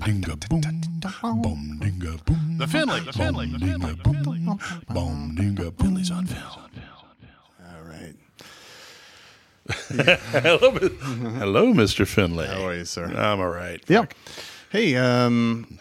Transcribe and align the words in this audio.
dinga 0.00 0.48
boom, 0.48 0.60
boom 1.42 1.78
dinga 1.80 2.24
boom. 2.24 2.56
The 2.58 2.66
Finley, 2.66 3.00
the 3.00 3.12
Finley, 3.12 3.46
the 3.46 3.58
Finley, 3.58 3.92
the 3.94 4.04
Finley. 4.04 4.38
Boom 4.88 5.34
dinga 5.36 5.76
boom. 5.76 5.86
Finley's 5.86 6.10
on 6.10 6.26
film. 6.26 6.46
All 7.62 7.82
right. 7.84 8.14
Hello, 10.32 10.70
hello, 11.38 11.66
Mr. 11.72 12.06
Finley. 12.06 12.46
How 12.46 12.66
are 12.66 12.74
you, 12.74 12.84
sir? 12.84 13.04
I'm 13.06 13.38
all 13.40 13.48
right. 13.48 13.80
Yeah. 13.86 14.00
Fuck. 14.00 14.14
Hey, 14.70 14.96
um, 14.96 15.78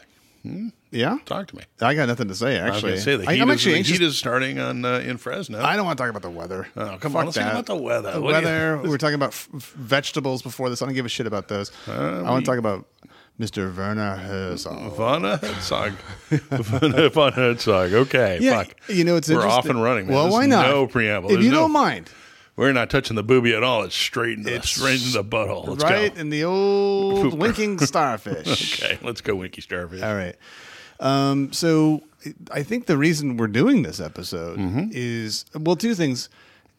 yeah. 0.91 1.17
Talk 1.25 1.47
to 1.47 1.55
me. 1.55 1.63
I 1.81 1.95
got 1.95 2.07
nothing 2.07 2.27
to 2.27 2.35
say. 2.35 2.59
I 2.59 2.65
was 2.69 2.75
Actually, 2.77 2.97
say 2.99 3.15
the 3.15 3.27
I, 3.27 3.33
heat, 3.35 3.41
am 3.41 3.49
is, 3.49 3.55
actually 3.55 3.71
the 3.73 3.77
anxious. 3.79 3.97
heat 3.97 4.05
is 4.05 4.17
starting 4.17 4.59
on 4.59 4.85
uh, 4.85 4.99
in 4.99 5.17
Fresno. 5.17 5.59
I 5.63 5.75
don't 5.75 5.85
want 5.85 5.97
to 5.97 6.03
talk 6.03 6.09
about 6.11 6.21
the 6.21 6.29
weather. 6.29 6.67
Oh, 6.75 6.97
come 6.99 7.13
Fuck 7.13 7.15
on, 7.19 7.25
let's 7.25 7.37
talk 7.37 7.51
about 7.51 7.65
the 7.65 7.75
weather. 7.75 8.11
The 8.13 8.21
What 8.21 8.33
do 8.35 8.39
you- 8.41 8.45
weather. 8.45 8.77
we 8.83 8.89
were 8.89 8.97
talking 8.99 9.15
about 9.15 9.29
f- 9.29 9.49
f- 9.55 9.73
vegetables 9.75 10.41
before 10.43 10.69
this. 10.69 10.81
I 10.83 10.85
don't 10.85 10.93
give 10.95 11.05
a 11.05 11.09
shit 11.09 11.25
about 11.25 11.47
those. 11.47 11.71
I 11.87 12.21
want 12.29 12.45
to 12.45 12.49
talk 12.51 12.59
about 12.59 12.85
Mr. 13.39 13.73
Werner 13.75 14.15
Herzog. 14.17 14.95
Von 14.95 15.23
Herzog. 15.23 15.93
Von 16.29 17.09
Von 17.13 17.33
Herzog. 17.33 17.93
Okay, 17.93 18.39
fuck. 18.49 18.75
you 18.89 19.03
know 19.03 19.15
it's 19.15 19.29
We're 19.29 19.45
off 19.47 19.65
and 19.65 19.81
running. 19.81 20.07
Man. 20.07 20.15
Well, 20.15 20.23
There's 20.25 20.33
why 20.33 20.45
not? 20.45 20.67
No 20.67 20.87
preamble. 20.87 21.29
If 21.29 21.35
There's 21.35 21.45
you 21.45 21.51
no- 21.51 21.61
don't 21.61 21.71
mind, 21.71 22.09
we're 22.57 22.73
not 22.73 22.89
touching 22.89 23.15
the 23.15 23.23
booby 23.23 23.53
at 23.55 23.63
all. 23.63 23.83
It's 23.83 23.95
straight 23.95 24.37
into, 24.37 24.49
the, 24.49 24.55
It's 24.57 24.69
straight 24.69 25.01
into 25.01 25.13
the 25.13 25.23
butthole. 25.23 25.67
Let's 25.69 25.83
right 25.83 26.13
go. 26.13 26.19
in 26.19 26.29
the 26.29 26.43
old 26.43 27.31
Poop. 27.31 27.33
winking 27.39 27.79
starfish. 27.85 28.81
Okay, 28.83 28.99
let's 29.01 29.21
go, 29.21 29.35
Winky 29.35 29.61
Starfish. 29.61 30.01
All 30.01 30.15
right. 30.15 30.35
Um, 30.99 31.53
so 31.53 32.01
I 32.51 32.63
think 32.63 32.87
the 32.87 32.97
reason 32.97 33.37
we're 33.37 33.47
doing 33.47 33.83
this 33.83 34.01
episode 34.01 34.59
Mm-hmm. 34.59 34.89
is 34.91 35.45
well, 35.55 35.77
two 35.77 35.95
things. 35.95 36.27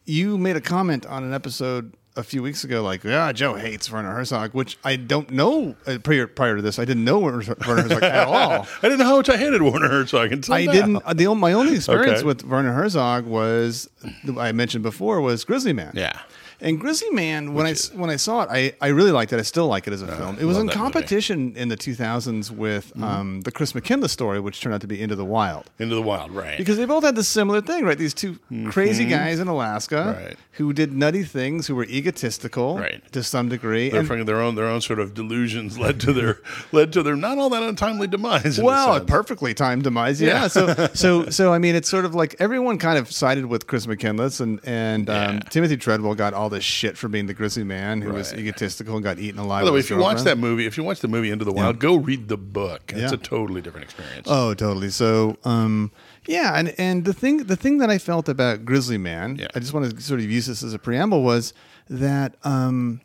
You 0.05 0.37
made 0.37 0.55
a 0.55 0.61
comment 0.61 1.07
on 1.07 1.23
an 1.23 1.33
episode 1.33 1.95
a 2.15 2.23
few 2.23 2.43
weeks 2.43 2.63
ago, 2.63 2.83
like, 2.83 3.03
"Yeah, 3.03 3.31
Joe 3.31 3.55
hates 3.55 3.89
Werner 3.91 4.11
Herzog," 4.13 4.53
which 4.53 4.77
I 4.83 4.95
don't 4.95 5.31
know. 5.31 5.75
Uh, 5.87 5.97
prior 6.03 6.27
prior 6.27 6.55
to 6.57 6.61
this, 6.61 6.77
I 6.79 6.85
didn't 6.85 7.05
know 7.05 7.19
Werner 7.19 7.55
Werner 7.67 7.81
Herzog 7.83 8.03
at 8.03 8.27
all. 8.27 8.67
I 8.81 8.81
didn't 8.83 8.99
know 8.99 9.05
how 9.05 9.17
much 9.17 9.29
I 9.29 9.37
hated 9.37 9.61
Werner 9.61 9.87
Herzog 9.89 10.31
until 10.31 10.53
I 10.53 10.65
now. 10.65 10.71
didn't. 10.71 11.17
The, 11.17 11.27
only 11.27 11.39
my 11.41 11.53
only 11.53 11.75
experience 11.75 12.19
Okay. 12.19 12.25
with 12.25 12.43
Werner 12.43 12.73
Herzog 12.73 13.25
was 13.25 13.89
I 14.37 14.51
mentioned 14.51 14.83
before 14.83 15.21
was 15.21 15.43
Grizzly 15.45 15.73
Man. 15.73 15.93
Yeah. 15.95 16.19
And 16.61 16.79
Grizzly 16.79 17.09
Man, 17.09 17.53
when 17.55 17.65
I 17.65 17.73
when 17.95 18.09
I 18.11 18.17
saw 18.17 18.43
it, 18.43 18.49
I, 18.51 18.73
I 18.79 18.89
really 18.89 19.11
liked 19.11 19.33
it. 19.33 19.39
I 19.39 19.41
still 19.41 19.67
like 19.67 19.87
it 19.87 19.93
as 19.93 20.01
a 20.03 20.07
film. 20.15 20.37
It 20.39 20.45
was 20.45 20.57
love 20.57 20.61
in 20.61 20.67
that 20.67 20.77
movie. 20.77 20.91
competition 20.93 21.53
in 21.55 21.69
the 21.69 21.75
2000s 21.77 22.51
with 22.51 22.93
um, 23.01 23.41
the 23.41 23.51
Chris 23.51 23.73
McCandless 23.73 24.11
story, 24.11 24.39
which 24.39 24.61
turned 24.61 24.75
out 24.75 24.81
to 24.81 24.87
be 24.87 25.01
Into 25.01 25.15
the 25.15 25.25
Wild. 25.25 25.69
Into 25.79 25.95
the 25.95 26.01
wild, 26.03 26.31
right? 26.31 26.57
Because 26.57 26.77
they 26.77 26.85
both 26.85 27.03
had 27.03 27.15
the 27.15 27.23
similar 27.23 27.61
thing, 27.61 27.83
right? 27.83 27.97
These 27.97 28.13
2 28.13 28.37
crazy 28.69 29.05
guys 29.05 29.39
in 29.39 29.47
Alaska 29.47 29.95
Mm-hmm. 29.95 30.23
Right. 30.25 30.37
who 30.53 30.71
did 30.73 30.93
nutty 30.93 31.23
things, 31.23 31.65
who 31.67 31.75
were 31.75 31.85
egotistical 31.85 32.77
Right. 32.77 33.01
to 33.11 33.23
some 33.23 33.49
degree. 33.49 33.89
their, 33.89 33.99
And, 34.01 34.07
fucking- 34.07 34.25
their 34.25 34.39
own 34.41 34.55
their 34.55 34.67
own 34.67 34.81
sort 34.81 34.99
of 34.99 35.13
delusions 35.15 35.79
led 35.79 35.99
to 36.01 36.13
their 36.13 36.39
led 36.71 36.93
to 36.93 37.01
their 37.03 37.15
not 37.15 37.37
all 37.39 37.49
that 37.49 37.63
untimely 37.63 38.05
demise. 38.07 38.59
in 38.59 38.63
a 38.63 38.67
well, 38.67 38.93
a 38.93 38.97
sense. 38.99 39.09
perfectly 39.09 39.53
timed 39.55 39.83
demise. 39.83 40.21
Yeah. 40.21 40.41
Yeah. 40.43 40.47
so, 40.47 40.87
so, 40.93 41.29
so 41.29 41.53
I 41.53 41.57
mean, 41.57 41.75
it's 41.75 41.89
sort 41.89 42.05
of 42.05 42.13
like 42.13 42.35
everyone 42.39 42.77
kind 42.77 42.99
of 42.99 43.11
sided 43.11 43.45
with 43.47 43.65
Chris 43.65 43.85
McCandless, 43.87 44.39
and 44.41 44.59
and 44.63 45.09
um, 45.09 45.15
Yeah. 45.35 45.39
Timothy 45.49 45.77
Treadwell 45.77 46.13
got 46.15 46.33
all 46.35 46.50
this 46.51 46.63
shit 46.63 46.97
for 46.97 47.07
being 47.07 47.25
the 47.25 47.33
Grizzly 47.33 47.63
Man 47.63 48.01
who 48.01 48.13
was 48.13 48.31
egotistical 48.33 48.95
and 48.95 49.03
got 49.03 49.17
eaten 49.17 49.39
alive. 49.39 49.61
By 49.61 49.65
the 49.65 49.73
way, 49.73 49.79
if 49.79 49.89
you 49.89 49.97
watch 49.97 50.21
that 50.21 50.37
movie, 50.37 50.65
if 50.67 50.77
you 50.77 50.83
watch 50.83 50.99
the 50.99 51.07
movie 51.07 51.31
Into 51.31 51.43
the 51.45 51.51
Wild, 51.51 51.79
go 51.79 51.95
read 51.95 52.27
the 52.27 52.37
book. 52.37 52.91
It's 52.93 53.11
Yeah. 53.11 53.13
a 53.13 53.17
totally 53.17 53.61
different 53.61 53.85
experience. 53.85 54.27
Oh, 54.29 54.53
totally. 54.53 54.89
So, 54.91 55.37
um, 55.43 55.91
yeah, 56.27 56.53
and 56.55 56.73
and 56.77 57.05
the 57.05 57.13
thing 57.13 57.37
the 57.45 57.55
thing 57.55 57.79
that 57.79 57.89
I 57.89 57.97
felt 57.97 58.29
about 58.29 58.63
Grizzly 58.63 58.99
Man, 58.99 59.37
Yeah. 59.37 59.47
I 59.55 59.59
just 59.59 59.73
want 59.73 59.89
to 59.89 60.01
sort 60.01 60.19
of 60.19 60.29
use 60.29 60.45
this 60.45 60.61
as 60.61 60.73
a 60.73 60.79
preamble, 60.79 61.23
was 61.23 61.53
that 61.89 62.35
um, 62.43 63.01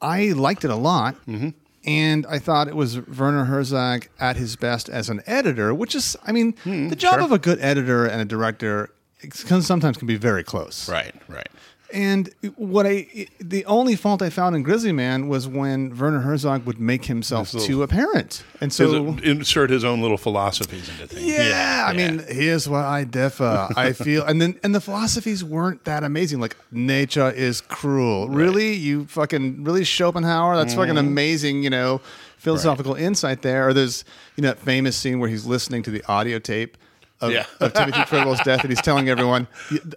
I 0.00 0.28
liked 0.32 0.64
it 0.64 0.70
a 0.70 0.76
lot. 0.76 1.14
Mm-hmm. 1.26 1.50
And 1.84 2.26
I 2.26 2.38
thought 2.38 2.68
it 2.68 2.76
was 2.76 3.00
Werner 3.06 3.44
Herzog 3.44 4.08
at 4.20 4.36
his 4.36 4.56
best 4.56 4.90
as 4.90 5.08
an 5.08 5.22
editor, 5.26 5.72
which 5.72 5.94
is, 5.94 6.16
I 6.26 6.32
mean, 6.32 6.54
the 6.64 6.96
job 6.96 7.14
sure. 7.14 7.22
of 7.22 7.32
a 7.32 7.38
good 7.38 7.58
editor 7.60 8.04
and 8.04 8.20
a 8.20 8.26
director 8.26 8.90
it 9.20 9.32
can, 9.46 9.62
sometimes 9.62 9.96
can 9.96 10.06
be 10.06 10.16
very 10.16 10.44
close. 10.44 10.88
Right, 10.88 11.14
right. 11.28 11.48
And 11.90 12.28
what 12.56 12.86
I, 12.86 13.28
the 13.40 13.64
only 13.64 13.96
fault 13.96 14.20
I 14.20 14.28
found 14.28 14.54
in 14.54 14.62
Grizzly 14.62 14.92
Man 14.92 15.26
was 15.28 15.48
when 15.48 15.96
Werner 15.96 16.20
Herzog 16.20 16.66
would 16.66 16.78
make 16.78 17.06
himself 17.06 17.54
little- 17.54 17.66
too 17.66 17.82
apparent, 17.82 18.44
and 18.60 18.70
So 18.70 19.16
insert 19.24 19.70
his 19.70 19.84
own 19.84 20.02
little 20.02 20.18
philosophies 20.18 20.86
into 20.90 21.06
things. 21.06 21.26
yeah, 21.26 21.86
I 21.88 21.94
mean, 21.94 22.22
here's 22.28 22.68
what 22.68 22.84
I 22.84 23.04
differ. 23.04 23.68
I 23.74 23.92
feel, 24.04 24.22
and 24.26 24.40
then 24.42 24.60
and 24.62 24.74
the 24.74 24.82
philosophies 24.82 25.42
weren't 25.42 25.84
that 25.84 26.04
amazing. 26.04 26.40
Like 26.40 26.56
nature 26.70 27.30
is 27.30 27.62
cruel. 27.62 28.28
Really, 28.28 28.74
you 28.74 29.06
fucking 29.06 29.64
really 29.64 29.84
Schopenhauer. 29.84 30.56
That's 30.56 30.74
fucking 30.74 30.94
Mm-hmm. 30.96 31.06
amazing. 31.08 31.62
You 31.62 31.70
know, 31.70 32.00
philosophical 32.36 32.96
insight 32.96 33.40
there. 33.40 33.66
Or 33.68 33.72
there's 33.72 34.04
you 34.36 34.42
know 34.42 34.48
that 34.48 34.58
famous 34.58 34.94
scene 34.94 35.20
where 35.20 35.30
he's 35.30 35.46
listening 35.46 35.82
to 35.84 35.90
the 35.90 36.04
audio 36.06 36.38
tape. 36.38 36.76
Of, 37.20 37.32
Yeah. 37.32 37.46
of 37.58 37.72
Timothy 37.74 38.04
Treadwell's 38.04 38.40
death, 38.42 38.60
and 38.62 38.70
he's 38.70 38.80
telling 38.80 39.08
everyone, 39.08 39.48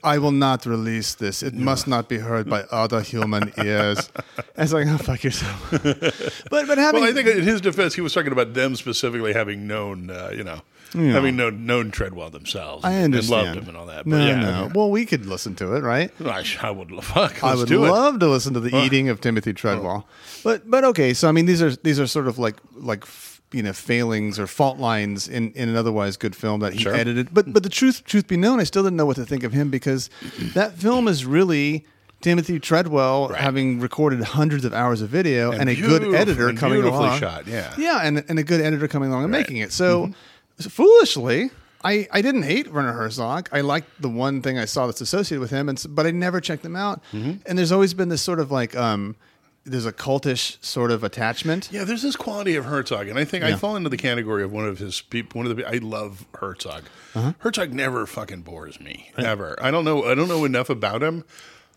"I 0.04 0.18
will 0.18 0.32
not 0.32 0.66
release 0.66 1.14
this. 1.14 1.44
It 1.44 1.54
must 1.54 1.88
not 1.88 2.10
be 2.10 2.18
heard 2.18 2.50
by 2.50 2.64
other 2.72 3.02
human 3.02 3.54
ears." 3.64 4.10
And 4.38 4.64
it's 4.64 4.74
like, 4.74 4.88
"Oh 4.88 4.98
fuck 4.98 5.24
yourself." 5.24 5.70
but 6.50 6.68
but 6.68 6.78
having 6.80 7.02
well, 7.02 7.10
I 7.10 7.14
think 7.14 7.28
in 7.28 7.44
his 7.44 7.62
defense, 7.62 7.94
he 7.94 8.02
was 8.02 8.12
talking 8.14 8.32
about 8.32 8.56
them 8.56 8.76
specifically 8.76 9.34
having 9.34 9.68
known, 9.68 10.10
uh, 10.10 10.32
you 10.36 10.44
know, 10.44 10.62
having 10.94 11.36
known 11.36 11.68
known 11.68 11.92
Treadwell 11.92 12.32
themselves. 12.32 12.84
I 12.84 12.96
understand. 13.04 13.40
and 13.40 13.46
loved 13.56 13.60
him 13.60 13.68
and 13.70 13.78
all 13.78 13.86
that. 13.86 14.06
But 14.06 14.10
No, 14.18 14.26
yeah, 14.26 14.40
no. 14.40 14.72
Well, 14.74 14.90
we 14.90 15.06
could 15.06 15.28
listen 15.28 15.54
to 15.58 15.76
it, 15.76 15.82
right? 15.84 16.10
I, 16.26 16.44
I 16.64 16.72
would 16.72 16.90
fuck. 17.04 17.44
I 17.44 17.54
would 17.54 17.68
do 17.68 17.86
it. 17.86 17.90
love 17.92 18.18
to 18.20 18.28
listen 18.30 18.56
to 18.56 18.60
the 18.60 18.76
eating 18.76 19.10
of 19.10 19.22
Timothy 19.22 19.54
Treadwell. 19.54 20.08
But 20.44 20.68
but 20.72 20.84
okay, 20.86 21.14
so 21.14 21.30
I 21.30 21.34
mean 21.34 21.46
these 21.46 21.62
are 21.62 21.76
these 21.76 22.00
are 22.00 22.08
sort 22.08 22.28
of 22.28 22.40
like 22.40 22.56
like 22.74 23.06
you 23.52 23.64
know 23.64 23.74
failings 23.74 24.40
or 24.40 24.48
fault 24.48 24.78
lines 24.80 25.28
in, 25.28 25.52
in 25.54 25.70
an 25.70 25.76
otherwise 25.76 26.18
good 26.18 26.36
film 26.36 26.60
that 26.62 26.74
he 26.74 26.80
Sure. 26.80 26.94
edited. 26.96 27.34
But 27.34 27.52
but 27.54 27.64
the 27.64 27.70
truth 27.70 28.04
truth 28.06 28.28
be 28.28 28.38
known, 28.38 28.60
I 28.60 28.64
still 28.64 28.84
didn't 28.84 28.98
know 28.98 29.06
what 29.06 29.16
to 29.18 29.26
think 29.26 29.44
of 29.44 29.54
him 29.54 29.70
because 29.70 30.10
that 30.54 30.74
film 30.78 31.08
is 31.08 31.26
really 31.26 31.86
Timothy 32.22 32.60
Treadwell 32.60 33.30
Right. 33.30 33.42
having 33.42 33.80
recorded 33.80 34.22
hundreds 34.22 34.64
of 34.64 34.74
hours 34.74 35.02
of 35.02 35.10
video 35.10 35.52
and, 35.52 35.70
a 35.70 35.76
good 35.76 36.14
editor 36.14 36.50
and 36.50 36.58
coming 36.58 36.84
along. 36.84 37.20
shot, 37.20 37.48
yeah. 37.48 37.74
Yeah, 37.78 38.00
and, 38.04 38.24
and 38.30 38.38
a 38.38 38.44
good 38.44 38.62
editor 38.62 38.88
coming 38.88 39.10
along 39.10 39.24
and 39.24 39.34
Right. 39.34 39.40
Mm-hmm. 39.46 39.54
making 39.54 39.58
it. 39.64 39.72
So 39.74 40.12
foolishly, 40.60 41.50
I, 41.84 42.08
I 42.12 42.22
didn't 42.22 42.44
hate 42.44 42.72
Werner 42.72 42.94
Herzog. 42.94 43.50
I 43.52 43.62
liked 43.62 43.88
the 44.02 44.10
one 44.10 44.42
thing 44.42 44.58
I 44.60 44.66
saw 44.66 44.86
that's 44.86 45.02
associated 45.02 45.42
with 45.42 45.50
him, 45.50 45.68
and 45.68 45.84
but 45.90 46.06
I 46.06 46.12
never 46.12 46.40
checked 46.40 46.64
them 46.64 46.76
out. 46.76 47.02
Mm-hmm. 47.12 47.42
And 47.46 47.58
there's 47.58 47.72
always 47.72 47.94
been 47.94 48.10
this 48.10 48.22
sort 48.22 48.40
of 48.40 48.52
like 48.52 48.76
um, 48.76 49.16
there's 49.64 49.86
a 49.86 49.94
cultish 49.94 50.64
sort 50.64 50.92
of 50.92 51.04
attachment. 51.04 51.70
Yeah, 51.72 51.84
there's 51.84 52.02
this 52.02 52.16
quality 52.16 52.56
of 52.56 52.66
Herzog, 52.66 53.08
and 53.08 53.20
I 53.20 53.26
think 53.26 53.44
I 53.44 53.56
fall 53.56 53.76
into 53.76 53.90
the 53.90 53.98
category 53.98 54.44
of 54.44 54.52
one 54.52 54.66
of 54.66 54.80
his 54.80 55.02
people. 55.02 55.40
One 55.40 55.50
of 55.50 55.56
the 55.56 55.66
I 55.68 55.78
love 55.78 56.26
Herzog. 56.36 56.84
Uh-huh. 57.14 57.34
Herzog 57.40 57.74
never 57.74 58.06
fucking 58.06 58.42
bores 58.42 58.80
me 58.80 59.12
ever. 59.18 59.56
I 59.62 59.72
don't 59.72 59.86
know. 59.86 60.04
I 60.06 60.16
don't 60.16 60.28
know 60.28 60.46
enough 60.46 60.70
about 60.70 61.04
him. 61.04 61.24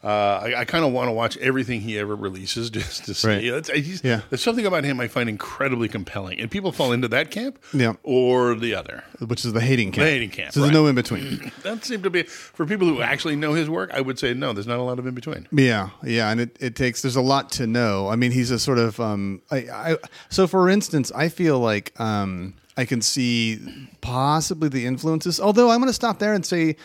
Uh, 0.05 0.41
I, 0.45 0.61
I 0.61 0.65
kind 0.67 0.85
of 0.85 0.93
want 0.93 1.09
to 1.09 1.13
watch 1.13 1.39
everything 1.39 1.81
he 1.81 1.99
ever 1.99 2.15
releases 2.15 2.69
just 2.79 3.07
to 3.07 3.15
see. 3.15 3.27
Right. 3.27 3.43
It's- 3.45 3.69
he's- 3.87 4.03
Yeah. 4.05 4.21
There's 4.29 4.43
something 4.43 4.67
about 4.67 4.85
him 4.85 5.01
I 5.01 5.09
find 5.09 5.31
incredibly 5.31 5.89
compelling, 5.89 6.41
and 6.41 6.51
people 6.51 6.73
fall 6.73 6.93
into 6.93 7.09
that 7.09 7.31
camp, 7.31 7.59
Yeah. 7.73 7.95
or 8.03 8.55
the 8.55 8.75
other. 8.75 9.03
Which 9.27 9.47
is 9.47 9.55
the 9.55 9.63
hating 9.63 9.93
camp. 9.93 10.05
The 10.05 10.11
hating 10.11 10.31
camp, 10.31 10.53
So 10.53 10.61
there's 10.61 10.73
no 10.73 10.87
in 10.89 10.95
between. 10.95 11.51
That 11.63 11.83
seemed 11.87 12.03
to 12.03 12.11
be 12.11 12.25
for 12.25 12.67
people 12.67 12.87
who 12.87 13.01
actually 13.01 13.37
know 13.37 13.55
his 13.55 13.71
work. 13.71 13.91
I 13.95 14.03
would 14.03 14.19
say 14.19 14.35
no. 14.35 14.53
There's 14.53 14.67
not 14.67 14.79
a 14.79 14.83
lot 14.83 14.99
of 14.99 15.07
in 15.07 15.15
between. 15.15 15.49
Yeah, 15.51 15.89
yeah, 16.03 16.31
and 16.31 16.39
it, 16.43 16.57
it 16.61 16.77
takes 16.77 17.01
there's 17.01 17.17
a 17.17 17.23
lot 17.23 17.51
to 17.53 17.67
know. 17.67 18.09
I 18.09 18.17
mean, 18.17 18.33
he's 18.33 18.51
a 18.51 18.59
sort 18.59 18.79
of 18.79 19.01
um, 19.01 19.41
I, 19.51 19.57
I 19.57 19.97
so 20.29 20.47
for 20.47 20.69
instance, 20.69 21.11
I 21.15 21.31
feel 21.31 21.59
like 21.61 21.99
um, 21.99 22.53
I 22.77 22.85
can 22.85 23.01
see 23.01 23.59
possibly 24.03 24.69
the 24.69 24.85
influences. 24.85 25.41
Although 25.41 25.71
I'm 25.71 25.79
going 25.79 25.89
to 25.89 25.95
stop 25.95 26.19
there 26.19 26.35
and 26.35 26.45
say, 26.45 26.77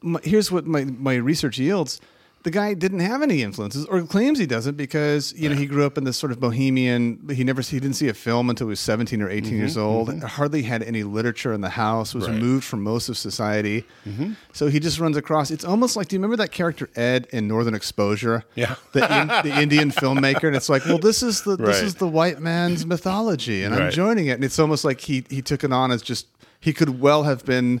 my, 0.00 0.20
here's 0.22 0.52
what 0.52 0.64
my 0.66 0.84
my 0.84 1.14
research 1.16 1.58
yields. 1.58 2.00
The 2.44 2.50
guy 2.50 2.72
didn't 2.74 3.00
have 3.00 3.20
any 3.22 3.42
influences, 3.42 3.84
or 3.86 4.00
claims 4.02 4.38
he 4.38 4.46
doesn't, 4.46 4.76
because 4.76 5.34
you 5.34 5.48
know 5.48 5.56
he 5.56 5.66
grew 5.66 5.84
up 5.84 5.98
in 5.98 6.04
this 6.04 6.16
sort 6.16 6.30
of 6.30 6.38
bohemian. 6.38 7.28
He 7.32 7.42
never 7.44 7.62
he 7.62 7.80
didn't 7.80 7.96
see 7.96 8.08
a 8.08 8.14
film 8.14 8.48
until 8.48 8.68
he 8.68 8.70
was 8.70 8.80
17 8.80 9.20
or 9.20 9.28
18 9.28 9.56
years 9.56 9.72
mm-hmm, 9.72 9.80
old. 9.80 10.08
Mm-hmm. 10.08 10.26
Hardly 10.26 10.62
had 10.62 10.82
any 10.82 11.02
literature 11.02 11.52
in 11.52 11.60
the 11.60 11.70
house. 11.70 12.14
Was 12.14 12.28
Right. 12.28 12.34
removed 12.34 12.64
from 12.64 12.82
most 12.82 13.08
of 13.08 13.18
society. 13.18 13.84
Mm-hmm. 14.06 14.32
So 14.52 14.68
he 14.68 14.78
just 14.80 15.00
runs 15.00 15.16
across. 15.16 15.50
It's 15.50 15.64
almost 15.64 15.96
like 15.96 16.08
do 16.08 16.16
you 16.16 16.20
remember 16.20 16.36
that 16.36 16.52
character 16.52 16.88
Ed 16.94 17.26
in 17.30 17.48
Northern 17.48 17.74
Exposure? 17.74 18.44
Yeah. 18.54 18.76
the, 18.92 19.00
in, 19.20 19.28
the 19.28 19.60
Indian 19.60 19.90
filmmaker, 19.90 20.44
and 20.44 20.56
it's 20.56 20.68
like, 20.68 20.84
well, 20.84 20.98
this 20.98 21.22
is 21.22 21.42
the 21.42 21.56
this 21.56 21.82
is 21.82 21.96
the 21.96 22.08
white 22.08 22.40
man's 22.40 22.86
mythology, 22.86 23.64
and 23.64 23.74
I'm 23.74 23.90
joining 23.90 24.26
it. 24.26 24.32
And 24.32 24.44
it's 24.44 24.58
almost 24.58 24.84
like 24.84 25.00
he 25.00 25.24
he 25.28 25.42
took 25.42 25.64
it 25.64 25.72
on 25.72 25.90
as 25.90 26.02
just 26.02 26.26
he 26.60 26.72
could 26.72 27.00
well 27.00 27.24
have 27.24 27.44
been 27.44 27.80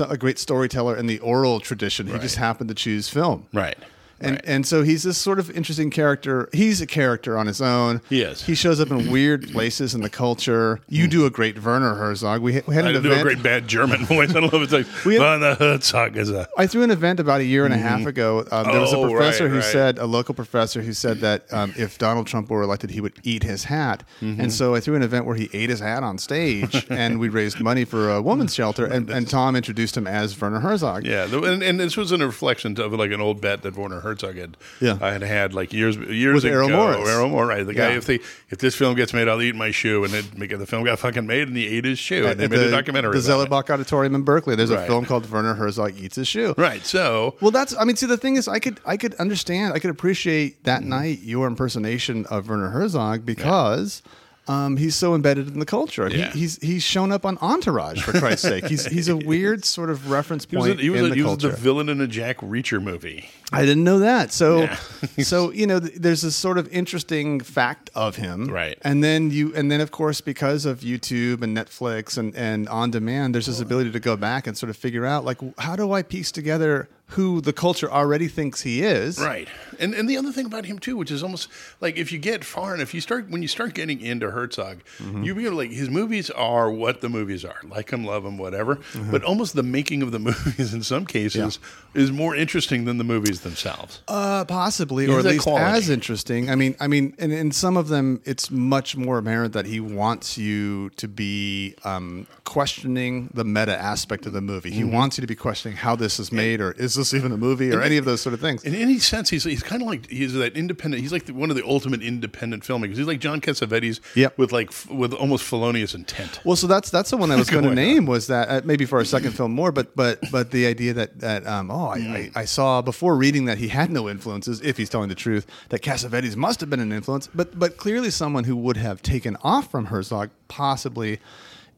a 0.00 0.16
great 0.16 0.38
storyteller 0.38 0.96
in 0.96 1.06
the 1.06 1.18
oral 1.20 1.60
tradition. 1.60 2.06
He 2.06 2.18
just 2.18 2.36
happened 2.36 2.68
to 2.68 2.74
choose 2.74 3.08
film. 3.08 3.46
Right. 3.52 3.76
And 4.20 4.32
Right. 4.32 4.44
and 4.46 4.66
so 4.66 4.82
he's 4.82 5.02
this 5.04 5.16
sort 5.18 5.38
of 5.38 5.50
interesting 5.50 5.90
character. 5.90 6.48
He's 6.52 6.80
a 6.80 6.86
character 6.86 7.38
on 7.38 7.46
his 7.46 7.60
own. 7.60 8.00
He 8.08 8.22
is. 8.22 8.42
He 8.42 8.54
shows 8.54 8.80
up 8.80 8.90
in 8.90 9.10
weird 9.10 9.50
places 9.52 9.94
in 9.94 10.00
the 10.02 10.10
culture. 10.10 10.80
You 10.88 11.06
do 11.06 11.24
a 11.26 11.30
great 11.30 11.62
Werner 11.62 11.94
Herzog. 11.94 12.40
We, 12.42 12.60
we 12.66 12.74
had 12.74 12.84
I 12.86 12.90
an 12.90 13.02
do 13.02 13.12
a 13.12 13.22
great 13.22 13.42
bad 13.42 13.68
German 13.68 14.04
voice. 14.06 14.30
I 14.30 14.40
don't 14.40 14.52
know 14.52 14.62
it's 14.62 14.72
like 14.72 14.86
We 15.04 15.14
had- 15.14 15.40
"Von 15.40 15.56
Herzog 15.56 16.16
is 16.16 16.30
a 16.30 16.48
I 16.58 16.66
threw 16.66 16.82
an 16.82 16.90
event 16.90 17.20
about 17.20 17.40
a 17.40 17.44
year 17.44 17.64
and 17.64 17.72
a 17.74 17.78
half 17.78 18.06
ago. 18.06 18.44
Um, 18.50 18.64
there 18.72 18.80
was 18.80 18.92
a 18.92 18.96
Oh, 18.96 19.08
professor 19.08 19.44
right, 19.44 19.50
who 19.50 19.56
right. 19.58 19.64
said, 19.64 19.98
a 19.98 20.06
local 20.06 20.34
professor 20.34 20.82
who 20.82 20.92
said 20.92 21.18
that 21.20 21.44
um, 21.52 21.72
if 21.76 21.98
Donald 21.98 22.26
Trump 22.26 22.50
were 22.50 22.62
elected, 22.62 22.90
he 22.90 23.00
would 23.00 23.12
eat 23.22 23.42
his 23.44 23.64
hat. 23.64 24.02
Mm-hmm. 24.20 24.40
And 24.40 24.52
so 24.52 24.74
I 24.74 24.80
threw 24.80 24.96
an 24.96 25.02
event 25.02 25.24
where 25.26 25.36
he 25.36 25.48
ate 25.52 25.70
his 25.70 25.80
hat 25.80 26.02
on 26.02 26.18
stage, 26.18 26.86
and 26.90 27.20
we 27.20 27.28
raised 27.28 27.60
money 27.60 27.84
for 27.84 28.10
a 28.12 28.20
woman's 28.20 28.54
shelter. 28.54 28.84
And, 28.86 29.08
and 29.10 29.28
Tom 29.28 29.54
introduced 29.54 29.96
him 29.96 30.06
as 30.08 30.38
Werner 30.40 30.60
Herzog. 30.60 31.04
Yeah, 31.06 31.26
and, 31.32 31.62
and 31.62 31.78
this 31.78 31.96
was 31.96 32.10
in 32.12 32.20
a 32.20 32.26
reflection 32.26 32.78
of 32.80 32.92
like 32.92 33.12
an 33.12 33.20
old 33.20 33.40
bet 33.40 33.62
that 33.62 33.76
Werner 33.76 34.00
Herzog 34.08 34.36
had. 34.36 34.56
Yeah. 34.80 34.98
I 35.00 35.12
had 35.12 35.22
had 35.22 35.54
like 35.54 35.72
years 35.72 35.96
years 35.96 36.34
With 36.36 36.44
ago. 36.44 36.54
Errol 36.54 36.68
Morris. 36.70 37.08
Errol 37.08 37.28
Morris, 37.28 37.48
right? 37.48 37.66
The 37.66 37.74
guy, 37.74 37.90
Yeah. 37.90 37.96
if 37.96 38.06
they 38.06 38.20
if 38.50 38.58
this 38.58 38.74
film 38.74 38.94
gets 38.96 39.12
made, 39.14 39.28
I'll 39.28 39.40
eat 39.42 39.54
my 39.54 39.70
shoe, 39.70 40.04
and 40.04 40.12
it, 40.14 40.24
the 40.58 40.66
film 40.66 40.84
got 40.84 40.98
fucking 40.98 41.26
made, 41.26 41.48
and 41.48 41.56
he 41.56 41.66
ate 41.66 41.84
his 41.84 41.98
shoe, 41.98 42.26
and 42.26 42.38
they 42.38 42.48
made 42.48 42.58
the, 42.58 42.68
a 42.68 42.70
documentary. 42.70 43.12
The. 43.12 43.18
Zellerbach 43.18 43.70
Auditorium 43.70 44.14
in 44.14 44.22
Berkeley. 44.22 44.56
There's 44.56 44.70
a 44.70 44.86
film 44.86 45.04
called 45.04 45.30
Werner 45.30 45.54
Herzog 45.54 45.94
Eats 45.98 46.16
His 46.16 46.26
Shoe. 46.28 46.54
Right. 46.58 46.84
So 46.84 47.36
Well, 47.40 47.50
that's. 47.50 47.76
I 47.76 47.84
mean, 47.84 47.96
see, 47.96 48.06
the 48.06 48.16
thing 48.16 48.36
is, 48.36 48.48
I 48.48 48.58
could, 48.58 48.80
I 48.86 48.96
could 48.96 49.14
understand, 49.16 49.72
I 49.74 49.78
could 49.78 49.90
appreciate 49.90 50.64
that 50.64 50.80
Mm-hmm. 50.80 50.88
night 50.90 51.18
your 51.22 51.46
impersonation 51.46 52.26
of 52.26 52.48
Werner 52.48 52.70
Herzog 52.70 53.24
because. 53.26 54.02
Um, 54.48 54.78
he's 54.78 54.94
so 54.94 55.14
embedded 55.14 55.48
in 55.48 55.58
the 55.58 55.66
culture. 55.66 56.08
Yeah. 56.08 56.30
He, 56.30 56.40
he's 56.40 56.58
he's 56.62 56.82
shown 56.82 57.12
up 57.12 57.26
on 57.26 57.36
Entourage 57.38 58.02
for 58.02 58.18
Christ's 58.18 58.48
sake. 58.48 58.66
He's 58.66 58.86
he's 58.86 59.08
a 59.08 59.16
weird 59.28 59.64
sort 59.64 59.90
of 59.90 60.10
reference 60.10 60.46
he 60.48 60.56
was, 60.56 60.66
a, 60.66 60.68
point 60.70 60.80
he 60.80 60.90
was, 60.90 61.00
in 61.00 61.06
a, 61.06 61.08
the 61.10 61.14
he 61.14 61.22
was 61.22 61.38
the 61.38 61.50
villain 61.50 61.88
in 61.88 62.00
a 62.00 62.06
Jack 62.06 62.38
Reacher 62.38 62.82
movie. 62.82 63.28
I 63.52 63.62
didn't 63.62 63.84
know 63.84 63.98
that. 64.00 64.32
So 64.32 64.62
Yeah. 64.62 64.76
so 65.22 65.50
you 65.52 65.66
know, 65.66 65.80
th- 65.80 65.94
there's 65.94 66.22
this 66.22 66.34
sort 66.34 66.56
of 66.56 66.68
interesting 66.72 67.40
fact 67.40 67.90
of 67.94 68.16
him, 68.16 68.46
Right. 68.46 68.78
And 68.82 69.04
then 69.04 69.30
you 69.30 69.54
and 69.54 69.70
then 69.70 69.80
of 69.82 69.90
course 69.90 70.20
because 70.22 70.64
of 70.64 70.80
YouTube 70.80 71.42
and 71.42 71.56
Netflix 71.56 72.16
and 72.16 72.34
and 72.34 72.68
on 72.68 72.90
demand, 72.90 73.34
there's 73.34 73.46
this 73.46 73.60
ability 73.60 73.92
to 73.92 74.00
go 74.00 74.16
back 74.16 74.46
and 74.46 74.56
sort 74.56 74.70
of 74.70 74.76
figure 74.76 75.04
out 75.04 75.24
like 75.24 75.38
how 75.58 75.76
do 75.76 75.92
I 75.92 76.02
piece 76.02 76.32
together 76.32 76.88
who 77.12 77.40
the 77.40 77.52
culture 77.52 77.90
already 77.90 78.28
thinks 78.28 78.62
he 78.62 78.82
is, 78.82 79.18
Right. 79.18 79.48
And 79.80 79.94
and 79.94 80.08
the 80.10 80.16
other 80.16 80.32
thing 80.32 80.44
about 80.46 80.64
him 80.66 80.78
too, 80.78 80.96
which 80.96 81.10
is 81.10 81.22
almost 81.22 81.48
like 81.80 81.96
if 81.96 82.10
you 82.12 82.18
get 82.18 82.44
far 82.44 82.72
and 82.72 82.82
if 82.82 82.92
you 82.92 83.00
start 83.00 83.30
when 83.30 83.42
you 83.42 83.48
start 83.48 83.74
getting 83.74 84.00
into 84.00 84.30
Herzog, 84.30 84.78
Mm-hmm. 84.98 85.22
you 85.22 85.34
begin 85.34 85.56
like 85.56 85.70
his 85.70 85.88
movies 85.88 86.30
are 86.30 86.70
what 86.70 87.00
the 87.00 87.08
movies 87.08 87.44
are. 87.44 87.60
Like 87.64 87.90
him, 87.90 88.04
love 88.04 88.24
him, 88.24 88.36
whatever. 88.38 88.76
Mm-hmm. 88.76 89.10
But 89.12 89.22
almost 89.24 89.54
the 89.54 89.62
making 89.62 90.02
of 90.02 90.10
the 90.10 90.18
movies 90.30 90.74
in 90.74 90.82
some 90.82 91.06
cases 91.06 91.58
is 91.94 92.10
more 92.10 92.34
interesting 92.34 92.84
than 92.84 92.98
the 92.98 93.04
movies 93.04 93.40
themselves. 93.42 94.02
Uh, 94.08 94.44
possibly, 94.44 95.06
or 95.06 95.20
at 95.20 95.24
least 95.24 95.44
quality? 95.44 95.64
as 95.78 95.88
interesting. 95.88 96.50
I 96.50 96.56
mean, 96.56 96.74
I 96.80 96.88
mean, 96.88 97.14
and 97.18 97.32
in 97.32 97.52
some 97.52 97.76
of 97.76 97.88
them, 97.88 98.20
it's 98.24 98.50
much 98.50 98.96
more 98.96 99.18
apparent 99.18 99.52
that 99.54 99.66
he 99.66 99.78
wants 99.80 100.36
you 100.36 100.90
to 100.96 101.06
be 101.08 101.74
um, 101.84 102.26
questioning 102.44 103.30
the 103.32 103.44
meta 103.44 103.76
aspect 103.78 104.26
of 104.26 104.32
the 104.32 104.40
movie. 104.40 104.70
Mm-hmm. 104.70 104.78
He 104.78 104.84
wants 104.84 105.16
you 105.18 105.22
to 105.22 105.26
be 105.28 105.36
questioning 105.36 105.76
how 105.76 105.94
this 105.94 106.18
is 106.18 106.32
made, 106.32 106.60
or 106.60 106.72
is 106.72 106.96
this 106.98 107.14
even 107.14 107.32
a 107.32 107.38
movie, 107.38 107.72
or 107.72 107.80
any 107.80 107.96
of 107.96 108.04
those 108.04 108.20
sort 108.20 108.34
of 108.34 108.40
things. 108.40 108.62
In 108.64 108.74
any 108.74 108.98
sense, 108.98 109.30
he's 109.30 109.44
he's 109.44 109.62
kind 109.62 109.80
of 109.80 109.88
like 109.88 110.08
he's 110.10 110.34
that 110.34 110.54
independent. 110.56 111.00
He's 111.02 111.12
like 111.12 111.24
the, 111.24 111.32
one 111.32 111.48
of 111.48 111.56
the 111.56 111.64
ultimate 111.64 112.02
independent 112.02 112.62
filmmakers. 112.64 112.96
He's 112.98 113.06
like 113.06 113.20
John 113.20 113.40
Cassavetes, 113.40 114.00
Yep. 114.14 114.36
with 114.36 114.52
like 114.52 114.68
f- 114.68 114.90
with 114.90 115.14
almost 115.14 115.44
felonious 115.44 115.94
intent. 115.94 116.40
Well, 116.44 116.56
so 116.56 116.66
that's 116.66 116.90
that's 116.90 117.08
the 117.10 117.16
one 117.16 117.30
I 117.30 117.36
was 117.36 117.48
going 117.54 117.64
to 117.64 117.74
name 117.74 118.04
was 118.04 118.26
that 118.26 118.48
uh, 118.50 118.60
maybe 118.66 118.84
for 118.84 118.98
our 118.98 119.04
second 119.04 119.32
film 119.32 119.52
more, 119.52 119.72
but 119.72 119.96
but 119.96 120.18
but 120.30 120.50
the 120.50 120.66
idea 120.66 120.92
that 120.92 121.18
that 121.20 121.46
um, 121.46 121.70
oh 121.70 121.86
I, 121.86 121.96
I, 121.98 122.30
I 122.34 122.44
saw 122.44 122.82
before 122.82 123.16
reading 123.16 123.46
that 123.46 123.56
he 123.58 123.68
had 123.68 123.90
no 123.90 124.08
influences 124.08 124.60
if 124.60 124.76
he's 124.76 124.90
telling 124.90 125.08
the 125.08 125.14
truth 125.14 125.46
that 125.70 125.80
Cassavetes 125.80 126.36
must 126.36 126.60
have 126.60 126.68
been 126.68 126.80
an 126.80 126.92
influence, 126.92 127.28
but 127.34 127.58
but 127.58 127.76
clearly 127.78 128.10
someone 128.10 128.44
who 128.44 128.56
would 128.56 128.76
have 128.76 129.00
taken 129.02 129.36
off 129.42 129.70
from 129.70 129.86
Herzog 129.86 130.30
possibly 130.48 131.20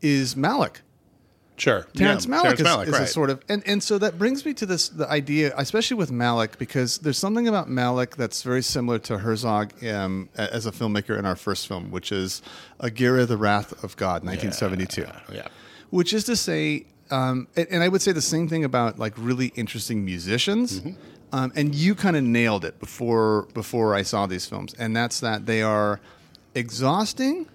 is 0.03 0.35
Malick. 0.35 0.77
Sure, 1.61 1.87
Terrence 1.95 2.27
Yeah, 2.27 2.37
Malick 2.37 2.43
Terrence 2.43 2.61
is, 2.61 2.67
Malick, 2.67 2.87
is 2.87 2.93
right. 2.93 3.03
a 3.03 3.07
sort 3.07 3.29
of, 3.29 3.45
and, 3.51 3.63
and 3.67 3.83
so 3.83 3.99
that 3.99 4.19
brings 4.19 4.47
me 4.47 4.55
to 4.55 4.65
this 4.65 4.89
the 4.89 5.07
idea, 5.11 5.53
especially 5.59 5.99
with 5.99 6.11
Malick, 6.11 6.57
because 6.57 6.99
there's 6.99 7.19
something 7.19 7.49
about 7.49 7.69
Malick 7.69 8.17
that's 8.17 8.43
very 8.43 8.63
similar 8.63 8.99
to 9.01 9.19
Herzog 9.19 9.73
um, 9.85 10.31
as 10.37 10.65
a 10.65 10.73
filmmaker 10.73 11.19
in 11.19 11.27
our 11.27 11.37
first 11.37 11.69
film, 11.69 11.91
which 11.91 12.13
is 12.13 12.41
Aguirre, 12.81 13.27
the 13.27 13.37
Wrath 13.37 13.73
of 13.85 13.95
God, 13.97 14.25
1972. 14.25 15.07
yeah. 15.33 15.49
Which 15.91 16.15
is 16.15 16.25
to 16.25 16.37
say, 16.37 16.87
um, 17.11 17.47
and, 17.57 17.67
and 17.71 17.83
I 17.83 17.89
would 17.89 18.01
say 18.01 18.13
the 18.13 18.23
same 18.23 18.49
thing 18.49 18.65
about 18.65 18.99
like 18.99 19.13
really 19.19 19.53
interesting 19.55 20.03
musicians. 20.03 20.81
Mm-hmm. 20.81 20.93
Um, 21.33 21.53
and 21.55 21.75
you 21.75 21.95
kind 21.95 22.17
of 22.17 22.25
nailed 22.25 22.65
it 22.65 22.81
before 22.81 23.43
before 23.55 23.95
I 23.95 24.03
saw 24.03 24.27
these 24.27 24.47
films, 24.47 24.75
and 24.75 24.97
that's 24.97 25.21
that 25.21 25.47
they 25.47 25.63
are 25.63 26.01
exhausting. 26.55 27.47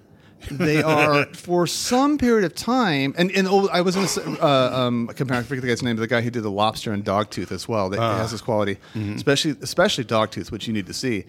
They 0.51 0.81
are 0.95 1.25
for 1.33 1.65
some 1.67 2.17
period 2.17 2.45
of 2.45 2.53
time, 2.55 3.13
and 3.17 3.31
and 3.31 3.47
oh, 3.47 3.67
I 3.71 3.81
was 3.81 3.95
going 3.95 4.07
to 4.07 4.45
uh, 4.45 4.69
um, 4.73 5.07
compare. 5.15 5.37
I 5.37 5.43
forget 5.43 5.61
the 5.61 5.67
guy's 5.67 5.81
name, 5.83 5.95
but 5.95 6.01
the 6.01 6.07
guy 6.07 6.21
who 6.21 6.29
did 6.29 6.43
the 6.43 6.51
Lobster 6.51 6.91
and 6.93 7.03
Dogtooth 7.03 7.51
as 7.51 7.67
well. 7.67 7.89
That 7.89 7.99
Ah. 7.99 8.17
has 8.17 8.31
this 8.31 8.41
quality, 8.41 8.77
Mm-hmm. 8.93 9.15
especially 9.15 9.55
especially 9.61 10.03
Dogtooth, 10.05 10.51
which 10.51 10.67
you 10.67 10.73
need 10.73 10.87
to 10.87 10.93
see. 10.93 11.25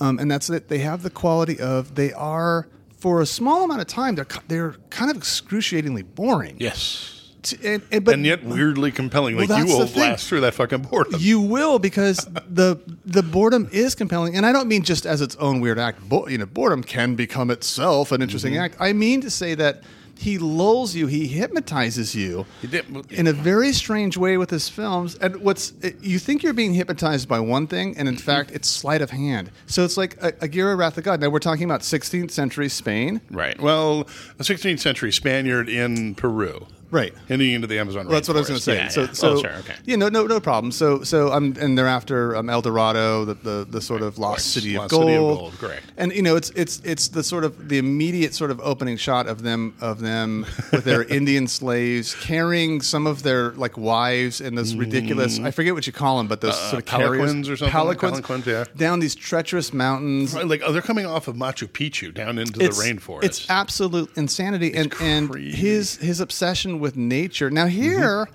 Um, 0.00 0.18
and 0.18 0.30
that's 0.30 0.46
that 0.46 0.68
they 0.68 0.78
have 0.78 1.02
the 1.02 1.10
quality 1.10 1.58
of 1.60 1.94
they 1.94 2.12
are 2.12 2.68
for 2.98 3.20
a 3.20 3.26
small 3.26 3.64
amount 3.64 3.80
of 3.80 3.86
time 3.86 4.14
they're 4.14 4.26
they're 4.48 4.74
kind 4.90 5.10
of 5.10 5.16
excruciatingly 5.16 6.02
boring. 6.02 6.56
Yes. 6.58 7.19
And, 7.64 7.82
and- 7.90 8.04
but 8.04 8.14
and 8.14 8.24
yet 8.26 8.44
weirdly 8.44 8.90
compelling. 8.92 9.36
Well, 9.36 9.46
Like 9.46 9.58
you 9.66 9.76
will 9.76 9.86
blast 9.86 10.28
through 10.28 10.40
that 10.42 10.54
fucking 10.54 10.82
boredom. 10.82 11.14
you 11.18 11.40
will 11.40 11.78
because 11.78 12.26
the 12.48 12.78
the 13.06 13.22
boredom 13.22 13.68
is 13.72 13.94
compelling, 13.94 14.36
and 14.36 14.44
I 14.46 14.52
don't 14.52 14.68
mean 14.68 14.82
just 14.82 15.06
as 15.06 15.20
its 15.20 15.36
own 15.36 15.60
weird 15.60 15.78
act. 15.78 16.06
Bo- 16.08 16.28
you 16.28 16.38
know, 16.38 16.46
boredom 16.46 16.82
can 16.82 17.14
become 17.14 17.50
itself 17.50 18.12
an 18.12 18.22
interesting 18.22 18.52
Mm-hmm. 18.54 18.62
act. 18.62 18.76
I 18.80 18.92
mean 18.92 19.20
to 19.22 19.30
say 19.30 19.54
that 19.54 19.82
he 20.18 20.36
lulls 20.36 20.94
you, 20.94 21.06
he 21.06 21.26
hypnotizes 21.28 22.14
you 22.14 22.44
He 22.60 22.66
did- 22.66 22.84
in 23.10 23.26
a 23.26 23.32
very 23.32 23.72
strange 23.72 24.18
way 24.18 24.36
with 24.36 24.50
his 24.50 24.68
films. 24.68 25.14
And 25.14 25.36
what's 25.36 25.72
you 26.02 26.18
think 26.18 26.42
you're 26.42 26.52
being 26.52 26.74
hypnotized 26.74 27.26
by 27.26 27.40
one 27.40 27.66
thing, 27.66 27.96
and 27.96 28.06
in 28.06 28.16
Mm-hmm. 28.16 28.24
fact, 28.24 28.50
it's 28.50 28.68
sleight 28.68 29.00
of 29.00 29.10
hand. 29.10 29.50
So 29.66 29.82
it's 29.82 29.96
like 29.96 30.18
Aguirre 30.42 30.76
Wrath 30.76 30.98
of 30.98 31.04
God. 31.04 31.20
Now 31.22 31.30
we're 31.30 31.38
talking 31.38 31.64
about 31.64 31.80
16th 31.80 32.30
century 32.32 32.68
Spain, 32.68 33.22
Right. 33.30 33.58
Well, 33.58 34.00
a 34.38 34.42
16th 34.42 34.80
century 34.80 35.10
Spaniard 35.10 35.70
in 35.70 36.14
Peru. 36.16 36.66
Right? 36.90 37.12
Heading 37.28 37.52
into 37.52 37.66
the 37.66 37.78
Amazon 37.78 38.06
Well, 38.06 38.14
that's 38.14 38.28
what 38.28 38.36
I 38.36 38.40
was 38.40 38.48
going 38.48 38.58
to 38.58 38.64
say. 38.64 38.74
Yeah, 38.76 38.88
so, 38.88 39.02
yeah. 39.02 39.12
so 39.12 39.28
oh, 39.32 39.40
sure, 39.40 39.52
okay. 39.60 39.74
yeah, 39.84 39.96
no, 39.96 40.08
no, 40.08 40.26
no 40.26 40.40
problem. 40.40 40.72
So, 40.72 41.02
so 41.02 41.32
um, 41.32 41.54
and 41.60 41.76
they're 41.78 41.86
after 41.86 42.36
um, 42.36 42.50
El 42.50 42.62
Dorado, 42.62 43.24
the, 43.24 43.34
the 43.34 43.66
the 43.68 43.80
sort 43.80 44.02
of 44.02 44.18
lost 44.18 44.30
Right. 44.30 44.40
city 44.62 44.74
of 44.74 44.80
Lost 44.82 44.90
gold. 44.90 45.02
City 45.04 45.14
of 45.16 45.20
Gold, 45.38 45.52
correct. 45.58 45.84
And 45.96 46.12
you 46.12 46.22
know, 46.22 46.36
it's 46.36 46.50
it's 46.50 46.80
it's 46.84 47.08
the 47.08 47.22
sort 47.22 47.44
of 47.44 47.68
the 47.68 47.78
immediate 47.78 48.34
sort 48.34 48.50
of 48.50 48.60
opening 48.60 48.96
shot 48.96 49.26
of 49.26 49.42
them 49.42 49.74
of 49.80 50.00
them 50.00 50.46
with 50.72 50.84
their 50.84 51.04
Indian 51.18 51.46
slaves 51.46 52.14
carrying 52.16 52.80
some 52.80 53.06
of 53.06 53.22
their 53.22 53.52
like 53.52 53.76
wives 53.78 54.40
in 54.40 54.54
this 54.54 54.74
ridiculous. 54.74 55.38
I 55.38 55.50
forget 55.52 55.74
what 55.74 55.86
you 55.86 55.92
call 55.92 56.18
them, 56.18 56.26
but 56.28 56.40
those 56.40 56.58
sort 56.70 56.74
of 56.74 56.80
Mm-hmm. 56.90 56.96
Uh, 56.96 56.98
palanquins 57.06 57.48
or 57.48 57.56
something? 57.56 57.68
Palanquins, 57.72 58.20
Palanquins, 58.22 58.46
yeah. 58.46 58.64
down 58.76 58.98
these 59.00 59.14
treacherous 59.14 59.72
mountains. 59.72 60.34
Right, 60.34 60.46
Like 60.46 60.62
oh, 60.64 60.72
they're 60.72 60.82
coming 60.82 61.06
off 61.06 61.28
of 61.28 61.36
Machu 61.36 61.68
Picchu 61.68 62.12
down 62.12 62.38
into 62.38 62.64
It's, 62.64 62.78
the 62.78 62.84
rainforest. 62.84 63.24
it's 63.24 63.48
absolute 63.50 64.10
insanity, 64.16 64.74
and 64.74 64.92
and 65.00 65.30
crazy. 65.30 65.56
his 65.56 65.96
his 65.96 66.20
obsession 66.20 66.79
with 66.80 66.96
nature. 66.96 67.50
Now 67.50 67.66
here. 67.66 68.26
Mm-hmm. 68.26 68.34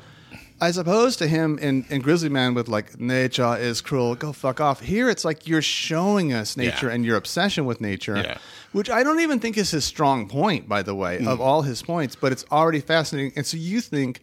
As 0.62 0.78
opposed 0.78 1.20
to 1.20 1.28
him 1.28 1.60
in, 1.60 1.86
in 1.90 2.00
Grizzly 2.00 2.30
Man 2.30 2.54
with 2.54 2.70
like 2.70 2.98
nature 2.98 3.58
is 3.58 3.82
cruel, 3.82 4.16
go 4.16 4.32
fuck 4.32 4.62
off. 4.62 4.80
Here 4.80 5.10
it's 5.10 5.25
like 5.25 5.46
you're 5.48 5.62
showing 5.62 6.32
us 6.32 6.56
nature 6.56 6.88
Yeah. 6.88 6.94
and 6.94 7.06
your 7.06 7.18
obsession 7.18 7.66
with 7.66 7.82
nature, 7.82 8.16
Yeah. 8.16 8.38
which 8.72 8.90
I 8.90 9.04
don't 9.04 9.20
even 9.20 9.40
think 9.42 9.58
is 9.58 9.72
his 9.72 9.84
strong 9.84 10.30
point, 10.30 10.70
by 10.70 10.82
the 10.82 10.96
way, 10.96 11.18
Mm. 11.20 11.28
of 11.28 11.42
all 11.42 11.64
his 11.64 11.82
points. 11.82 12.16
But 12.16 12.32
it's 12.32 12.46
already 12.54 12.80
fascinating, 12.80 13.34
and 13.36 13.46
so 13.46 13.58
you 13.58 13.82
think, 13.82 14.22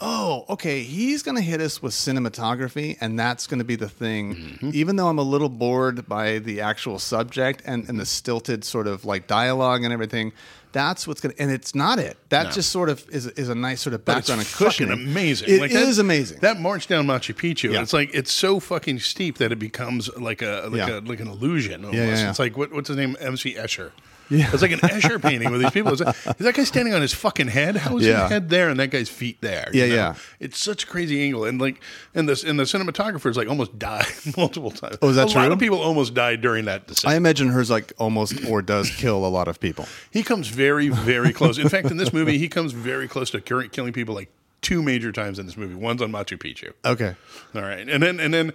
oh, 0.00 0.44
okay, 0.48 0.82
he's 0.82 1.22
going 1.22 1.36
to 1.36 1.42
hit 1.42 1.60
us 1.60 1.80
with 1.82 1.92
cinematography, 1.92 2.96
and 3.00 3.18
that's 3.18 3.46
going 3.46 3.58
to 3.58 3.64
be 3.64 3.76
the 3.76 3.88
thing. 3.88 4.34
Mm-hmm. 4.34 4.70
Even 4.74 4.96
though 4.96 5.08
I'm 5.08 5.18
a 5.18 5.22
little 5.22 5.48
bored 5.48 6.08
by 6.08 6.38
the 6.40 6.60
actual 6.60 6.98
subject 6.98 7.62
and, 7.64 7.88
and 7.88 7.98
the 7.98 8.06
stilted 8.06 8.64
sort 8.64 8.86
of 8.86 9.04
like 9.04 9.26
dialogue 9.26 9.84
and 9.84 9.92
everything, 9.92 10.32
that's 10.72 11.06
what's 11.06 11.20
going 11.20 11.32
to, 11.36 11.40
and 11.40 11.52
it's 11.52 11.74
not 11.76 12.00
it. 12.00 12.16
That 12.30 12.46
No. 12.46 12.50
just 12.50 12.70
sort 12.70 12.88
of 12.88 13.08
is, 13.10 13.26
is 13.28 13.48
a 13.48 13.54
nice 13.54 13.80
sort 13.80 13.94
of 13.94 14.04
background 14.04 14.40
and 14.40 14.50
cushioning. 14.50 14.92
amazing. 14.92 15.48
It 15.48 15.60
Like 15.60 15.70
is 15.70 15.96
that, 15.98 16.02
amazing. 16.02 16.38
That 16.40 16.58
march 16.60 16.88
down 16.88 17.06
Machu 17.06 17.32
Picchu, 17.32 17.72
Yeah. 17.72 17.80
it's 17.82 17.92
like 17.92 18.12
it's 18.12 18.32
so 18.32 18.58
fucking 18.58 18.98
steep 18.98 19.38
that 19.38 19.52
it 19.52 19.60
becomes 19.60 20.14
like 20.16 20.42
a 20.42 20.68
like 20.72 20.78
Yeah. 20.88 20.98
a 20.98 21.00
like 21.00 21.20
an 21.20 21.28
illusion. 21.28 21.84
Almost. 21.84 21.96
yeah, 21.96 22.06
yeah. 22.08 22.30
It's 22.30 22.40
like 22.40 22.56
what, 22.56 22.72
what's 22.72 22.88
his 22.88 22.96
name? 22.96 23.16
MC 23.20 23.54
Escher. 23.54 23.92
Yeah. 24.30 24.48
It's 24.52 24.62
like 24.62 24.72
an 24.72 24.78
Escher 24.80 25.20
painting 25.20 25.50
with 25.50 25.60
these 25.60 25.70
people. 25.70 25.92
Is 25.92 25.98
that 26.00 26.54
guy 26.54 26.64
standing 26.64 26.94
on 26.94 27.02
his 27.02 27.12
fucking 27.12 27.48
head? 27.48 27.76
How 27.76 27.98
is 27.98 28.06
Yeah. 28.06 28.22
his 28.22 28.30
head 28.30 28.48
there 28.48 28.68
and 28.70 28.80
that 28.80 28.90
guy's 28.90 29.08
feet 29.08 29.40
there? 29.40 29.68
Yeah, 29.72 29.86
know? 29.86 29.94
yeah. 29.94 30.14
It's 30.40 30.58
such 30.58 30.84
a 30.84 30.86
crazy 30.86 31.22
angle, 31.22 31.44
and 31.44 31.60
like, 31.60 31.80
and 32.14 32.28
this 32.28 32.42
and 32.44 32.58
the 32.58 32.64
cinematographers 32.64 33.36
like 33.36 33.48
almost 33.48 33.78
died 33.78 34.06
multiple 34.36 34.70
times. 34.70 34.96
Oh, 35.02 35.10
is 35.10 35.16
that 35.16 35.24
a 35.32 35.36
lot 35.38 35.44
true? 35.44 35.52
of 35.52 35.58
people 35.58 35.80
almost 35.80 36.14
died 36.14 36.40
during 36.40 36.64
that 36.64 36.86
descent. 36.86 37.12
I 37.12 37.16
imagine 37.16 37.48
hers 37.48 37.70
like 37.70 37.92
almost 37.98 38.44
or 38.48 38.62
does 38.62 38.90
kill 38.90 39.26
a 39.26 39.28
lot 39.28 39.48
of 39.48 39.60
people. 39.60 39.86
He 40.10 40.22
comes 40.22 40.48
very, 40.48 40.88
very 40.88 41.32
close. 41.32 41.58
In 41.58 41.68
fact, 41.68 41.90
in 41.90 41.96
this 41.96 42.12
movie, 42.12 42.38
he 42.38 42.48
comes 42.48 42.72
very 42.72 43.08
close 43.08 43.30
to 43.30 43.40
killing 43.40 43.68
killing 43.70 43.92
people 43.92 44.14
like 44.14 44.30
two 44.62 44.82
major 44.82 45.12
times 45.12 45.38
in 45.38 45.44
this 45.44 45.56
movie. 45.58 45.74
One's 45.74 46.00
on 46.00 46.10
Machu 46.10 46.38
Picchu. 46.38 46.72
Okay. 46.84 47.14
All 47.54 47.60
right, 47.62 47.86
and 47.88 48.02
then 48.02 48.18
and 48.20 48.32
then 48.32 48.52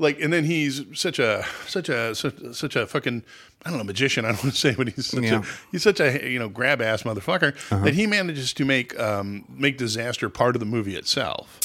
like, 0.00 0.20
and 0.20 0.32
then 0.32 0.44
he's 0.44 0.82
such 0.94 1.18
a 1.20 1.44
such 1.66 1.88
a 1.88 2.14
such, 2.14 2.34
such 2.52 2.74
a 2.74 2.86
fucking 2.86 3.22
I 3.64 3.68
don't 3.70 3.78
know 3.78 3.84
magician. 3.84 4.24
I 4.26 4.28
don't 4.32 4.42
want 4.42 4.54
to 4.54 4.60
say, 4.60 4.74
but 4.74 4.88
he's 4.88 5.06
such 5.06 5.22
Yeah. 5.22 5.40
a 5.40 5.44
he's 5.70 5.82
such 5.82 6.00
a 6.00 6.28
you 6.28 6.38
know 6.38 6.48
grab 6.48 6.82
ass 6.82 7.04
motherfucker 7.04 7.54
that 7.84 7.94
he 7.94 8.06
manages 8.06 8.52
to 8.54 8.64
make 8.64 8.98
um, 8.98 9.44
make 9.48 9.78
disaster 9.78 10.28
part 10.28 10.56
of 10.56 10.60
the 10.60 10.66
movie 10.66 10.96
itself. 10.96 11.60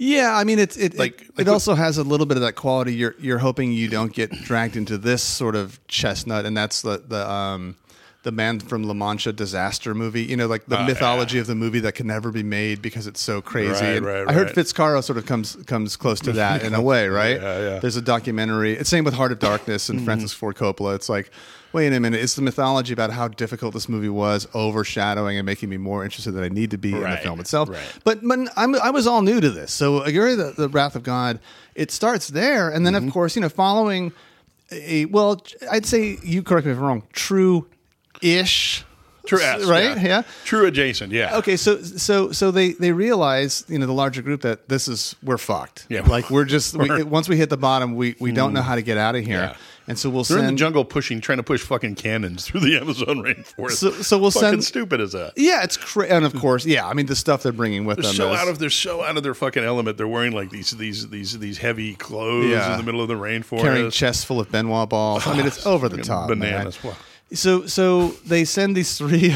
Yeah, 0.00 0.36
I 0.36 0.44
mean, 0.44 0.60
it's 0.60 0.76
it. 0.76 0.96
Like- 0.96 1.22
it, 1.22 1.38
like 1.38 1.46
it 1.46 1.50
also 1.50 1.74
has 1.74 1.98
a 1.98 2.04
little 2.04 2.24
bit 2.26 2.36
of 2.36 2.42
that 2.44 2.52
quality. 2.54 2.94
You're 2.94 3.16
you're 3.18 3.38
hoping 3.38 3.72
you 3.72 3.88
don't 3.88 4.12
get 4.12 4.30
dragged 4.30 4.76
into 4.76 4.96
this 4.96 5.22
sort 5.24 5.56
of 5.56 5.84
chestnut, 5.88 6.46
and 6.46 6.56
that's 6.56 6.82
the 6.82 7.02
the 7.06 7.28
um 7.28 7.74
the 8.24 8.32
man 8.32 8.58
from 8.60 8.82
La 8.82 8.94
Mancha 8.94 9.32
disaster 9.32 9.94
movie. 9.94 10.22
You 10.24 10.36
know, 10.36 10.46
like 10.46 10.66
the 10.66 10.82
mythology 10.82 11.38
of 11.38 11.46
the 11.46 11.54
movie 11.54 11.80
that 11.80 11.92
can 11.94 12.06
never 12.08 12.30
be 12.32 12.42
made 12.42 12.82
because 12.82 13.06
it's 13.06 13.20
so 13.20 13.40
crazy. 13.40 13.70
Right, 13.84 13.96
And 13.96 14.06
right, 14.06 14.28
I 14.28 14.32
heard 14.32 14.48
right. 14.48 14.56
Fitzcarraldo 14.56 15.04
sort 15.04 15.18
of 15.18 15.26
comes 15.26 15.56
comes 15.66 15.96
close 15.96 16.20
to 16.20 16.32
that 16.32 16.62
in 16.64 16.74
a 16.74 16.82
way, 16.82 17.08
right? 17.22 17.40
Yeah, 17.40 17.58
yeah. 17.60 17.78
There's 17.78 17.96
a 17.96 18.02
documentary. 18.02 18.72
It's 18.74 18.90
same 18.90 19.04
with 19.04 19.14
Heart 19.14 19.32
of 19.32 19.38
Darkness 19.38 19.88
and 19.88 20.04
Francis 20.04 20.32
Ford 20.32 20.56
Coppola. 20.56 20.94
It's 20.94 21.08
like. 21.08 21.30
Wait 21.70 21.92
a 21.92 22.00
minute! 22.00 22.18
It's 22.22 22.34
the 22.34 22.40
mythology 22.40 22.94
about 22.94 23.10
how 23.10 23.28
difficult 23.28 23.74
this 23.74 23.90
movie 23.90 24.08
was, 24.08 24.48
overshadowing 24.54 25.36
and 25.36 25.44
making 25.44 25.68
me 25.68 25.76
more 25.76 26.02
interested 26.02 26.32
than 26.32 26.42
I 26.42 26.48
need 26.48 26.70
to 26.70 26.78
be 26.78 26.94
in 26.94 27.02
the 27.02 27.18
film 27.18 27.40
itself. 27.40 27.68
right. 27.68 27.78
But 28.04 28.20
I 28.56 28.88
was 28.88 29.06
all 29.06 29.20
new 29.20 29.38
to 29.38 29.50
this. 29.50 29.70
So 29.70 30.00
Aguirre, 30.02 30.34
the, 30.34 30.54
the 30.56 30.70
Wrath 30.70 30.96
of 30.96 31.02
God, 31.02 31.40
it 31.74 31.90
starts 31.90 32.28
there, 32.28 32.70
and 32.70 32.86
then 32.86 32.94
Mm-hmm. 32.94 33.08
of 33.08 33.12
course 33.12 33.36
you 33.36 33.42
know 33.42 33.50
following 33.50 34.12
a 34.72 35.04
well, 35.04 35.42
I'd 35.70 35.84
say 35.84 36.16
you 36.22 36.42
correct 36.42 36.66
me 36.66 36.72
if 36.72 36.78
I'm 36.78 36.84
wrong. 36.84 37.02
True, 37.12 37.66
ish. 38.22 38.84
True, 39.26 39.42
S, 39.42 39.64
right? 39.66 40.00
Yeah. 40.00 40.22
True 40.46 40.64
adjacent. 40.64 41.12
Yeah. 41.12 41.36
Okay, 41.36 41.58
so 41.58 41.82
so 41.82 42.32
so 42.32 42.50
they 42.50 42.72
they 42.72 42.92
realize 42.92 43.62
you 43.68 43.78
know 43.78 43.84
the 43.84 43.92
larger 43.92 44.22
group 44.22 44.40
that 44.40 44.70
this 44.70 44.88
is 44.88 45.16
we're 45.22 45.36
fucked. 45.36 45.84
Yeah. 45.90 46.00
like 46.00 46.30
we're 46.30 46.46
just 46.46 46.74
we, 46.74 47.02
once 47.02 47.28
we 47.28 47.36
hit 47.36 47.50
the 47.50 47.58
bottom, 47.58 47.94
we 47.94 48.16
we 48.20 48.32
don't 48.32 48.54
know 48.54 48.62
hmm. 48.62 48.66
how 48.68 48.74
to 48.76 48.80
get 48.80 48.96
out 48.96 49.16
of 49.16 49.26
here, 49.26 49.52
Yeah. 49.52 49.56
and 49.86 49.98
so 49.98 50.08
we'll 50.08 50.24
They're 50.24 50.38
in 50.38 50.44
the 50.44 50.48
send. 50.48 50.58
jungle 50.58 50.82
pushing, 50.86 51.20
trying 51.20 51.36
to 51.36 51.42
push 51.42 51.60
fucking 51.60 51.96
cannons 51.96 52.44
through 52.46 52.60
the 52.60 52.78
Amazon 52.78 53.18
rainforest. 53.18 53.72
So- 53.72 53.90
so 53.90 54.16
we'll 54.16 54.30
fucking 54.30 54.48
send- 54.48 54.64
stupid 54.64 55.02
as 55.02 55.12
that. 55.12 55.34
yeah, 55.36 55.62
it's 55.62 55.76
cra- 55.76 56.06
and 56.06 56.24
of 56.24 56.34
course, 56.34 56.64
yeah. 56.64 56.88
I 56.88 56.94
mean, 56.94 57.04
the 57.04 57.16
stuff 57.16 57.42
they're 57.42 57.52
bringing 57.52 57.84
with 57.84 57.98
They're 57.98 58.04
them 58.04 58.14
so 58.14 58.32
is, 58.32 58.40
out 58.40 58.48
of 58.48 58.58
they're 58.58 58.70
so 58.70 59.04
out 59.04 59.18
of 59.18 59.22
their 59.22 59.34
fucking 59.34 59.62
element. 59.62 59.98
They're 59.98 60.08
wearing 60.08 60.32
like 60.32 60.48
these 60.48 60.70
these 60.70 61.06
these 61.10 61.38
these 61.38 61.58
heavy 61.58 61.96
clothes 61.96 62.48
Yeah. 62.48 62.72
in 62.72 62.78
the 62.78 62.84
middle 62.84 63.02
of 63.02 63.08
the 63.08 63.14
rainforest. 63.14 63.60
carrying 63.60 63.90
chests 63.90 64.24
full 64.24 64.40
of 64.40 64.50
Benoit 64.50 64.88
balls. 64.88 65.26
I 65.26 65.36
mean, 65.36 65.46
it's 65.46 65.66
over 65.66 65.90
the 65.90 65.98
top, 66.02 66.30
man. 66.30 66.38
bananas. 66.38 66.82
Wow. 66.82 66.96
So 67.34 67.66
so 67.66 68.08
they 68.26 68.44
send 68.44 68.74
these 68.76 68.96
three 68.96 69.34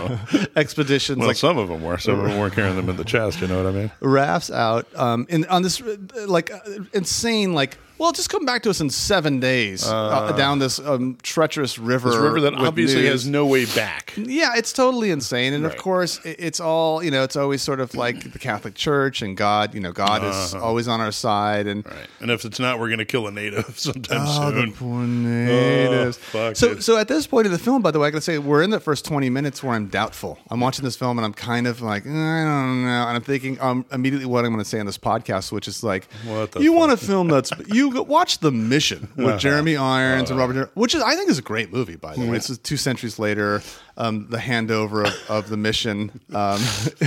expeditions 0.56 1.18
Well, 1.18 1.28
like 1.28 1.36
some 1.36 1.56
of 1.58 1.68
them 1.68 1.82
were. 1.82 1.98
Some 1.98 2.18
of 2.18 2.26
them 2.28 2.38
were 2.38 2.50
carrying 2.50 2.76
them 2.76 2.88
in 2.88 2.96
the 2.96 3.04
chest. 3.04 3.40
You 3.40 3.46
know 3.46 3.62
what 3.62 3.72
I 3.72 3.76
mean? 3.76 3.90
rafts 4.00 4.50
out 4.50 4.86
um 4.96 5.26
in 5.28 5.44
on 5.46 5.62
this 5.62 5.80
like 6.26 6.50
uh, 6.52 6.58
insane 6.92 7.52
like 7.54 7.78
well 7.98 8.12
just 8.12 8.30
come 8.30 8.44
back 8.44 8.62
to 8.62 8.70
us 8.70 8.80
in 8.80 8.90
seven 8.90 9.40
days 9.40 9.86
uh, 9.86 10.32
down 10.32 10.58
this 10.58 10.78
um, 10.78 11.16
treacherous 11.22 11.78
river 11.78 12.10
This 12.10 12.18
river 12.18 12.40
that 12.42 12.54
obviously 12.54 13.02
news. 13.02 13.10
has 13.10 13.26
no 13.26 13.44
way 13.46 13.64
back. 13.66 14.14
yeah, 14.16 14.52
it's 14.56 14.72
totally 14.72 15.10
insane, 15.10 15.52
and 15.52 15.64
of 15.66 15.76
course, 15.76 16.20
it's 16.24 16.60
all 16.60 17.02
you 17.02 17.10
know. 17.10 17.22
It's 17.22 17.36
always 17.36 17.62
sort 17.62 17.80
of 17.80 17.94
like 17.94 18.32
the 18.32 18.38
Catholic 18.38 18.74
Church 18.74 19.22
and 19.22 19.36
God. 19.36 19.74
You 19.74 19.80
know, 19.80 19.92
God 19.92 20.24
is 20.24 20.54
always 20.54 20.88
on 20.88 21.00
our 21.00 21.12
side, 21.12 21.66
and 21.66 21.86
Uh-huh. 21.86 21.94
Right. 21.96 22.06
And 22.20 22.30
if 22.30 22.44
it's 22.44 22.58
not, 22.58 22.78
we're 22.78 22.88
going 22.88 22.98
to 22.98 23.04
kill 23.04 23.26
a 23.26 23.30
native 23.30 23.78
sometime 23.78 24.18
Oh, 24.22 24.50
the 24.50 24.60
soon. 24.62 24.72
poor 24.72 25.02
natives. 25.04 26.18
Oh, 26.18 26.20
fuck, 26.20 26.56
so, 26.56 26.68
dude. 26.74 26.82
so 26.84 26.96
at 26.96 27.08
this 27.08 27.26
point 27.26 27.46
in 27.46 27.52
the 27.52 27.58
film, 27.58 27.82
by 27.82 27.90
the 27.90 27.98
way, 27.98 28.08
I 28.08 28.10
gotta 28.10 28.20
say, 28.20 28.38
we're 28.38 28.62
in 28.62 28.70
the 28.70 28.80
first 28.80 29.04
twenty 29.04 29.30
minutes 29.30 29.62
where 29.62 29.74
I'm 29.74 29.86
doubtful. 29.86 30.38
I'm 30.50 30.60
watching 30.60 30.84
this 30.84 30.96
film 30.96 31.18
and 31.18 31.24
I'm 31.24 31.32
kind 31.34 31.66
of 31.66 31.80
like, 31.80 32.04
"Eh, 32.06 32.08
I 32.10 32.44
don't 32.44 32.84
know, 32.84 32.88
and 33.08 33.16
I'm 33.16 33.22
thinking 33.22 33.60
um, 33.60 33.84
immediately 33.92 34.26
what 34.26 34.44
I'm 34.44 34.52
going 34.52 34.62
to 34.62 34.68
say 34.68 34.80
on 34.80 34.86
this 34.86 34.98
podcast, 34.98 35.52
which 35.52 35.68
is 35.68 35.82
like, 35.82 36.08
What 36.26 36.52
the 36.52 36.60
you 36.60 36.70
fuck? 36.72 36.78
want 36.78 36.92
a 36.92 36.96
film 36.96 37.28
that's 37.28 37.50
you 37.72 37.87
watch 37.94 38.38
The 38.38 38.50
Mission 38.52 39.08
with 39.16 39.26
Uh-huh. 39.26 39.38
Jeremy 39.38 39.76
Irons 39.76 40.30
and 40.30 40.38
Robert, 40.38 40.54
De 40.54 40.70
which 40.74 40.94
is 40.94 41.02
I 41.02 41.14
think 41.16 41.30
is 41.30 41.38
a 41.38 41.42
great 41.42 41.72
movie. 41.72 41.96
By 41.96 42.14
the 42.14 42.26
way, 42.26 42.36
it's 42.36 42.56
two 42.58 42.76
centuries 42.76 43.18
later, 43.18 43.62
um, 43.96 44.28
the 44.30 44.38
handover 44.38 45.06
of, 45.06 45.30
of 45.30 45.48
the 45.50 45.56
mission. 45.56 46.10
Um, 46.34 46.60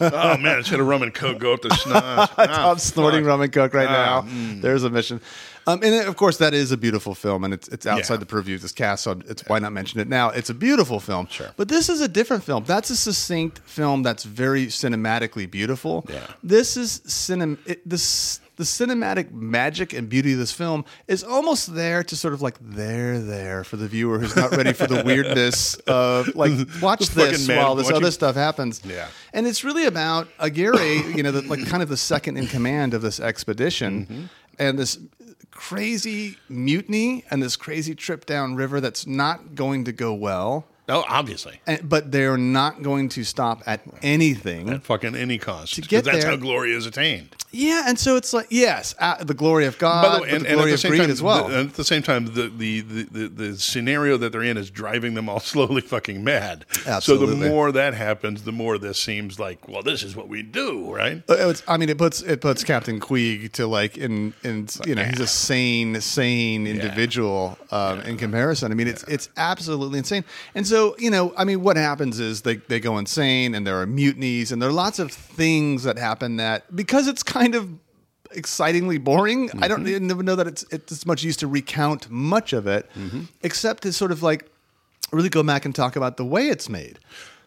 oh 0.00 0.36
man, 0.38 0.58
it's 0.58 0.68
had 0.68 0.80
a 0.80 0.84
rum 0.84 1.02
and 1.02 1.12
coke 1.14 1.38
go 1.38 1.54
up 1.54 1.62
the 1.62 1.70
snot. 1.70 2.32
I'm 2.38 2.78
snorting 2.78 3.24
rum 3.24 3.40
and 3.40 3.52
coke 3.52 3.74
right 3.74 3.88
Ah, 3.88 4.24
now. 4.26 4.60
There's 4.60 4.84
a 4.84 4.90
mission. 4.90 5.20
Um, 5.66 5.80
and 5.82 6.06
of 6.06 6.16
course, 6.16 6.36
that 6.38 6.52
is 6.52 6.72
a 6.72 6.76
beautiful 6.76 7.14
film, 7.14 7.42
and 7.44 7.54
it's 7.54 7.68
it's 7.68 7.86
outside 7.86 8.14
Yeah. 8.14 8.18
the 8.20 8.26
purview 8.26 8.54
of 8.56 8.62
this 8.62 8.72
cast, 8.72 9.04
so 9.04 9.18
it's 9.26 9.42
why 9.46 9.58
not 9.58 9.72
mention 9.72 9.98
it 10.00 10.08
now? 10.08 10.28
It's 10.28 10.50
a 10.50 10.54
beautiful 10.54 11.00
film. 11.00 11.26
Sure. 11.30 11.50
But 11.56 11.68
this 11.68 11.88
is 11.88 12.00
a 12.02 12.08
different 12.08 12.44
film. 12.44 12.64
That's 12.64 12.90
a 12.90 12.96
succinct 12.96 13.60
film 13.64 14.02
that's 14.02 14.24
very 14.24 14.66
cinematically 14.66 15.50
beautiful. 15.50 16.04
Yeah. 16.10 16.26
This 16.42 16.76
is 16.76 17.00
cinem. 17.06 17.56
It, 17.66 17.88
this 17.88 18.40
the 18.56 18.64
cinematic 18.64 19.32
magic 19.32 19.92
and 19.92 20.08
beauty 20.08 20.32
of 20.32 20.38
this 20.38 20.52
film 20.52 20.84
is 21.08 21.24
almost 21.24 21.74
there 21.74 22.02
to 22.04 22.14
sort 22.16 22.34
of 22.34 22.40
like 22.42 22.56
there 22.60 23.18
there 23.18 23.64
for 23.64 23.76
the 23.76 23.88
viewer 23.88 24.18
who's 24.18 24.36
not 24.36 24.50
ready 24.52 24.72
for 24.72 24.86
the 24.86 25.02
weirdness 25.06 25.74
of 25.88 26.34
like 26.36 26.52
watch 26.80 27.06
this 27.08 27.48
while 27.48 27.74
this 27.74 27.86
watching- 27.86 27.96
other 27.96 28.10
stuff 28.10 28.34
happens. 28.36 28.80
Yeah. 28.84 29.08
And 29.32 29.46
it's 29.46 29.64
really 29.64 29.86
about 29.86 30.28
Aguirre, 30.38 30.96
you 31.16 31.22
know, 31.22 31.32
the, 31.32 31.42
like 31.42 31.66
kind 31.66 31.82
of 31.82 31.88
the 31.88 31.96
second 31.96 32.36
in 32.36 32.46
command 32.46 32.94
of 32.94 33.02
this 33.02 33.18
expedition, 33.20 34.06
Mm-hmm. 34.06 34.24
and 34.58 34.78
this 34.78 34.98
crazy 35.50 36.36
mutiny 36.48 37.24
and 37.30 37.42
this 37.42 37.56
crazy 37.56 37.94
trip 37.94 38.26
down 38.26 38.54
river 38.56 38.80
that's 38.80 39.06
not 39.06 39.54
going 39.54 39.84
to 39.84 39.92
go 39.92 40.12
well. 40.12 40.66
Oh, 40.88 41.04
obviously. 41.08 41.60
And, 41.66 41.88
but 41.88 42.12
they're 42.12 42.36
not 42.36 42.82
going 42.82 43.08
to 43.10 43.24
stop 43.24 43.62
at 43.66 43.80
anything. 44.02 44.68
At 44.68 44.82
fucking 44.84 45.14
any 45.14 45.38
cost. 45.38 45.74
To 45.74 45.80
get 45.80 46.04
that's 46.04 46.18
there- 46.22 46.30
how 46.32 46.36
glory 46.36 46.72
is 46.74 46.84
attained. 46.86 47.34
Yeah, 47.54 47.84
and 47.86 47.98
so 47.98 48.16
it's 48.16 48.32
like 48.32 48.48
yes, 48.50 48.94
uh, 48.98 49.22
the 49.22 49.34
glory 49.34 49.66
of 49.66 49.78
God, 49.78 50.02
By 50.02 50.16
the 50.16 50.22
way, 50.22 50.30
and, 50.30 50.44
the 50.44 50.46
and 50.46 50.46
at 50.46 50.54
glory 50.54 50.70
the 50.70 50.74
of 50.74 50.80
same 50.80 50.90
greed 50.90 51.00
time, 51.02 51.10
as 51.10 51.22
well. 51.22 51.48
the, 51.48 51.60
and 51.60 51.68
at 51.70 51.76
the 51.76 51.84
same 51.84 52.02
time, 52.02 52.26
the, 52.26 52.48
the, 52.48 52.80
the, 52.80 53.28
the, 53.28 53.56
scenario 53.58 54.16
that 54.16 54.32
they're 54.32 54.42
in 54.42 54.56
is 54.56 54.70
driving 54.70 55.14
them 55.14 55.28
all 55.28 55.38
slowly 55.54 55.80
fucking 55.80 56.24
mad. 56.24 56.64
Absolutely. 56.86 57.26
So 57.26 57.34
the 57.34 57.48
more 57.48 57.70
that 57.72 57.94
happens, 57.94 58.42
the 58.42 58.52
more 58.52 58.76
this 58.76 58.98
seems 58.98 59.38
like, 59.38 59.68
well, 59.68 59.82
this 59.82 60.02
is 60.02 60.16
what 60.16 60.28
we 60.28 60.42
do, 60.42 60.92
right? 60.92 61.22
Uh, 61.28 61.50
It's, 61.50 61.62
I 61.68 61.76
mean, 61.76 61.88
it 61.88 61.98
puts 61.98 62.22
it 62.22 62.40
puts 62.40 62.64
Captain 62.64 62.98
Queeg 62.98 63.52
to 63.52 63.66
like 63.66 63.96
in 63.96 64.34
in 64.42 64.66
you 64.84 64.96
know 64.96 65.04
he's 65.04 65.20
a 65.20 65.26
sane 65.26 66.00
sane 66.00 66.66
individual 66.66 67.56
um, 67.70 68.00
in 68.00 68.16
comparison. 68.16 68.72
I 68.72 68.74
mean, 68.74 68.88
it's 68.88 69.04
it's 69.04 69.28
absolutely 69.36 69.98
insane. 69.98 70.24
And 70.56 70.66
so 70.66 70.96
you 70.98 71.10
know, 71.10 71.32
I 71.36 71.44
mean, 71.44 71.62
what 71.62 71.76
happens 71.76 72.18
is 72.18 72.42
they 72.42 72.56
they 72.56 72.80
go 72.80 72.98
insane, 72.98 73.54
and 73.54 73.66
there 73.66 73.80
are 73.80 73.86
mutinies, 73.86 74.50
and 74.50 74.60
there 74.60 74.68
are 74.68 74.72
lots 74.72 74.98
of 74.98 75.12
things 75.12 75.84
that 75.84 75.98
happen 75.98 76.36
that 76.36 76.74
because 76.74 77.06
it's 77.06 77.22
kind 77.22 77.43
of 77.54 77.68
excitingly 78.32 78.98
boring. 78.98 79.50
I 79.60 79.68
don't 79.68 79.86
even 79.86 80.08
know 80.24 80.36
that 80.36 80.46
it's 80.46 80.64
it's 80.70 81.04
much 81.06 81.22
used 81.22 81.40
to 81.40 81.46
recount 81.46 82.10
much 82.10 82.52
of 82.52 82.66
it, 82.66 82.90
except 83.42 83.82
to 83.84 83.92
sort 83.92 84.10
of 84.12 84.22
like 84.22 84.50
really 85.12 85.28
go 85.28 85.42
back 85.42 85.64
and 85.64 85.74
talk 85.74 85.96
about 85.96 86.16
the 86.16 86.24
way 86.24 86.48
it's 86.48 86.68
made 86.68 86.98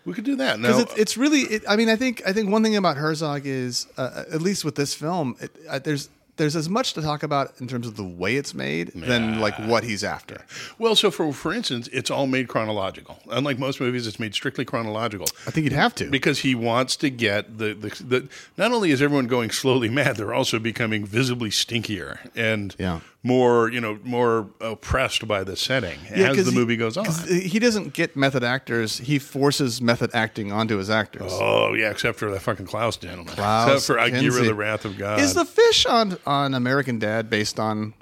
We 0.06 0.14
could 0.14 0.24
do 0.24 0.36
that. 0.38 0.62
because 0.62 0.80
it's, 0.84 0.94
it's 0.96 1.18
really 1.18 1.42
it, 1.42 1.64
i 1.68 1.76
mean 1.76 1.90
i 1.90 1.98
think 1.98 2.22
i 2.26 2.32
think 2.32 2.50
one 2.50 2.64
thing 2.64 2.78
about 2.78 2.96
herzog 2.96 3.42
is 3.46 3.88
uh, 3.98 4.24
at 4.32 4.42
least 4.42 4.64
with 4.64 4.76
this 4.76 4.94
film 4.94 5.36
it, 5.42 5.52
uh, 5.70 5.80
there's 5.80 6.08
there's 6.38 6.56
as 6.56 6.70
much 6.70 6.94
to 6.94 7.02
talk 7.02 7.24
about 7.24 7.54
in 7.60 7.68
terms 7.68 7.86
of 7.88 7.96
the 7.98 8.04
way 8.04 8.36
it's 8.36 8.54
made 8.54 8.90
than 8.96 9.40
like 9.40 9.56
what 9.60 9.84
he's 9.84 10.04
after 10.04 10.46
well, 10.80 10.96
so 10.96 11.12
for 11.12 11.34
for 11.34 11.54
instance, 11.54 11.88
it's 11.92 12.10
all 12.12 12.28
made 12.28 12.48
chronological. 12.48 13.20
Unlike 13.30 13.60
most 13.60 13.80
movies, 13.82 14.08
it's 14.08 14.20
made 14.20 14.34
strictly 14.34 14.64
chronological. 14.66 15.28
i 15.48 15.52
think 15.52 15.64
you'd 15.66 15.74
have 15.74 15.94
to 15.96 16.06
because 16.10 16.40
he 16.40 16.56
wants 16.56 16.96
to 16.98 17.10
get 17.10 17.58
the, 17.58 17.74
the 17.74 17.90
the 18.04 18.28
not 18.58 18.72
only 18.72 18.92
is 18.92 19.02
everyone 19.02 19.28
going 19.28 19.50
slowly 19.52 19.90
mad, 20.00 20.16
they're 20.18 20.34
also 20.34 20.60
becoming 20.60 21.06
visibly 21.06 21.50
stinkier 21.50 22.18
and 22.36 22.76
Yeah. 22.80 23.00
more 23.24 23.70
you 23.72 23.82
know 23.82 24.00
more 24.04 24.48
oppressed 24.62 25.28
by 25.28 25.44
the 25.44 25.56
setting 25.56 26.00
Yeah, 26.16 26.32
as 26.32 26.46
the 26.46 26.52
he- 26.52 26.58
movie 26.58 26.78
goes 26.78 26.96
on. 26.98 27.06
he 27.28 27.60
doesn't 27.60 27.94
get 27.94 28.16
method 28.16 28.44
actors 28.44 29.00
he 29.00 29.20
forces 29.20 29.82
method 29.82 30.12
acting 30.14 30.52
onto 30.52 30.78
his 30.78 30.90
actors 30.90 31.32
Oh 31.34 31.74
yeah, 31.74 31.90
except 31.90 32.18
for 32.20 32.30
that 32.32 32.42
fucking 32.42 32.68
Klaus 32.68 32.96
gentleman. 32.98 33.34
Klaus 33.36 33.68
except 33.70 33.86
for 33.88 34.00
Aguirre, 34.00 34.22
Kinski. 34.32 34.46
the 34.46 34.54
Wrath 34.56 34.86
of 34.86 34.98
God. 34.98 35.20
is 35.20 35.34
the 35.34 35.46
fish 35.46 35.86
on 35.86 36.18
on 36.28 36.54
american 36.54 37.00
dad 37.00 37.30
based 37.30 37.60
on 37.60 37.94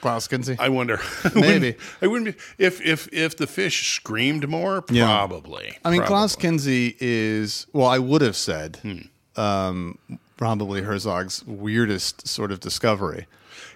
klaus 0.00 0.26
kinski 0.28 0.56
I 0.58 0.68
wonder. 0.68 0.98
Maybe. 1.34 1.74
I 2.02 2.06
wouldn't 2.06 2.36
be 2.36 2.42
if 2.64 2.80
if 2.80 3.08
if 3.12 3.36
the 3.36 3.46
fish 3.46 3.94
screamed 3.96 4.48
more. 4.48 4.84
Yeah. 4.90 5.06
Probably. 5.06 5.76
I 5.84 5.90
mean, 5.90 6.00
Probably. 6.00 6.06
Klaus 6.06 6.36
Kinski 6.36 6.96
is 7.00 7.66
well. 7.72 7.88
I 7.88 7.98
would 7.98 8.22
have 8.22 8.36
said 8.36 8.76
Hmm. 8.82 9.40
um, 9.40 9.98
probably 10.36 10.82
Herzog's 10.82 11.44
weirdest 11.46 12.28
sort 12.28 12.52
of 12.52 12.60
discovery. 12.60 13.26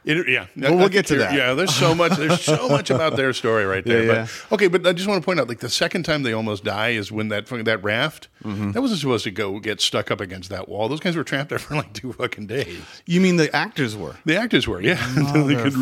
It, 0.04 0.28
yeah, 0.28 0.47
Well, 0.57 0.76
we'll 0.76 0.88
get 0.88 1.07
to 1.07 1.16
that. 1.16 1.35
Yeah, 1.35 1.52
there's 1.54 1.75
so 1.75 1.95
much. 1.95 2.12
There's 2.16 2.40
so 2.40 2.69
much 2.76 2.90
about 2.90 3.16
their 3.16 3.33
story 3.33 3.64
right 3.66 3.85
there. 3.85 4.04
Yeah, 4.04 4.26
but 4.49 4.54
okay, 4.54 4.69
but 4.69 4.87
I 4.87 4.92
just 4.95 5.07
want 5.09 5.21
to 5.23 5.25
point 5.25 5.40
out, 5.40 5.49
like 5.49 5.61
the 5.61 5.69
second 5.69 6.04
time 6.04 6.23
they 6.23 6.33
almost 6.33 6.64
die 6.64 6.90
is 6.90 7.12
when 7.12 7.28
that 7.28 7.49
fucking- 7.49 7.64
that 7.64 7.83
raft 7.85 8.28
Mm-hmm. 8.40 8.71
that 8.71 8.80
wasn't 8.80 8.99
supposed 9.00 9.25
to 9.25 9.30
go 9.30 9.59
get 9.61 9.83
stuck 9.83 10.11
up 10.11 10.19
against 10.19 10.49
that 10.49 10.66
wall. 10.66 10.88
Those 10.88 11.00
guys 11.00 11.14
were 11.14 11.25
trapped 11.25 11.50
there 11.50 11.59
for 11.59 11.75
like 11.75 11.92
two 11.92 12.14
fucking 12.14 12.47
days. 12.47 12.78
You 13.04 13.21
mean 13.21 13.37
the 13.37 13.54
actors 13.54 13.95
were? 13.95 14.16
The 14.25 14.35
actors 14.38 14.66
were, 14.66 14.80
yeah, 14.80 14.97
until 15.19 15.45
they 15.47 15.57
could 15.57 15.75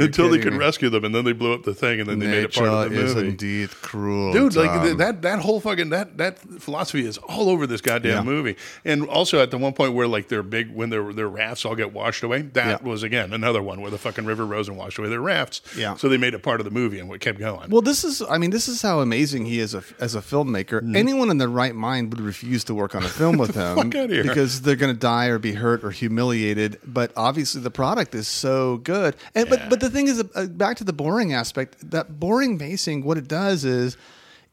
until 0.00 0.30
they 0.30 0.38
could 0.38 0.54
me. 0.54 0.58
rescue 0.58 0.88
them, 0.88 1.04
and 1.04 1.14
then 1.14 1.26
they 1.26 1.32
blew 1.34 1.52
up 1.52 1.64
the 1.64 1.74
thing, 1.74 2.00
and 2.00 2.08
then 2.08 2.18
they 2.18 2.26
made 2.26 2.44
it 2.44 2.54
part 2.54 2.66
of 2.68 2.90
Nature 2.92 3.02
the 3.02 3.06
is 3.08 3.14
movie. 3.14 3.28
indeed 3.28 3.70
cruel, 3.82 4.32
Dude, 4.32 4.56
like 4.56 4.70
Tom. 4.70 4.84
th- 4.84 4.96
that 4.96 5.20
that 5.20 5.40
whole 5.40 5.60
fucking 5.60 5.90
that 5.90 6.16
that 6.16 6.38
philosophy 6.38 7.04
is 7.06 7.18
all 7.18 7.50
over 7.50 7.66
this 7.66 7.82
goddamn 7.82 8.10
Yeah. 8.10 8.22
movie, 8.22 8.56
and 8.86 9.06
also 9.06 9.42
at 9.42 9.50
the 9.50 9.58
one 9.58 9.74
point 9.74 9.92
where 9.92 10.06
like 10.08 10.28
their 10.28 10.42
big 10.42 10.74
when 10.74 10.88
their 10.88 11.12
their 11.12 11.28
rafts 11.28 11.66
all 11.66 11.74
get 11.74 11.92
washed 11.92 12.22
away, 12.22 12.40
that 12.40 12.80
Yeah. 12.80 12.88
was 12.88 13.02
again 13.02 13.34
another 13.34 13.57
one 13.62 13.80
where 13.80 13.90
the 13.90 13.98
fucking 13.98 14.24
river 14.24 14.44
rose 14.46 14.68
and 14.68 14.76
washed 14.76 14.98
away 14.98 15.08
their 15.08 15.20
rafts. 15.20 15.60
Yeah. 15.76 15.94
So 15.96 16.08
they 16.08 16.16
made 16.16 16.34
it 16.34 16.42
part 16.42 16.60
of 16.60 16.64
the 16.64 16.70
movie 16.70 16.98
and 16.98 17.10
it 17.12 17.20
kept 17.20 17.38
going. 17.38 17.70
Well, 17.70 17.82
this 17.82 18.04
is, 18.04 18.22
I 18.22 18.38
mean, 18.38 18.50
this 18.50 18.68
is 18.68 18.82
how 18.82 19.00
amazing 19.00 19.46
he 19.46 19.58
is 19.60 19.74
a, 19.74 19.82
as 20.00 20.14
a 20.14 20.20
filmmaker. 20.20 20.80
Mm-hmm. 20.80 20.96
Anyone 20.96 21.30
in 21.30 21.38
their 21.38 21.48
right 21.48 21.74
mind 21.74 22.10
would 22.12 22.20
refuse 22.20 22.64
to 22.64 22.74
work 22.74 22.94
on 22.94 23.02
a 23.04 23.08
film 23.08 23.38
with 23.38 23.54
him 23.54 23.90
here. 23.92 24.22
because 24.22 24.62
they're 24.62 24.76
going 24.76 24.92
to 24.94 24.98
die 24.98 25.26
or 25.26 25.38
be 25.38 25.52
hurt 25.52 25.84
or 25.84 25.90
humiliated. 25.90 26.78
But 26.86 27.12
obviously, 27.16 27.60
the 27.60 27.70
product 27.70 28.14
is 28.14 28.28
so 28.28 28.78
good. 28.78 29.16
And 29.34 29.48
Yeah. 29.48 29.56
but 29.56 29.70
but 29.70 29.80
the 29.80 29.90
thing 29.90 30.08
is, 30.08 30.22
uh, 30.34 30.46
back 30.46 30.76
to 30.78 30.84
the 30.84 30.92
boring 30.92 31.32
aspect. 31.32 31.90
That 31.90 32.18
boring 32.20 32.58
pacing, 32.58 33.04
what 33.04 33.18
it 33.18 33.28
does 33.28 33.64
is, 33.64 33.96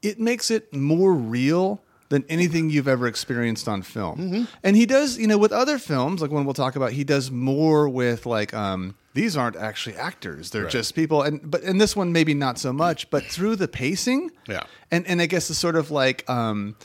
it 0.01 0.19
makes 0.19 0.51
it 0.51 0.73
more 0.73 1.13
real 1.13 1.81
than 2.15 2.23
anything 2.29 2.69
you've 2.69 2.87
ever 2.87 3.05
experienced 3.07 3.67
on 3.67 3.81
film. 3.81 4.17
Mm-hmm. 4.19 4.43
And 4.63 4.75
he 4.75 4.85
does, 4.85 5.17
you 5.17 5.27
know, 5.27 5.37
with 5.37 5.51
other 5.51 5.77
films, 5.77 6.21
like 6.21 6.31
one 6.31 6.45
we'll 6.45 6.53
talk 6.65 6.75
about, 6.75 6.91
he 6.93 7.03
does 7.03 7.29
more 7.29 7.87
with 7.89 8.25
like 8.25 8.53
um 8.53 8.95
these 9.13 9.37
aren't 9.37 9.55
actually 9.55 9.95
actors. 9.95 10.49
They're 10.51 10.63
Right. 10.63 10.71
just 10.79 10.95
people 10.95 11.21
and 11.27 11.39
but 11.53 11.61
in 11.63 11.77
this 11.77 11.95
one 11.95 12.11
maybe 12.11 12.33
not 12.33 12.57
so 12.59 12.71
much, 12.73 13.09
but 13.09 13.23
through 13.35 13.55
the 13.57 13.67
pacing, 13.67 14.31
Yeah. 14.47 14.63
And 14.91 15.05
and 15.07 15.21
I 15.21 15.25
guess 15.27 15.47
the 15.47 15.53
sort 15.53 15.75
of 15.75 15.91
like 15.91 16.19
um 16.29 16.75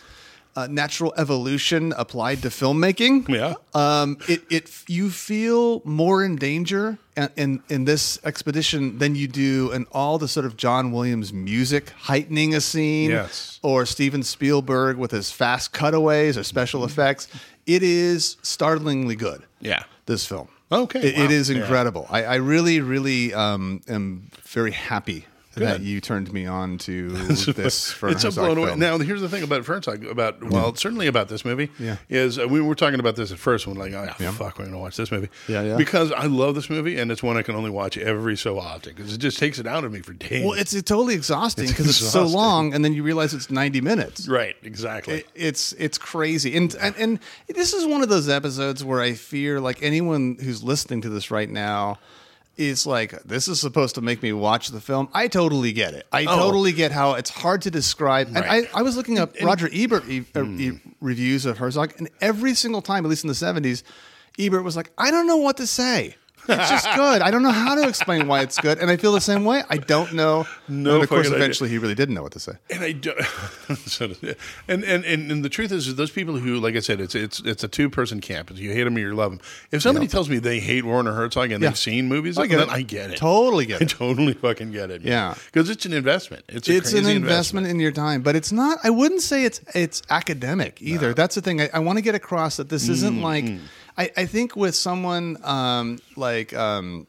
uh, 0.56 0.66
natural 0.70 1.12
evolution 1.16 1.92
applied 1.96 2.42
to 2.42 2.48
filmmaking. 2.48 3.28
Yeah. 3.28 3.54
Um, 3.74 4.18
it, 4.28 4.42
it 4.50 4.70
you 4.88 5.10
feel 5.10 5.80
more 5.84 6.24
in 6.24 6.36
danger 6.36 6.98
in, 7.16 7.28
in 7.36 7.62
in 7.68 7.84
this 7.84 8.18
expedition 8.24 8.98
than 8.98 9.14
you 9.14 9.28
do 9.28 9.70
in 9.72 9.86
all 9.92 10.18
the 10.18 10.28
sort 10.28 10.46
of 10.46 10.56
John 10.56 10.92
Williams 10.92 11.32
music 11.32 11.90
heightening 11.90 12.54
a 12.54 12.60
scene, 12.60 13.10
Yes. 13.10 13.58
or 13.62 13.86
Steven 13.86 14.22
Spielberg 14.22 14.96
with 14.96 15.10
his 15.12 15.30
fast 15.30 15.72
cutaways 15.72 16.36
or 16.36 16.42
special 16.44 16.84
effects. 16.84 17.28
It 17.66 17.82
is 17.82 18.36
startlingly 18.42 19.16
good. 19.16 19.42
Yeah. 19.60 19.84
this 20.06 20.26
film. 20.26 20.48
Okay, 20.72 21.00
It- 21.00 21.14
it 21.14 21.26
wow. 21.26 21.30
is 21.30 21.50
Yeah. 21.50 21.58
incredible. 21.60 22.06
I, 22.10 22.24
I 22.24 22.34
really, 22.36 22.80
really 22.80 23.32
um, 23.34 23.80
am 23.88 24.30
very 24.48 24.72
happy 24.72 25.26
that 25.56 25.80
you 25.80 26.00
turned 26.00 26.32
me 26.32 26.46
on 26.46 26.78
to 26.78 27.08
this 27.52 27.90
for 27.90 28.08
it's 28.08 28.24
a 28.24 28.30
blown 28.30 28.56
away. 28.58 28.68
film. 28.68 28.78
Now, 28.78 28.98
here's 28.98 29.20
the 29.20 29.28
thing 29.28 29.42
about 29.42 29.66
Herzog, 29.66 30.04
about 30.04 30.42
well, 30.44 30.74
certainly 30.74 31.06
about 31.06 31.28
this 31.28 31.44
movie. 31.44 31.70
Yeah. 31.78 31.96
is 32.08 32.38
uh, 32.38 32.46
we 32.48 32.60
were 32.60 32.74
talking 32.74 33.00
about 33.00 33.16
this 33.16 33.32
at 33.32 33.38
first. 33.38 33.66
When 33.66 33.76
like, 33.76 33.92
oh 33.92 34.08
Yeah. 34.20 34.30
fuck, 34.30 34.58
we're 34.58 34.66
gonna 34.66 34.78
watch 34.78 34.96
this 34.96 35.10
movie. 35.10 35.28
Yeah, 35.48 35.62
yeah. 35.62 35.76
Because 35.76 36.12
I 36.12 36.26
love 36.26 36.54
this 36.54 36.70
movie, 36.70 36.98
and 36.98 37.10
it's 37.10 37.22
one 37.22 37.36
I 37.36 37.42
can 37.42 37.56
only 37.56 37.70
watch 37.70 37.98
every 37.98 38.36
so 38.36 38.58
often 38.58 38.94
because 38.94 39.12
it 39.12 39.18
just 39.18 39.38
takes 39.38 39.58
it 39.58 39.66
out 39.66 39.84
of 39.84 39.92
me 39.92 40.00
for 40.00 40.12
days. 40.12 40.44
Well, 40.44 40.54
it's 40.58 40.72
totally 40.82 41.14
exhausting 41.14 41.66
because 41.66 41.88
it's, 41.88 41.98
so 41.98 42.26
long, 42.26 42.72
and 42.72 42.84
then 42.84 42.92
you 42.92 43.02
realize 43.02 43.34
it's 43.34 43.50
ninety 43.50 43.80
minutes. 43.80 44.28
right, 44.28 44.56
exactly. 44.62 45.14
It- 45.20 45.26
It's 45.34 45.72
it's 45.78 45.98
crazy, 45.98 46.56
and, 46.56 46.74
and 46.76 46.94
and 46.96 47.18
this 47.48 47.72
is 47.72 47.86
one 47.86 48.02
of 48.02 48.08
those 48.08 48.28
episodes 48.28 48.84
where 48.84 49.00
I 49.00 49.14
fear 49.14 49.60
like 49.60 49.82
anyone 49.82 50.36
who's 50.40 50.62
listening 50.62 51.00
to 51.02 51.08
this 51.08 51.30
right 51.30 51.50
now 51.50 51.98
is 52.56 52.86
like 52.86 53.22
this 53.22 53.48
is 53.48 53.58
supposed 53.60 53.94
to 53.94 54.00
make 54.00 54.22
me 54.22 54.32
watch 54.32 54.68
the 54.68 54.80
film. 54.80 55.08
I 55.14 55.28
totally 55.28 55.72
get 55.72 55.94
it. 55.94 56.06
I 56.12 56.24
Oh. 56.24 56.36
totally 56.36 56.72
get 56.72 56.92
how 56.92 57.14
it's 57.14 57.30
hard 57.30 57.62
to 57.62 57.70
describe. 57.70 58.28
And 58.28 58.38
I, 58.38 58.68
I 58.74 58.82
was 58.82 58.96
looking 58.96 59.18
up 59.18 59.34
Roger 59.42 59.68
Ebert 59.72 60.08
e- 60.08 60.24
uh, 60.36 60.44
e- 60.44 60.80
reviews 61.00 61.46
of 61.46 61.58
Herzog, 61.58 61.94
and 61.98 62.10
every 62.20 62.54
single 62.54 62.82
time, 62.82 63.04
at 63.04 63.08
least 63.08 63.24
in 63.24 63.28
the 63.28 63.34
seventies, 63.34 63.82
Ebert 64.38 64.62
was 64.64 64.76
like, 64.76 64.90
I 64.98 65.10
don't 65.10 65.26
know 65.26 65.38
what 65.38 65.56
to 65.58 65.66
say. 65.66 66.16
It's 66.48 66.70
just 66.70 66.84
good. 66.96 67.22
I 67.22 67.30
don't 67.30 67.42
know 67.42 67.50
how 67.50 67.74
to 67.74 67.86
explain 67.88 68.26
why 68.26 68.40
it's 68.42 68.58
good, 68.58 68.78
and 68.78 68.90
I 68.90 68.96
feel 68.96 69.12
the 69.12 69.20
same 69.20 69.44
way. 69.44 69.62
I 69.70 69.76
don't 69.76 70.12
know. 70.14 70.46
No 70.68 70.94
and 70.94 71.02
of 71.02 71.08
course, 71.08 71.20
fucking 71.26 71.32
idea. 71.34 71.36
eventually, 71.44 71.68
he 71.70 71.78
really 71.78 71.94
didn't 71.94 72.14
know 72.14 72.22
what 72.22 72.32
to 72.32 72.40
say. 72.40 72.52
and 72.70 72.82
I 72.82 72.92
do, 72.92 73.12
and, 74.68 74.84
and 74.84 75.04
and 75.04 75.30
and 75.32 75.44
the 75.44 75.48
truth 75.48 75.72
is, 75.72 75.94
those 75.96 76.10
people 76.10 76.36
who, 76.38 76.58
like 76.58 76.76
I 76.76 76.80
said, 76.80 77.00
it's 77.00 77.14
it's 77.14 77.40
it's 77.40 77.64
a 77.64 77.68
two 77.68 77.90
person 77.90 78.20
camp. 78.20 78.50
You 78.54 78.72
hate 78.72 78.84
them 78.84 78.96
or 78.96 79.00
you 79.00 79.14
love 79.14 79.32
them. 79.32 79.40
If 79.70 79.82
somebody 79.82 80.08
tells 80.08 80.28
me 80.28 80.38
they 80.38 80.60
hate 80.60 80.84
Werner 80.84 81.12
Herzog 81.12 81.50
and 81.50 81.62
Yeah. 81.62 81.70
they've 81.70 81.78
seen 81.78 82.08
movies, 82.08 82.38
I 82.38 82.42
like 82.42 82.50
get 82.50 82.60
it. 82.60 82.68
I 82.68 82.82
get 82.82 83.10
it. 83.10 83.16
Totally 83.16 83.66
get 83.66 83.82
it. 83.82 83.94
I 83.94 83.96
totally 83.98 84.32
fucking 84.34 84.72
get 84.72 84.90
it. 84.90 85.02
Yeah. 85.02 85.34
because 85.52 85.70
it's 85.70 85.86
an 85.86 85.92
investment. 85.92 86.44
It's 86.48 86.68
a 86.68 86.76
it's 86.76 86.92
an 86.92 87.02
crazy 87.04 87.16
investment, 87.16 87.66
in 87.66 87.80
your 87.80 87.92
time, 87.92 88.22
but 88.22 88.36
it's 88.36 88.52
not. 88.52 88.78
I 88.84 88.90
wouldn't 88.90 89.22
say 89.22 89.44
it's 89.44 89.60
it's 89.74 90.02
academic 90.10 90.80
either. 90.80 91.14
That's 91.14 91.34
the 91.34 91.40
thing. 91.42 91.60
I, 91.60 91.70
I 91.74 91.78
want 91.80 91.98
to 91.98 92.02
get 92.02 92.14
across 92.14 92.56
that 92.56 92.68
this 92.68 92.88
isn't 92.88 93.10
Mm, 93.10 93.22
like. 93.22 93.44
I, 94.00 94.10
I 94.22 94.26
think 94.26 94.56
with 94.56 94.74
someone 94.74 95.36
um, 95.44 95.98
like 96.16 96.54
um, 96.54 97.06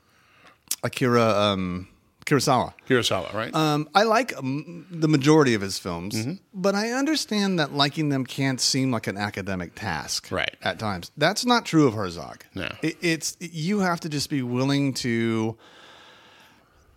Akira 0.83 1.23
um, 1.23 1.87
Kurosawa. 2.25 2.73
Kurosawa, 2.87 3.33
right? 3.33 3.53
Um, 3.55 3.87
I 3.95 4.03
like 4.03 4.35
um, 4.37 4.85
the 4.91 5.07
majority 5.07 5.53
of 5.53 5.61
his 5.61 5.79
films, 5.79 6.15
Mm-hmm. 6.15 6.33
but 6.53 6.75
I 6.75 6.91
understand 6.91 7.59
that 7.59 7.73
liking 7.73 8.09
them 8.09 8.25
can't 8.25 8.59
seem 8.61 8.91
like 8.91 9.07
an 9.07 9.17
academic 9.17 9.75
task, 9.75 10.29
Right. 10.31 10.55
At 10.61 10.79
times, 10.79 11.11
that's 11.17 11.45
not 11.45 11.65
true 11.65 11.87
of 11.87 11.93
Herzog. 11.93 12.43
No. 12.55 12.69
It, 12.81 12.97
it's 13.01 13.37
you 13.39 13.79
have 13.79 13.99
to 14.01 14.09
just 14.09 14.29
be 14.29 14.41
willing 14.41 14.93
to. 15.05 15.57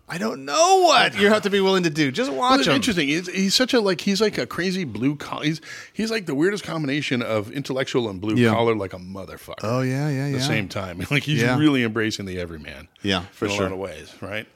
I 0.07 0.19
don't 0.19 0.45
know 0.45 0.81
what 0.83 1.19
you 1.19 1.29
have 1.29 1.41
to 1.43 1.49
be 1.49 1.59
willing 1.59 1.81
to 1.83 1.89
do. 1.89 2.11
Just 2.11 2.29
Well, 2.29 2.39
watch 2.41 2.59
it's 2.59 2.67
him. 2.67 2.75
interesting. 2.75 3.07
He's, 3.07 3.27
he's 3.27 3.55
such 3.55 3.73
a 3.73 3.81
like 3.81 4.01
he's 4.01 4.21
like 4.21 4.37
a 4.37 4.45
crazy 4.45 4.83
blue 4.83 5.15
collar. 5.15 5.45
He's 5.45 5.61
he's 5.93 6.11
like 6.11 6.27
the 6.27 6.35
weirdest 6.35 6.63
combination 6.63 7.23
of 7.23 7.51
intellectual 7.51 8.07
and 8.09 8.21
blue 8.21 8.35
Yeah. 8.35 8.51
collar, 8.51 8.75
like 8.75 8.93
a 8.93 8.97
motherfucker. 8.99 9.55
Oh 9.63 9.81
yeah, 9.81 10.07
yeah, 10.09 10.25
At 10.25 10.31
yeah. 10.31 10.37
the 10.37 10.43
same 10.43 10.67
time, 10.67 10.99
like 11.09 11.23
he's 11.23 11.41
Yeah. 11.41 11.57
really 11.57 11.83
embracing 11.83 12.25
the 12.25 12.39
everyman. 12.39 12.87
Yeah, 13.01 13.21
for 13.31 13.45
in 13.45 13.51
a 13.51 13.55
sure. 13.55 13.63
lot 13.63 13.71
of 13.73 13.79
ways, 13.79 14.13
right? 14.21 14.47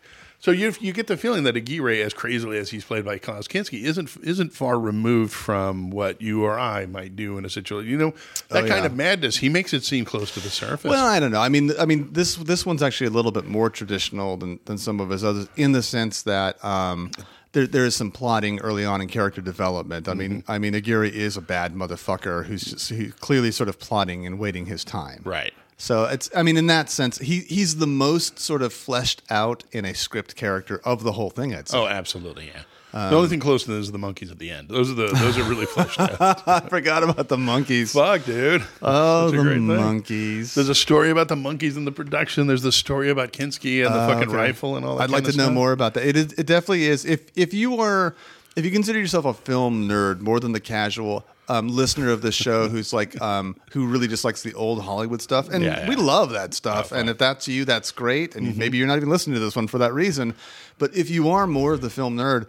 So 0.41 0.51
you 0.51 0.73
you 0.79 0.93
get 0.93 1.07
the 1.07 1.17
feeling 1.17 1.43
that 1.43 1.57
Aguirre, 1.57 2.01
as 2.01 2.13
crazily 2.13 2.57
as 2.57 2.69
he's 2.69 2.85
played 2.85 3.03
by 3.03 3.17
Klaus 3.17 3.47
Kinski, 3.47 3.83
isn't 3.83 4.15
isn't 4.23 4.53
far 4.53 4.79
removed 4.79 5.33
from 5.33 5.89
what 5.91 6.21
you 6.21 6.43
or 6.45 6.57
I 6.57 6.85
might 6.85 7.15
do 7.17 7.37
in 7.37 7.43
a 7.43 7.49
situation. 7.49 7.89
You 7.91 7.97
know 7.97 8.13
that 8.47 8.63
Oh, 8.63 8.67
kind 8.67 8.85
of 8.85 8.95
madness. 8.95 9.35
He 9.37 9.49
makes 9.49 9.73
it 9.73 9.83
seem 9.83 10.05
close 10.05 10.33
to 10.35 10.39
the 10.39 10.49
surface. 10.49 10.89
Well, 10.89 11.05
I 11.05 11.19
don't 11.19 11.31
know. 11.31 11.41
I 11.41 11.49
mean, 11.49 11.71
I 11.77 11.85
mean 11.85 12.13
this 12.13 12.35
this 12.37 12.65
one's 12.65 12.81
actually 12.81 13.07
a 13.07 13.11
little 13.11 13.31
bit 13.33 13.45
more 13.45 13.69
traditional 13.69 14.37
than 14.37 14.59
than 14.65 14.77
some 14.77 15.01
of 15.01 15.09
his 15.09 15.23
others 15.25 15.47
in 15.57 15.73
the 15.73 15.83
sense 15.83 16.21
that. 16.23 16.63
Um, 16.63 17.11
there, 17.51 17.65
there 17.65 17.83
is 17.83 17.95
some 17.95 18.11
plotting 18.11 18.59
early 18.59 18.85
on 18.85 19.01
in 19.01 19.07
character 19.07 19.41
development. 19.41 20.07
I 20.07 20.13
mean, 20.13 20.43
Mm-hmm. 20.43 20.51
I 20.51 20.59
mean, 20.59 20.75
Aguirre 20.75 21.09
is 21.09 21.35
a 21.35 21.41
bad 21.41 21.73
motherfucker 21.73 22.45
who's 22.45 22.61
just, 22.61 22.91
he 22.91 23.07
clearly 23.09 23.49
sort 23.49 23.67
of 23.69 23.79
plotting 23.79 24.27
and 24.27 24.37
waiting 24.37 24.67
his 24.67 24.83
time. 24.83 25.23
right. 25.25 25.51
So 25.81 26.03
it's, 26.03 26.29
I 26.35 26.43
mean, 26.43 26.57
in 26.57 26.67
that 26.67 26.89
sense, 26.89 27.17
he 27.19 27.39
he's 27.39 27.77
the 27.77 27.87
most 27.87 28.37
sort 28.37 28.61
of 28.61 28.73
fleshed 28.73 29.21
out 29.29 29.63
in 29.71 29.85
a 29.85 29.93
script 29.95 30.35
character 30.35 30.81
of 30.83 31.03
the 31.03 31.13
whole 31.13 31.29
thing. 31.29 31.55
I'd 31.55 31.69
say. 31.69 31.77
Oh, 31.77 31.87
absolutely. 31.87 32.47
Yeah. 32.53 32.63
Um, 32.91 33.11
the 33.11 33.15
only 33.17 33.29
thing 33.29 33.39
close 33.39 33.63
to 33.65 33.71
this 33.71 33.85
is 33.85 33.91
the 33.91 33.97
monkeys 33.99 34.29
at 34.31 34.39
the 34.39 34.49
end. 34.49 34.67
Those 34.67 34.91
are 34.91 34.95
the 34.95 35.07
those 35.07 35.37
are 35.37 35.43
really 35.43 35.67
fleshed 35.67 35.99
out. 35.99 36.19
I 36.47 36.59
forgot 36.67 37.03
about 37.03 37.29
the 37.29 37.37
monkeys. 37.37 37.93
Fuck, 37.93 38.25
dude. 38.25 38.63
Oh, 38.81 39.29
the 39.31 39.37
thing. 39.43 39.67
monkeys. 39.67 40.53
There's 40.55 40.69
a 40.69 40.75
story 40.75 41.11
about 41.11 41.27
the 41.29 41.35
monkeys 41.35 41.77
in 41.77 41.85
the 41.85 41.91
production. 41.91 42.47
There's 42.47 42.63
the 42.63 42.71
story 42.73 43.09
about 43.09 43.31
Kinski 43.31 43.85
and 43.85 43.93
the 43.95 43.99
fucking 43.99 44.29
Okay. 44.29 44.35
rifle 44.35 44.75
and 44.75 44.85
all 44.85 44.97
that. 44.97 45.03
I'd 45.03 45.09
like 45.11 45.23
to 45.25 45.37
know 45.37 45.43
stuff. 45.45 45.53
more 45.53 45.71
about 45.71 45.93
that. 45.93 46.05
It 46.05 46.17
is. 46.17 46.33
It 46.33 46.45
definitely 46.47 46.85
is. 46.87 47.05
If 47.05 47.21
if 47.37 47.53
you 47.53 47.79
are, 47.79 48.15
if 48.57 48.65
you 48.65 48.71
consider 48.71 48.99
yourself 48.99 49.23
a 49.25 49.33
film 49.35 49.87
nerd 49.87 50.19
more 50.19 50.39
than 50.41 50.51
the 50.51 50.59
casual 50.59 51.25
um, 51.49 51.67
listener 51.67 52.09
of 52.11 52.21
this 52.21 52.35
show, 52.35 52.69
who's 52.73 52.93
like, 52.93 53.19
um, 53.21 53.55
who 53.71 53.87
really 53.87 54.07
just 54.07 54.23
likes 54.23 54.41
the 54.43 54.53
old 54.53 54.81
Hollywood 54.83 55.21
stuff, 55.21 55.49
and 55.49 55.63
Yeah, 55.63 55.81
yeah. 55.81 55.89
we 55.89 55.95
love 55.95 56.29
that 56.31 56.53
stuff. 56.53 56.91
and 56.91 57.09
if 57.09 57.17
that's 57.17 57.47
you, 57.47 57.65
that's 57.65 57.91
great. 57.91 58.35
And 58.35 58.47
Mm-hmm. 58.47 58.59
maybe 58.59 58.77
you're 58.77 58.87
not 58.87 58.97
even 58.97 59.09
listening 59.09 59.33
to 59.35 59.39
this 59.39 59.55
one 59.55 59.67
for 59.67 59.79
that 59.79 59.93
reason. 59.93 60.35
But 60.77 60.95
if 60.95 61.09
you 61.09 61.29
are 61.29 61.47
more 61.47 61.73
of 61.73 61.81
the 61.81 61.89
film 61.89 62.15
nerd, 62.15 62.47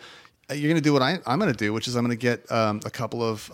uh, 0.50 0.54
you're 0.54 0.68
going 0.70 0.76
to 0.82 0.88
do 0.88 0.92
what 0.92 1.02
I, 1.02 1.18
I'm 1.26 1.38
going 1.38 1.52
to 1.52 1.56
do, 1.58 1.72
which 1.72 1.88
is 1.88 1.96
I'm 1.96 2.04
going 2.04 2.16
to 2.16 2.20
get 2.20 2.50
um, 2.52 2.80
a 2.84 2.90
couple 2.90 3.22
of. 3.22 3.50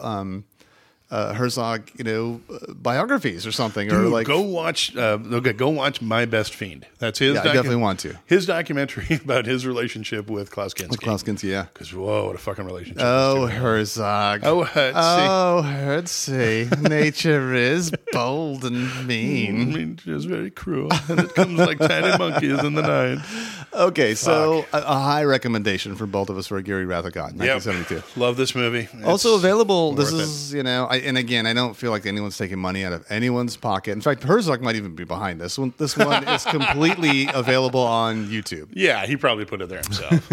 Uh, 1.09 1.33
Herzog, 1.35 1.88
you 1.97 2.03
know, 2.03 2.40
uh, 2.53 2.73
biographies 2.73 3.47
or 3.47 3.53
something, 3.53 3.92
or 3.92 4.09
like 4.09 4.27
go 4.27 4.40
watch. 4.40 4.97
Uh, 4.97 5.19
okay, 5.35 5.53
go 5.53 5.69
watch 5.69 6.03
My 6.03 6.25
Best 6.25 6.53
Fiend. 6.53 6.85
That's 6.99 7.21
his. 7.21 7.35
Yeah, 7.35 7.42
I 7.42 7.45
definitely 7.45 7.77
want 7.77 8.01
to. 8.01 8.19
His 8.27 8.45
documentary 8.45 9.16
about 9.25 9.47
his 9.47 9.64
relationship 9.64 10.29
with 10.29 10.51
Klaus 10.51 10.75
Kinski. 10.75 10.99
Klaus 10.99 11.23
Kinski, 11.23 11.51
yeah. 11.51 11.66
Because 11.73 11.95
whoa, 11.95 12.27
what 12.27 12.35
a 12.35 12.38
fucking 12.38 12.64
relationship. 12.64 13.05
Oh, 13.07 13.47
two. 13.47 13.55
Herzog. 13.55 14.40
Oh, 14.42 14.64
Hertzie. 14.64 14.92
Oh, 14.97 15.62
Hertzie. 15.64 16.88
Nature 16.88 17.55
is 17.55 17.92
bold 18.11 18.64
and 18.64 18.90
I 18.90 19.03
mean. 19.03 19.73
mean, 19.73 19.97
just 19.97 20.27
very 20.27 20.51
cruel, 20.51 20.90
and 21.09 21.21
it 21.21 21.35
comes 21.35 21.59
like 21.59 21.79
tiny 21.79 22.16
monkeys 22.19 22.62
in 22.62 22.75
the 22.75 22.83
night. 22.83 23.19
Okay, 23.73 24.14
so 24.14 24.66
a, 24.73 24.79
a 24.79 24.99
high 24.99 25.25
recommendation 25.25 25.95
for 25.97 26.07
both 26.07 26.31
of 26.31 26.38
us 26.38 26.47
for 26.47 26.57
Aguirre 26.57 26.85
Wrath 26.85 27.05
of 27.05 27.12
God, 27.12 27.37
1972. 27.37 28.21
Love 28.21 28.37
this 28.37 28.55
movie. 28.55 28.88
Also 29.05 29.35
available. 29.35 29.92
This 29.92 30.12
worth 30.12 30.21
it. 30.21 30.25
is, 30.25 30.55
you 30.55 30.62
know, 30.62 30.87
I, 30.87 30.95
and 31.04 31.18
again, 31.18 31.46
I 31.46 31.52
don't 31.52 31.74
feel 31.74 31.90
like 31.90 32.06
anyone's 32.06 32.37
taking 32.38 32.59
money 32.59 32.85
out 32.85 32.92
of 32.92 33.04
anyone's 33.11 33.56
pocket. 33.56 33.92
In 33.92 34.00
fact, 34.00 34.22
Herzog 34.22 34.61
might 34.62 34.76
even 34.76 34.94
be 34.94 35.04
behind 35.04 35.40
this 35.40 35.59
one. 35.59 35.74
This 35.78 35.96
one 35.96 36.26
is 36.28 36.44
completely 36.56 37.28
available 37.35 37.80
on 37.80 38.26
YouTube. 38.28 38.68
Yeah, 38.72 39.06
he 39.06 39.16
probably 39.16 39.44
put 39.44 39.61
it 39.62 39.68
there 39.68 39.82
himself. 39.82 40.30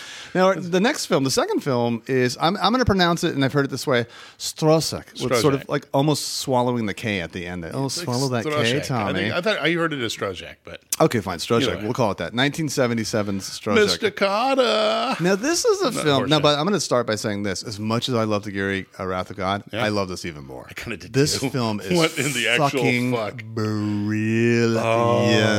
Now, 0.34 0.52
the 0.52 0.80
next 0.80 1.06
film, 1.06 1.24
the 1.24 1.30
second 1.30 1.60
film, 1.60 2.02
is 2.06 2.36
I'm, 2.38 2.56
I'm 2.58 2.70
going 2.72 2.80
to 2.80 2.84
pronounce 2.84 3.24
it, 3.24 3.34
and 3.34 3.42
I've 3.42 3.54
heard 3.54 3.64
it 3.64 3.70
this 3.70 3.86
way, 3.86 4.04
Stroszek, 4.38 5.22
with 5.22 5.34
sort 5.40 5.54
of 5.54 5.66
like 5.68 5.86
almost 5.94 6.38
swallowing 6.40 6.84
the 6.84 6.92
K 6.92 7.20
at 7.22 7.32
the 7.32 7.46
end. 7.46 7.64
Oh, 7.72 7.88
swallow 7.88 8.28
that 8.28 8.44
K, 8.44 8.50
Stroszek. 8.50 8.76
I, 8.76 8.80
Tommy. 8.80 9.20
think, 9.20 9.34
I 9.34 9.40
thought 9.40 9.58
I 9.60 9.72
heard 9.72 9.92
it 9.94 10.02
as 10.02 10.14
Stroszek, 10.14 10.56
but 10.64 10.82
Okay, 11.00 11.20
fine. 11.20 11.38
Stroszek. 11.38 11.68
Either. 11.76 11.82
We'll 11.82 11.94
call 11.94 12.10
it 12.10 12.18
that. 12.18 12.34
1970. 12.34 12.76
1977's 12.96 13.60
Stroszek. 13.60 13.98
Mr. 13.98 14.14
Carter. 14.14 15.22
Now 15.22 15.34
this 15.36 15.64
is 15.64 15.82
a 15.82 15.92
film. 15.92 16.28
No, 16.28 16.40
but 16.40 16.58
I'm 16.58 16.64
going 16.64 16.74
to 16.74 16.80
start 16.80 17.06
by 17.06 17.14
saying 17.14 17.42
this: 17.42 17.62
as 17.62 17.78
much 17.78 18.08
as 18.08 18.14
I 18.14 18.24
love 18.24 18.44
the 18.44 18.50
Aguirre 18.50 18.86
uh, 18.98 19.06
Wrath 19.06 19.30
of 19.30 19.36
God, 19.36 19.62
Yeah. 19.72 19.84
I 19.84 19.88
love 19.88 20.05
this 20.06 20.24
even 20.24 20.44
more. 20.46 20.66
I 20.68 20.72
kinda 20.74 20.96
did 20.96 21.12
This 21.12 21.40
too. 21.40 21.50
film 21.50 21.80
is 21.84 21.92
What 21.96 22.16
in 22.18 22.32
the 22.32 22.48
actual 22.48 22.68
fucking 22.68 23.12
fuck? 23.12 23.42
brilliant. 23.44 24.76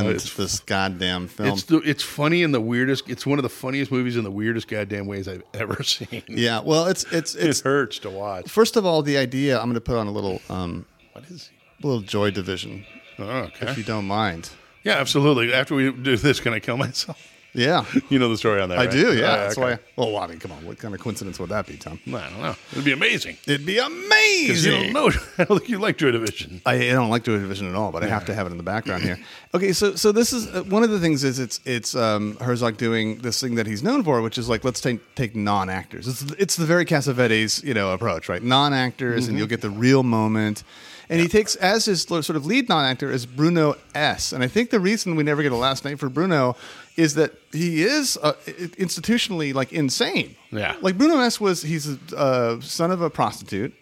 it's- 0.07 0.33
this 0.35 0.59
goddamn 0.61 1.27
film. 1.27 1.49
It's 1.49 1.63
the, 1.63 1.77
it's 1.79 2.03
funny 2.03 2.43
in 2.43 2.51
the 2.51 2.61
weirdest. 2.61 3.09
It's 3.09 3.25
one 3.25 3.39
of 3.39 3.43
the 3.43 3.49
funniest 3.49 3.91
movies 3.91 4.17
in 4.17 4.23
the 4.23 4.31
weirdest 4.31 4.67
goddamn 4.67 5.07
ways 5.07 5.27
I've 5.27 5.43
ever 5.53 5.83
seen. 5.83 6.23
yeah, 6.27 6.59
well, 6.61 6.85
it's 6.87 7.03
it's 7.11 7.35
it 7.35 7.49
it's. 7.49 7.61
hurts 7.61 7.99
to 7.99 8.09
watch. 8.09 8.49
First 8.49 8.75
of 8.75 8.85
all, 8.85 9.01
the 9.01 9.17
idea. 9.17 9.57
I'm 9.57 9.65
going 9.65 9.75
to 9.75 9.81
put 9.81 9.97
on 9.97 10.07
a 10.07 10.11
little 10.11 10.41
um, 10.49 10.85
What 11.13 11.25
is? 11.25 11.49
a 11.83 11.87
little 11.87 12.01
Joy 12.01 12.31
Division, 12.31 12.85
Oh, 13.19 13.23
okay. 13.23 13.69
if 13.71 13.77
you 13.77 13.83
don't 13.83 14.05
mind. 14.05 14.49
Yeah, 14.83 14.93
absolutely. 14.93 15.53
After 15.53 15.75
we 15.75 15.91
do 15.91 16.15
this, 16.17 16.39
can 16.39 16.53
I 16.53 16.59
kill 16.59 16.77
myself? 16.77 17.21
Yeah, 17.57 17.85
You 18.09 18.19
know 18.19 18.29
the 18.29 18.37
story 18.37 18.61
on 18.61 18.69
that. 18.69 18.77
I 18.77 18.81
right? 18.85 18.91
do. 18.91 19.17
Yeah, 19.17 19.23
Oh, 19.33 19.37
that's 19.37 19.57
okay. 19.57 19.71
why. 19.73 19.79
Well, 20.11 20.15
I 20.17 20.27
mean, 20.27 20.37
come 20.39 20.51
on. 20.51 20.63
What 20.65 20.77
kind 20.77 20.93
of 20.93 21.01
coincidence 21.01 21.39
would 21.39 21.49
that 21.49 21.65
be, 21.65 21.75
Tom? 21.75 21.99
I 22.07 22.11
don't 22.29 22.41
know. 22.41 22.55
It'd 22.71 22.85
be 22.85 22.91
amazing. 22.91 23.37
It'd 23.47 23.65
be 23.65 23.79
amazing. 23.79 24.71
you 24.71 24.93
don't 24.93 24.93
know. 24.93 25.07
I 25.39 25.43
don't 25.45 25.57
think 25.57 25.69
you 25.69 25.79
like 25.79 25.97
Joy 25.97 26.11
Division. 26.11 26.61
I, 26.65 26.75
I 26.75 26.91
don't 26.91 27.09
like 27.09 27.23
Joy 27.23 27.39
Division 27.39 27.67
at 27.67 27.75
all, 27.75 27.91
but 27.91 28.03
I 28.03 28.07
have 28.07 28.25
to 28.25 28.33
have 28.35 28.45
it 28.47 28.51
in 28.51 28.57
the 28.57 28.63
background 28.63 29.01
here. 29.03 29.17
Okay, 29.55 29.73
so 29.73 29.95
so 29.95 30.11
this 30.11 30.33
is 30.33 30.47
uh, 30.53 30.63
one 30.63 30.83
of 30.83 30.91
the 30.91 30.99
things 30.99 31.23
is 31.23 31.39
it's 31.39 31.59
it's 31.65 31.95
um, 31.95 32.37
Herzog 32.39 32.77
doing 32.77 33.17
this 33.19 33.41
thing 33.41 33.55
that 33.55 33.65
he's 33.65 33.81
known 33.81 34.03
for, 34.03 34.21
which 34.21 34.37
is 34.37 34.47
like 34.47 34.63
let's 34.63 34.79
take 34.79 34.99
take 35.15 35.35
non 35.35 35.69
actors. 35.69 36.07
It's 36.07 36.21
it's 36.33 36.55
the 36.57 36.65
very 36.65 36.85
Cassavetes 36.85 37.63
you 37.63 37.73
know 37.73 37.91
approach, 37.91 38.29
right? 38.29 38.43
Non 38.43 38.73
actors, 38.73 39.27
and 39.27 39.37
you'll 39.37 39.47
get 39.47 39.61
the 39.61 39.69
real 39.71 40.03
moment. 40.03 40.63
And 41.09 41.21
he 41.21 41.27
takes 41.27 41.55
as 41.55 41.85
his 41.85 42.01
sort 42.01 42.29
of 42.29 42.45
lead 42.45 42.67
non 42.67 42.83
actor 42.85 43.09
is 43.09 43.25
Bruno 43.25 43.75
S. 43.95 44.33
And 44.33 44.43
I 44.43 44.47
think 44.47 44.71
the 44.71 44.79
reason 44.79 45.15
we 45.15 45.23
never 45.23 45.41
get 45.41 45.51
a 45.51 45.55
last 45.55 45.85
name 45.85 45.97
for 45.97 46.09
Bruno 46.09 46.55
is 46.97 47.13
that 47.15 47.33
he 47.53 47.83
is 47.83 48.17
uh, 48.21 48.33
institutionally 48.45 49.53
like 49.53 49.71
insane. 49.71 50.35
Yeah. 50.51 50.75
like 50.81 50.97
Bruno 50.97 51.19
S. 51.19 51.39
was 51.39 51.61
he's 51.61 51.87
a 51.89 52.17
uh, 52.17 52.61
son 52.61 52.91
of 52.91 53.01
a 53.01 53.09
prostitute. 53.09 53.73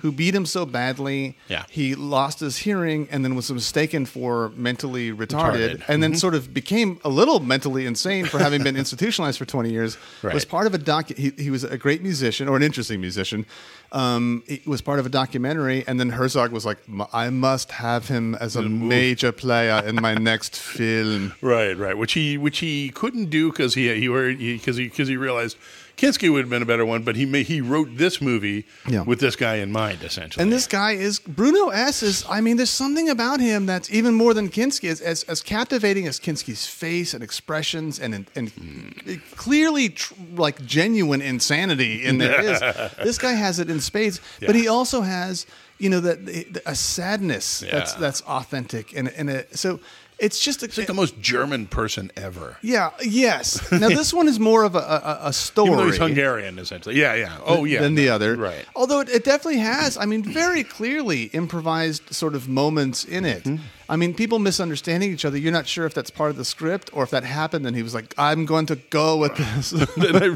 Who 0.00 0.12
beat 0.12 0.34
him 0.34 0.44
so 0.46 0.66
badly? 0.66 1.36
Yeah. 1.48 1.64
he 1.70 1.94
lost 1.94 2.40
his 2.40 2.58
hearing 2.58 3.08
and 3.10 3.24
then 3.24 3.34
was 3.34 3.50
mistaken 3.50 4.04
for 4.06 4.50
mentally 4.50 5.10
retarded, 5.12 5.26
Retarded. 5.26 5.70
Mm-hmm. 5.78 5.92
and 5.92 6.02
then 6.02 6.14
sort 6.14 6.34
of 6.34 6.52
became 6.52 7.00
a 7.04 7.08
little 7.08 7.40
mentally 7.40 7.86
insane 7.86 8.26
for 8.26 8.38
having 8.38 8.62
been 8.62 8.76
institutionalized 8.84 9.38
for 9.38 9.44
20 9.46 9.70
years. 9.70 9.96
Right. 10.22 10.34
Was 10.34 10.44
part 10.44 10.66
of 10.66 10.74
a 10.74 10.78
doc. 10.78 11.08
He, 11.08 11.32
he 11.38 11.50
was 11.50 11.64
a 11.64 11.78
great 11.78 12.02
musician 12.02 12.48
or 12.48 12.56
an 12.56 12.62
interesting 12.62 13.00
musician. 13.00 13.46
Um, 13.92 14.42
he 14.46 14.62
was 14.66 14.80
part 14.80 14.98
of 14.98 15.06
a 15.06 15.10
documentary, 15.10 15.84
and 15.86 16.00
then 16.00 16.08
Herzog 16.10 16.50
was 16.50 16.64
like, 16.64 16.78
"M- 16.88 17.04
"I 17.12 17.28
must 17.28 17.70
have 17.72 18.08
him 18.08 18.34
as 18.36 18.56
a 18.56 18.62
major 18.62 19.32
player 19.32 19.82
in 19.86 19.96
my 19.96 20.14
next 20.14 20.56
film." 20.56 21.34
Right, 21.42 21.76
right. 21.76 21.96
Which 21.98 22.12
he 22.14 22.38
which 22.38 22.58
he 22.60 22.88
couldn't 22.90 23.26
do 23.30 23.50
because 23.50 23.74
he 23.74 23.88
he 23.94 24.08
because 24.56 24.76
he 24.78 24.84
because 24.88 25.08
he, 25.08 25.16
realized 25.16 25.56
Kinski 26.02 26.32
would 26.32 26.40
have 26.40 26.50
been 26.50 26.62
a 26.62 26.66
better 26.66 26.84
one, 26.84 27.04
but 27.04 27.14
he 27.14 27.24
made, 27.24 27.46
he 27.46 27.60
wrote 27.60 27.96
this 27.96 28.20
movie 28.20 28.66
Yeah. 28.88 29.02
with 29.02 29.20
this 29.20 29.36
guy 29.36 29.56
in 29.56 29.70
mind, 29.70 30.02
essentially. 30.02 30.42
And 30.42 30.52
this 30.52 30.66
guy 30.66 30.92
is 30.92 31.20
Bruno 31.20 31.68
S. 31.68 32.02
Is 32.02 32.24
I 32.28 32.40
mean, 32.40 32.56
there's 32.56 32.70
something 32.70 33.08
about 33.08 33.38
him 33.38 33.66
that's 33.66 33.88
even 33.88 34.14
more 34.14 34.34
than 34.34 34.48
Kinski. 34.48 34.90
As 34.90 35.00
as, 35.00 35.22
as 35.24 35.40
captivating 35.42 36.08
as 36.08 36.18
Kinski's 36.18 36.66
face 36.66 37.14
and 37.14 37.22
expressions 37.22 38.00
and 38.00 38.26
and 38.34 38.48
hmm. 38.50 39.14
clearly 39.36 39.90
tr- 39.90 40.14
like 40.34 40.64
genuine 40.66 41.22
insanity 41.22 42.04
in 42.04 42.18
there 42.18 42.40
is, 42.40 42.60
this 43.04 43.18
guy 43.18 43.32
has 43.32 43.60
it 43.60 43.70
in 43.70 43.80
spades. 43.80 44.20
But 44.40 44.56
he 44.56 44.66
also 44.66 45.02
has 45.02 45.46
you 45.78 45.88
know 45.88 46.00
that 46.00 46.62
a 46.66 46.74
sadness 46.74 47.60
that's 47.60 47.94
that's 47.94 48.22
authentic 48.22 48.96
and 48.96 49.08
and 49.08 49.30
a, 49.30 49.56
so 49.56 49.80
it's 50.18 50.38
just 50.38 50.62
a, 50.62 50.66
He's 50.66 50.78
like 50.78 50.86
the 50.86 50.94
most 50.94 51.20
German 51.20 51.66
person 51.66 52.10
ever. 52.16 52.56
yeah 52.62 52.90
yes. 53.02 53.70
Now 53.72 53.88
this 53.88 54.12
one 54.14 54.28
is 54.28 54.38
more 54.38 54.62
of 54.64 54.74
a 54.74 54.78
a, 54.78 55.18
a 55.28 55.32
story. 55.32 55.68
Even 55.68 55.78
though 55.78 55.86
he's 55.86 55.96
Hungarian, 55.98 56.58
essentially. 56.58 56.96
Yeah, 56.98 57.14
yeah. 57.14 57.38
Oh, 57.44 57.64
yeah. 57.64 57.80
than 57.80 57.94
the 57.94 58.08
other. 58.10 58.36
Right. 58.36 58.64
Although 58.76 59.00
it, 59.00 59.08
it 59.08 59.24
definitely 59.24 59.60
has, 59.60 59.96
I 59.96 60.04
mean, 60.06 60.22
very 60.22 60.64
clearly 60.64 61.24
improvised 61.24 62.14
sort 62.14 62.34
of 62.34 62.48
moments 62.48 63.04
in 63.04 63.24
it. 63.24 63.44
Mm-hmm. 63.44 63.64
I 63.88 63.96
mean, 63.96 64.14
people 64.14 64.38
misunderstanding 64.38 65.12
each 65.12 65.24
other. 65.24 65.36
You're 65.38 65.52
not 65.52 65.66
sure 65.66 65.86
if 65.86 65.94
that's 65.94 66.10
part 66.10 66.30
of 66.30 66.36
the 66.36 66.44
script 66.44 66.90
or 66.92 67.02
if 67.02 67.10
that 67.10 67.24
happened. 67.24 67.66
And 67.66 67.76
he 67.76 67.82
was 67.82 67.94
like, 67.94 68.14
"I'm 68.18 68.46
going 68.46 68.66
to 68.66 68.76
go 68.76 69.16
with 69.16 69.36
this." 69.36 69.72
and, 69.96 70.16
I, 70.16 70.26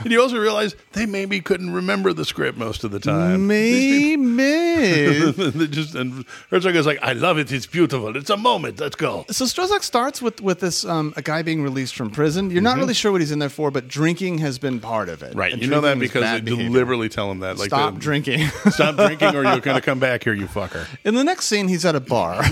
and 0.00 0.12
you 0.12 0.20
also 0.20 0.38
realize 0.38 0.74
they 0.92 1.06
maybe 1.06 1.40
couldn't 1.40 1.72
remember 1.72 2.12
the 2.12 2.24
script 2.24 2.58
most 2.58 2.84
of 2.84 2.90
the 2.90 3.00
time. 3.00 3.46
Maybe. 3.46 4.14
they 5.30 5.66
just 5.66 5.94
and 5.94 6.24
Herzog 6.50 6.74
is 6.76 6.86
like, 6.86 6.98
I 7.02 7.12
love 7.12 7.38
it. 7.38 7.52
It's 7.52 7.66
beautiful. 7.66 8.16
It's 8.16 8.30
a 8.30 8.36
moment. 8.36 8.80
Let's 8.80 8.96
go. 8.96 9.24
so 9.30 9.44
Stroszek 9.44 9.82
starts 9.82 10.20
with 10.22 10.40
with 10.40 10.60
this 10.60 10.84
um, 10.84 11.12
a 11.16 11.22
guy 11.22 11.42
being 11.42 11.62
released 11.62 11.94
from 11.96 12.10
prison. 12.10 12.50
You're 12.50 12.62
not 12.62 12.78
really 12.78 12.94
sure 12.94 13.12
what 13.12 13.20
he's 13.20 13.32
in 13.32 13.38
there 13.38 13.48
for, 13.48 13.70
but 13.70 13.88
drinking 13.88 14.38
has 14.38 14.58
been 14.58 14.80
part 14.80 15.08
of 15.08 15.22
it. 15.22 15.30
Mm-hmm. 15.30 15.38
Right. 15.38 15.52
And 15.52 15.62
you 15.62 15.68
know 15.68 15.80
that 15.82 15.98
because 15.98 16.22
they 16.22 16.40
behavior. 16.40 16.68
deliberately 16.68 17.08
tell 17.08 17.30
him 17.30 17.40
that. 17.40 17.58
Like 17.58 17.68
Stop 17.68 17.94
the- 17.94 18.00
drinking. 18.00 18.48
Stop 18.70 18.96
drinking, 18.96 19.34
or 19.34 19.42
you're 19.44 19.60
going 19.60 19.76
to 19.76 19.80
come 19.80 19.98
back 19.98 20.24
here, 20.24 20.32
you 20.34 20.46
fucker. 20.46 20.86
In 21.04 21.14
the 21.14 21.24
next 21.24 21.46
scene, 21.46 21.68
he's 21.68 21.84
at 21.84 21.94
a 21.94 22.00
bar. 22.00 22.42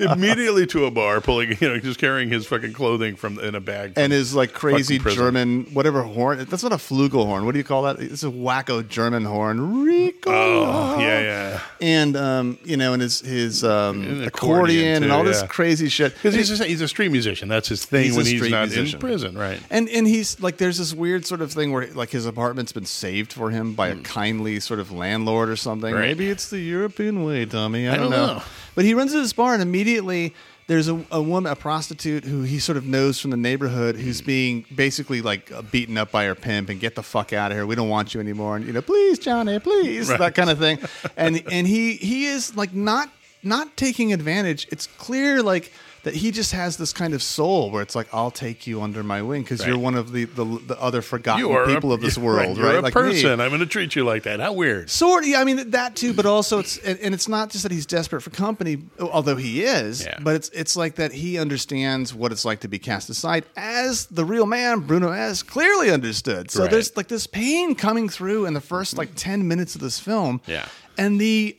Immediately 0.00 0.66
to 0.68 0.86
a 0.86 0.90
bar, 0.90 1.20
pulling, 1.20 1.56
you 1.60 1.68
know, 1.68 1.78
just 1.78 1.98
carrying 1.98 2.28
his 2.30 2.46
fucking 2.46 2.72
clothing 2.72 3.16
from 3.16 3.38
in 3.38 3.54
a 3.54 3.60
bag. 3.60 3.92
and 3.96 4.12
his 4.12 4.34
like 4.34 4.52
crazy 4.52 4.98
German 4.98 5.64
whatever 5.72 6.02
horn. 6.02 6.44
That's 6.48 6.62
not 6.62 6.72
a 6.72 6.76
flugelhorn. 6.76 7.44
What 7.44 7.52
do 7.52 7.58
you 7.58 7.64
call 7.64 7.82
that? 7.84 8.00
It's 8.00 8.22
a 8.22 8.26
wacko 8.30 8.86
German 8.86 9.24
horn. 9.24 9.84
Rico. 9.84 10.30
oh 10.30 10.98
yeah, 10.98 11.20
yeah. 11.20 11.60
And 11.80 12.16
um, 12.16 12.58
you 12.64 12.76
know, 12.76 12.92
and 12.92 13.02
his 13.02 13.20
his 13.20 13.64
um, 13.64 14.02
And 14.02 14.24
accordion, 14.24 14.26
accordion, 14.26 15.02
and 15.04 15.12
all 15.12 15.22
too, 15.22 15.28
this 15.30 15.42
crazy 15.44 15.88
shit. 15.88 16.14
Because 16.14 16.34
he's 16.34 16.60
a, 16.60 16.64
he's 16.64 16.80
a 16.80 16.88
street 16.88 17.10
musician. 17.10 17.48
That's 17.48 17.68
his 17.68 17.84
thing 17.84 18.04
He's 18.04 18.16
when 18.16 18.26
he's 18.26 18.48
not 18.50 18.68
musician. 18.68 18.96
in 18.96 19.00
prison, 19.00 19.38
right? 19.38 19.60
And 19.70 19.88
and 19.88 20.06
he's 20.06 20.40
like, 20.40 20.56
there's 20.58 20.78
this 20.78 20.94
weird 20.94 21.26
sort 21.26 21.40
of 21.40 21.52
thing 21.52 21.72
where 21.72 21.86
like 21.92 22.10
his 22.10 22.26
apartment's 22.26 22.72
been 22.72 22.86
saved 22.86 23.32
for 23.32 23.50
him 23.50 23.74
by 23.74 23.88
a 23.88 23.96
kindly 23.96 24.60
sort 24.60 24.80
of 24.80 24.90
landlord 24.92 25.48
or 25.48 25.56
something. 25.56 25.90
Hmm. 25.92 25.98
Right. 26.00 26.08
Maybe 26.08 26.28
it's 26.30 26.50
the 26.50 26.58
European 26.60 27.24
way, 27.24 27.44
Tommy. 27.46 27.88
I, 27.88 27.96
don't, 27.96 28.10
don't 28.10 28.10
know. 28.10 28.26
know. 28.38 28.42
But 28.78 28.84
he 28.84 28.94
runs 28.94 29.10
to 29.10 29.20
this 29.20 29.32
bar 29.32 29.54
and 29.54 29.60
immediately 29.60 30.32
there's 30.68 30.86
a, 30.86 31.04
a 31.10 31.20
woman, 31.20 31.50
a 31.50 31.56
prostitute 31.56 32.22
who 32.22 32.42
he 32.42 32.60
sort 32.60 32.78
of 32.78 32.86
knows 32.86 33.18
from 33.18 33.32
the 33.32 33.36
neighborhood 33.36 33.96
who's 33.96 34.22
being 34.22 34.66
basically 34.72 35.20
like 35.20 35.50
uh, 35.50 35.62
beaten 35.62 35.98
up 35.98 36.12
by 36.12 36.26
her 36.26 36.36
pimp 36.36 36.68
and 36.68 36.78
get 36.78 36.94
the 36.94 37.02
fuck 37.02 37.32
out 37.32 37.50
of 37.50 37.56
here. 37.56 37.66
We 37.66 37.74
don't 37.74 37.88
want 37.88 38.14
you 38.14 38.20
anymore. 38.20 38.54
And 38.54 38.64
you 38.64 38.72
know, 38.72 38.80
please, 38.80 39.18
Johnny, 39.18 39.58
please, 39.58 40.06
that 40.06 40.36
kind 40.36 40.48
of 40.48 40.60
thing. 40.60 40.78
And 41.16 41.42
and 41.50 41.66
he 41.66 41.94
he 41.94 42.26
is 42.26 42.54
like 42.54 42.72
not 42.72 43.10
not 43.42 43.76
taking 43.76 44.12
advantage. 44.12 44.68
It's 44.70 44.86
clear 44.86 45.42
like 45.42 45.72
that 46.04 46.14
he 46.14 46.30
just 46.30 46.52
has 46.52 46.76
this 46.76 46.92
kind 46.92 47.12
of 47.12 47.22
soul 47.22 47.70
where 47.70 47.82
it's 47.82 47.94
like 47.94 48.06
I'll 48.12 48.30
take 48.30 48.66
you 48.66 48.80
under 48.82 49.02
my 49.02 49.20
wing 49.22 49.42
because 49.42 49.66
you're 49.66 49.76
one 49.78 49.94
of 49.94 50.12
the, 50.12 50.24
the 50.26 50.44
the 50.44 50.80
other 50.80 51.02
forgotten 51.02 51.44
people 51.66 51.90
a, 51.90 51.94
of 51.94 52.00
this 52.00 52.16
right, 52.18 52.24
world, 52.24 52.56
You're 52.56 52.66
right? 52.66 52.76
a 52.76 52.80
Like 52.80 52.94
me. 52.94 53.02
person. 53.02 53.40
I'm 53.40 53.48
going 53.50 53.60
to 53.60 53.66
treat 53.66 53.96
you 53.96 54.04
like 54.04 54.22
that. 54.22 54.40
How 54.40 54.52
weird. 54.52 54.90
Sort 54.90 55.24
of, 55.24 55.28
yeah, 55.28 55.40
I 55.40 55.44
mean 55.44 55.70
that 55.70 55.96
too, 55.96 56.12
but 56.14 56.24
also 56.26 56.60
it's 56.60 56.78
and, 56.78 56.98
and 57.00 57.12
it's 57.14 57.28
not 57.28 57.50
just 57.50 57.62
that 57.64 57.72
he's 57.72 57.86
desperate 57.86 58.20
for 58.22 58.30
company, 58.30 58.78
although 59.00 59.36
he 59.36 59.64
is. 59.64 60.04
Yeah. 60.04 60.18
But 60.22 60.36
it's 60.36 60.48
it's 60.50 60.76
like 60.76 60.94
that 60.96 61.12
he 61.12 61.38
understands 61.38 62.14
what 62.14 62.32
it's 62.32 62.44
like 62.44 62.60
to 62.60 62.68
be 62.68 62.78
cast 62.78 63.10
aside, 63.10 63.44
as 63.56 64.06
the 64.06 64.24
real 64.24 64.46
man 64.46 64.80
Bruno 64.80 65.10
S 65.10 65.42
clearly 65.42 65.90
understood. 65.90 66.50
So 66.50 66.62
Right. 66.62 66.70
there's 66.70 66.96
like 66.96 67.08
this 67.08 67.26
pain 67.26 67.74
coming 67.74 68.08
through 68.08 68.46
in 68.46 68.54
the 68.54 68.60
first 68.60 68.96
like 68.96 69.10
ten 69.16 69.46
minutes 69.48 69.74
of 69.74 69.80
this 69.80 69.98
film. 69.98 70.40
Yeah. 70.46 70.66
and 70.96 71.20
the 71.20 71.56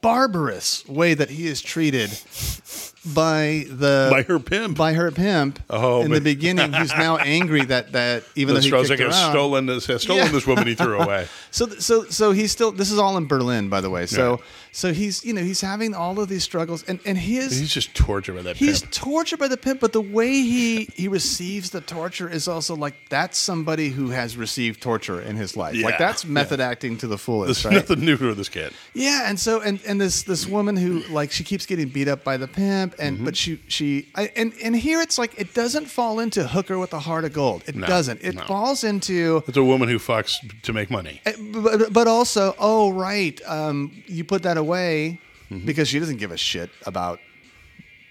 barbarous 0.00 0.86
way 0.88 1.12
that 1.14 1.28
he 1.30 1.46
is 1.46 1.60
treated 1.60 2.10
by 3.04 3.64
the 3.68 4.08
By 4.10 4.22
her 4.22 4.38
pimp. 4.38 4.76
by 4.76 4.92
her 4.92 5.10
pimp 5.10 5.58
Oh, 5.70 6.02
in 6.02 6.10
the 6.10 6.20
beginning 6.20 6.72
who's 6.72 6.90
now 6.90 7.16
angry 7.38 7.64
that 7.64 7.92
that 7.92 8.24
even 8.36 8.54
The 8.54 8.60
though 8.60 8.64
he 8.82 8.88
Stroszek 8.88 8.98
her 8.98 9.06
has 9.06 9.30
stolen 9.30 9.66
this 9.66 9.86
has 9.86 10.02
stolen 10.02 10.24
Yeah. 10.26 10.32
this 10.32 10.46
woman 10.46 10.66
he 10.66 10.74
threw 10.74 10.98
away. 11.00 11.26
so 11.50 11.66
so 11.68 12.04
so 12.04 12.32
he's 12.32 12.52
still 12.52 12.72
this 12.72 12.90
is 12.90 12.98
all 12.98 13.16
in 13.16 13.26
Berlin 13.26 13.68
by 13.70 13.80
the 13.80 13.88
way. 13.90 14.04
So 14.06 14.32
Yeah. 14.40 14.46
So 14.72 14.92
he's 14.92 15.24
you 15.24 15.32
know 15.32 15.42
he's 15.42 15.60
having 15.60 15.94
all 15.94 16.20
of 16.20 16.28
these 16.28 16.44
struggles 16.44 16.82
and 16.84 17.00
and 17.04 17.18
his 17.18 17.58
He's 17.58 17.70
just 17.72 17.94
tortured 17.94 18.34
by 18.36 18.42
that 18.42 18.56
he's 18.56 18.80
pimp. 18.82 18.92
tortured 18.92 19.38
by 19.38 19.48
the 19.48 19.56
pimp 19.56 19.80
but 19.80 19.92
the 19.92 20.00
way 20.00 20.28
he 20.32 20.84
he 20.94 21.08
receives 21.08 21.70
the 21.70 21.80
torture 21.80 22.28
is 22.28 22.46
also 22.48 22.74
like 22.76 22.94
that's 23.08 23.38
somebody 23.38 23.88
who 23.90 24.10
has 24.10 24.36
received 24.36 24.80
torture 24.80 25.20
in 25.20 25.36
his 25.36 25.56
life. 25.56 25.76
Like 25.82 25.98
that's 25.98 26.24
method 26.24 26.60
acting 26.60 26.96
to 26.98 27.06
the 27.06 27.18
fullest, 27.18 27.62
There's 27.62 27.64
right? 27.74 27.88
nothing 27.88 28.04
new 28.04 28.16
for 28.16 28.34
this 28.34 28.48
kid. 28.48 28.72
Yeah, 28.94 29.28
and 29.28 29.38
so 29.38 29.60
and 29.60 29.80
and 29.86 30.00
this 30.00 30.22
this 30.22 30.46
woman 30.46 30.76
who 30.76 31.00
like 31.12 31.30
she 31.32 31.44
keeps 31.44 31.66
getting 31.66 31.88
beat 31.88 32.08
up 32.08 32.22
by 32.24 32.36
the 32.36 32.46
pimp, 32.48 32.94
and 32.98 33.16
Mm-hmm. 33.16 33.24
but 33.24 33.36
she 33.36 33.60
she 33.68 34.08
I, 34.14 34.30
and 34.36 34.52
and 34.62 34.76
here 34.76 35.00
it's 35.00 35.18
like 35.18 35.38
it 35.38 35.52
doesn't 35.54 35.86
fall 35.86 36.20
into 36.20 36.46
hooker 36.46 36.78
with 36.78 36.92
a 36.92 37.00
heart 37.00 37.24
of 37.24 37.32
gold. 37.32 37.64
It 37.66 37.74
No, 37.76 37.86
doesn't. 37.86 38.22
It 38.22 38.34
no. 38.36 38.42
falls 38.44 38.84
into 38.84 39.42
It's 39.48 39.56
a 39.56 39.64
woman 39.64 39.88
who 39.88 39.98
fucks 39.98 40.34
to 40.62 40.72
make 40.72 40.90
money. 40.90 41.20
Eh, 41.26 41.32
but, 41.52 41.92
but 41.92 42.06
also, 42.06 42.54
oh 42.58 42.92
right, 42.92 43.40
um, 43.46 43.90
you 44.06 44.24
put 44.24 44.42
that 44.44 44.56
away 44.60 45.18
Mm-hmm. 45.50 45.66
because 45.66 45.88
she 45.88 45.98
doesn't 45.98 46.18
give 46.18 46.30
a 46.30 46.36
shit 46.36 46.70
about 46.86 47.18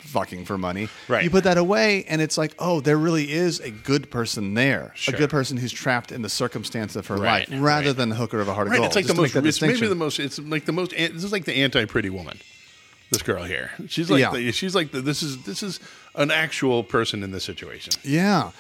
fucking 0.01 0.43
for 0.43 0.57
money. 0.57 0.89
Right. 1.07 1.23
You 1.23 1.29
put 1.29 1.45
that 1.45 1.57
away, 1.57 2.03
and 2.09 2.21
it's 2.21 2.38
like, 2.38 2.53
oh, 2.59 2.81
there 2.81 2.97
really 2.97 3.31
is 3.31 3.62
a 3.62 3.71
good 3.71 4.12
person 4.12 4.55
there, 4.55 4.91
Sure. 4.95 5.15
a 5.15 5.17
good 5.17 5.29
person 5.29 5.55
who's 5.55 5.71
trapped 5.71 6.12
in 6.12 6.21
the 6.21 6.27
circumstance 6.29 6.97
of 6.97 7.07
her 7.07 7.15
Right, 7.15 7.49
life, 7.49 7.62
rather 7.62 7.88
right. 7.88 7.95
than 7.95 8.09
the 8.09 8.15
hooker 8.15 8.41
of 8.41 8.47
a 8.49 8.53
heart 8.53 8.67
of 8.67 8.71
Right, 8.71 8.77
gold. 8.79 8.88
it's 8.88 8.95
like 8.97 9.05
just 9.05 9.15
the 9.15 9.21
most. 9.21 9.35
It's 9.45 9.62
maybe 9.62 9.88
the 9.88 9.95
most. 9.95 10.19
It's 10.19 10.38
like 10.39 10.65
the 10.65 10.73
most. 10.73 10.91
This 10.91 11.23
is 11.23 11.31
like 11.31 11.45
the 11.45 11.53
anti-pretty 11.63 12.09
woman. 12.09 12.39
This 13.12 13.21
girl 13.23 13.43
here, 13.45 13.71
she's 13.88 14.09
like 14.12 14.19
Yeah. 14.19 14.31
the, 14.31 14.51
she's 14.51 14.75
like 14.75 14.91
the, 14.91 15.01
this 15.01 15.23
is 15.23 15.41
this 15.43 15.63
is 15.63 15.79
an 16.15 16.29
actual 16.31 16.83
person 16.83 17.23
in 17.23 17.31
this 17.31 17.45
situation. 17.45 17.93
Yeah, 18.03 18.51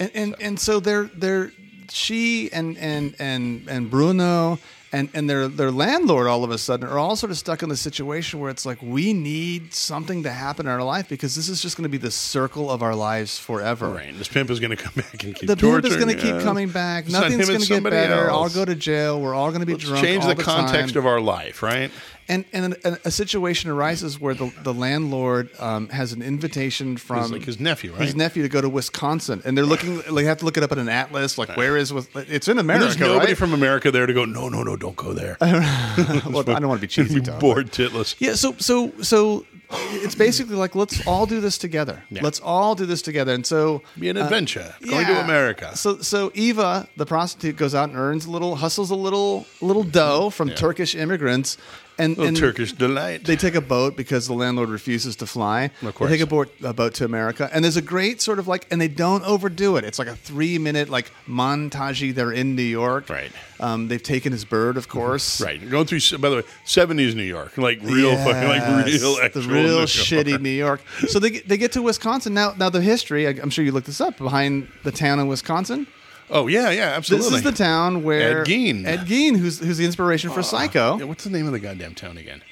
and 0.00 0.10
and 0.14 0.34
and 0.40 0.58
so 0.58 0.80
they're 0.80 1.04
they're 1.14 1.52
she 1.90 2.50
and 2.52 2.76
and 2.78 3.14
and 3.18 3.68
and 3.68 3.90
Bruno 3.90 4.58
and 4.92 5.08
and 5.14 5.28
their 5.28 5.48
their 5.48 5.70
landlord 5.70 6.26
all 6.26 6.44
of 6.44 6.50
a 6.50 6.58
sudden 6.58 6.86
are 6.86 6.98
all 6.98 7.16
sort 7.16 7.30
of 7.30 7.38
stuck 7.38 7.62
in 7.62 7.68
the 7.68 7.76
situation 7.76 8.38
where 8.40 8.50
it's 8.50 8.66
like 8.66 8.78
we 8.82 9.12
need 9.12 9.72
something 9.72 10.22
to 10.22 10.30
happen 10.30 10.66
in 10.66 10.72
our 10.72 10.82
life 10.82 11.08
because 11.08 11.34
this 11.34 11.48
is 11.48 11.62
just 11.62 11.76
going 11.76 11.84
to 11.84 11.88
be 11.88 11.98
the 11.98 12.10
circle 12.10 12.70
of 12.70 12.82
our 12.82 12.94
lives 12.94 13.38
forever. 13.38 13.88
Right, 13.88 14.16
this 14.16 14.28
pimp 14.28 14.50
is 14.50 14.60
going 14.60 14.76
to 14.76 14.76
come 14.76 14.92
back 14.96 15.24
and 15.24 15.34
keep 15.34 15.48
The 15.48 15.56
pimp 15.56 15.84
is 15.84 15.96
going 15.96 16.14
to 16.14 16.20
keep 16.20 16.40
coming 16.40 16.68
back. 16.68 17.08
Nothing's 17.08 17.48
going 17.48 17.60
to 17.60 17.66
get 17.66 17.82
better. 17.84 18.30
I'll 18.30 18.50
go 18.50 18.64
to 18.64 18.74
jail. 18.74 19.20
We're 19.20 19.34
all 19.34 19.48
going 19.48 19.60
to 19.60 19.66
be 19.66 19.74
Let's 19.74 19.84
drunk. 19.84 20.04
change 20.04 20.24
the, 20.26 20.34
the 20.34 20.42
context 20.42 20.94
time. 20.94 21.00
of 21.00 21.06
our 21.06 21.20
life, 21.20 21.62
right? 21.62 21.90
And 22.28 22.44
and 22.52 22.74
a, 22.84 22.98
a 23.06 23.10
situation 23.10 23.70
arises 23.70 24.20
where 24.20 24.34
the, 24.34 24.52
the 24.62 24.72
landlord 24.74 25.50
um, 25.58 25.88
has 25.90 26.12
an 26.12 26.22
invitation 26.22 26.96
from 26.96 27.30
like 27.32 27.42
his 27.44 27.58
nephew, 27.60 27.92
right? 27.92 28.02
his 28.02 28.14
nephew 28.14 28.42
to 28.42 28.48
go 28.48 28.60
to 28.60 28.68
Wisconsin, 28.68 29.42
and 29.44 29.56
they're 29.56 29.64
looking. 29.66 30.02
They 30.14 30.24
have 30.24 30.38
to 30.38 30.44
look 30.44 30.56
it 30.56 30.62
up 30.62 30.72
in 30.72 30.78
an 30.78 30.88
atlas. 30.88 31.38
Like, 31.38 31.56
where 31.56 31.76
is 31.76 31.92
with? 31.92 32.14
It's 32.30 32.48
in 32.48 32.52
And 32.52 32.60
America, 32.60 32.84
there's 32.84 32.98
nobody 32.98 33.32
right? 33.32 33.38
from 33.38 33.52
America 33.54 33.90
there 33.90 34.06
to 34.06 34.12
go. 34.14 34.24
No, 34.24 34.48
no, 34.48 34.62
no, 34.62 34.76
don't 34.76 34.96
go 34.96 35.12
there. 35.12 35.36
well, 35.40 36.40
I 36.50 36.58
don't 36.60 36.68
want 36.68 36.80
to 36.80 36.86
be 36.86 36.88
cheesy. 36.88 37.20
Tom, 37.20 37.38
bored 37.38 37.72
titless. 37.72 38.14
Yeah. 38.18 38.34
So 38.34 38.54
so 38.58 38.92
so. 39.02 39.46
It's 39.74 40.14
basically 40.14 40.56
like 40.56 40.74
let's 40.74 41.06
all 41.06 41.24
do 41.24 41.40
this 41.40 41.56
together. 41.56 42.02
Yeah. 42.10 42.20
Let's 42.22 42.40
all 42.40 42.74
do 42.74 42.84
this 42.84 43.00
together. 43.00 43.32
And 43.32 43.46
so 43.46 43.80
Be 43.98 44.10
an 44.10 44.18
adventure. 44.18 44.74
Going 44.82 45.06
Uh, 45.06 45.08
yeah. 45.08 45.14
to 45.14 45.24
America. 45.24 45.74
So 45.78 45.98
so 46.00 46.30
Eva, 46.34 46.86
the 46.98 47.06
prostitute, 47.06 47.56
goes 47.56 47.74
out 47.74 47.88
and 47.88 47.96
earns 47.98 48.26
a 48.26 48.30
little, 48.30 48.56
hustles 48.56 48.90
a 48.90 48.94
little 48.94 49.46
little 49.62 49.82
dough 49.82 50.28
from 50.28 50.50
Turkish 50.50 50.94
immigrants, 50.94 51.56
and, 51.98 52.16
and 52.18 52.36
Turkish 52.36 52.72
delight. 52.72 53.24
they 53.24 53.36
take 53.36 53.54
a 53.54 53.60
boat 53.60 53.96
because 53.96 54.26
the 54.26 54.32
landlord 54.34 54.68
refuses 54.70 55.16
to 55.16 55.26
fly. 55.26 55.70
Of 55.82 55.94
course. 55.94 56.10
They 56.10 56.16
take 56.16 56.24
a 56.24 56.28
boat, 56.28 56.52
a 56.62 56.72
boat 56.72 56.94
to 56.94 57.04
America, 57.04 57.48
and 57.52 57.62
there's 57.64 57.76
a 57.76 57.82
great 57.82 58.20
sort 58.20 58.38
of 58.38 58.48
like, 58.48 58.66
and 58.70 58.80
they 58.80 58.88
don't 58.88 59.24
overdo 59.24 59.76
it. 59.76 59.84
It's 59.84 59.98
like 59.98 60.08
a 60.08 60.16
three 60.16 60.58
minute 60.58 60.88
like 60.88 61.10
montage. 61.28 62.14
They're 62.14 62.32
in 62.32 62.54
New 62.56 62.62
York. 62.62 63.08
Right. 63.08 63.32
Um, 63.60 63.88
they've 63.88 64.02
taken 64.02 64.32
his 64.32 64.44
bird, 64.44 64.76
of 64.76 64.88
course. 64.88 65.40
right. 65.40 65.58
Going 65.70 65.86
through, 65.86 66.18
by 66.18 66.30
the 66.30 66.36
way, 66.36 66.42
70s 66.66 67.14
New 67.14 67.22
York. 67.22 67.56
Like 67.56 67.80
real 67.82 68.16
fucking, 68.16 68.48
like 68.48 68.62
Yes, 68.88 69.00
real 69.02 69.14
the 69.16 69.40
real 69.48 69.62
New 69.78 69.84
shitty 69.84 70.40
New 70.40 70.50
York. 70.50 70.80
So 71.08 71.18
they 71.20 71.30
get, 71.30 71.48
they 71.48 71.56
get 71.56 71.72
to 71.72 71.82
Wisconsin 71.82 72.34
now. 72.34 72.54
Now 72.56 72.70
the 72.70 72.80
history, 72.80 73.26
I- 73.28 73.40
I'm 73.42 73.50
sure 73.50 73.64
you 73.64 73.70
looked 73.72 73.86
this 73.86 74.00
up 74.00 74.18
behind 74.18 74.68
the 74.82 74.90
town 74.92 75.20
in 75.20 75.28
Wisconsin. 75.28 75.86
Oh, 76.32 76.46
yeah, 76.46 76.70
yeah, 76.70 76.88
absolutely. 76.96 77.28
This 77.30 77.36
is 77.38 77.42
the 77.44 77.52
town 77.52 78.02
where 78.02 78.40
Ed 78.40 78.46
Gein. 78.46 78.86
Ed 78.86 79.00
Gein, 79.06 79.36
who's 79.36 79.58
who's 79.60 79.76
the 79.78 79.84
inspiration 79.84 80.30
for 80.30 80.42
Psycho. 80.42 80.98
Yeah, 80.98 81.04
what's 81.04 81.24
the 81.24 81.30
name 81.30 81.46
of 81.46 81.52
the 81.52 81.60
goddamn 81.60 81.94
town 81.94 82.16
again? 82.16 82.42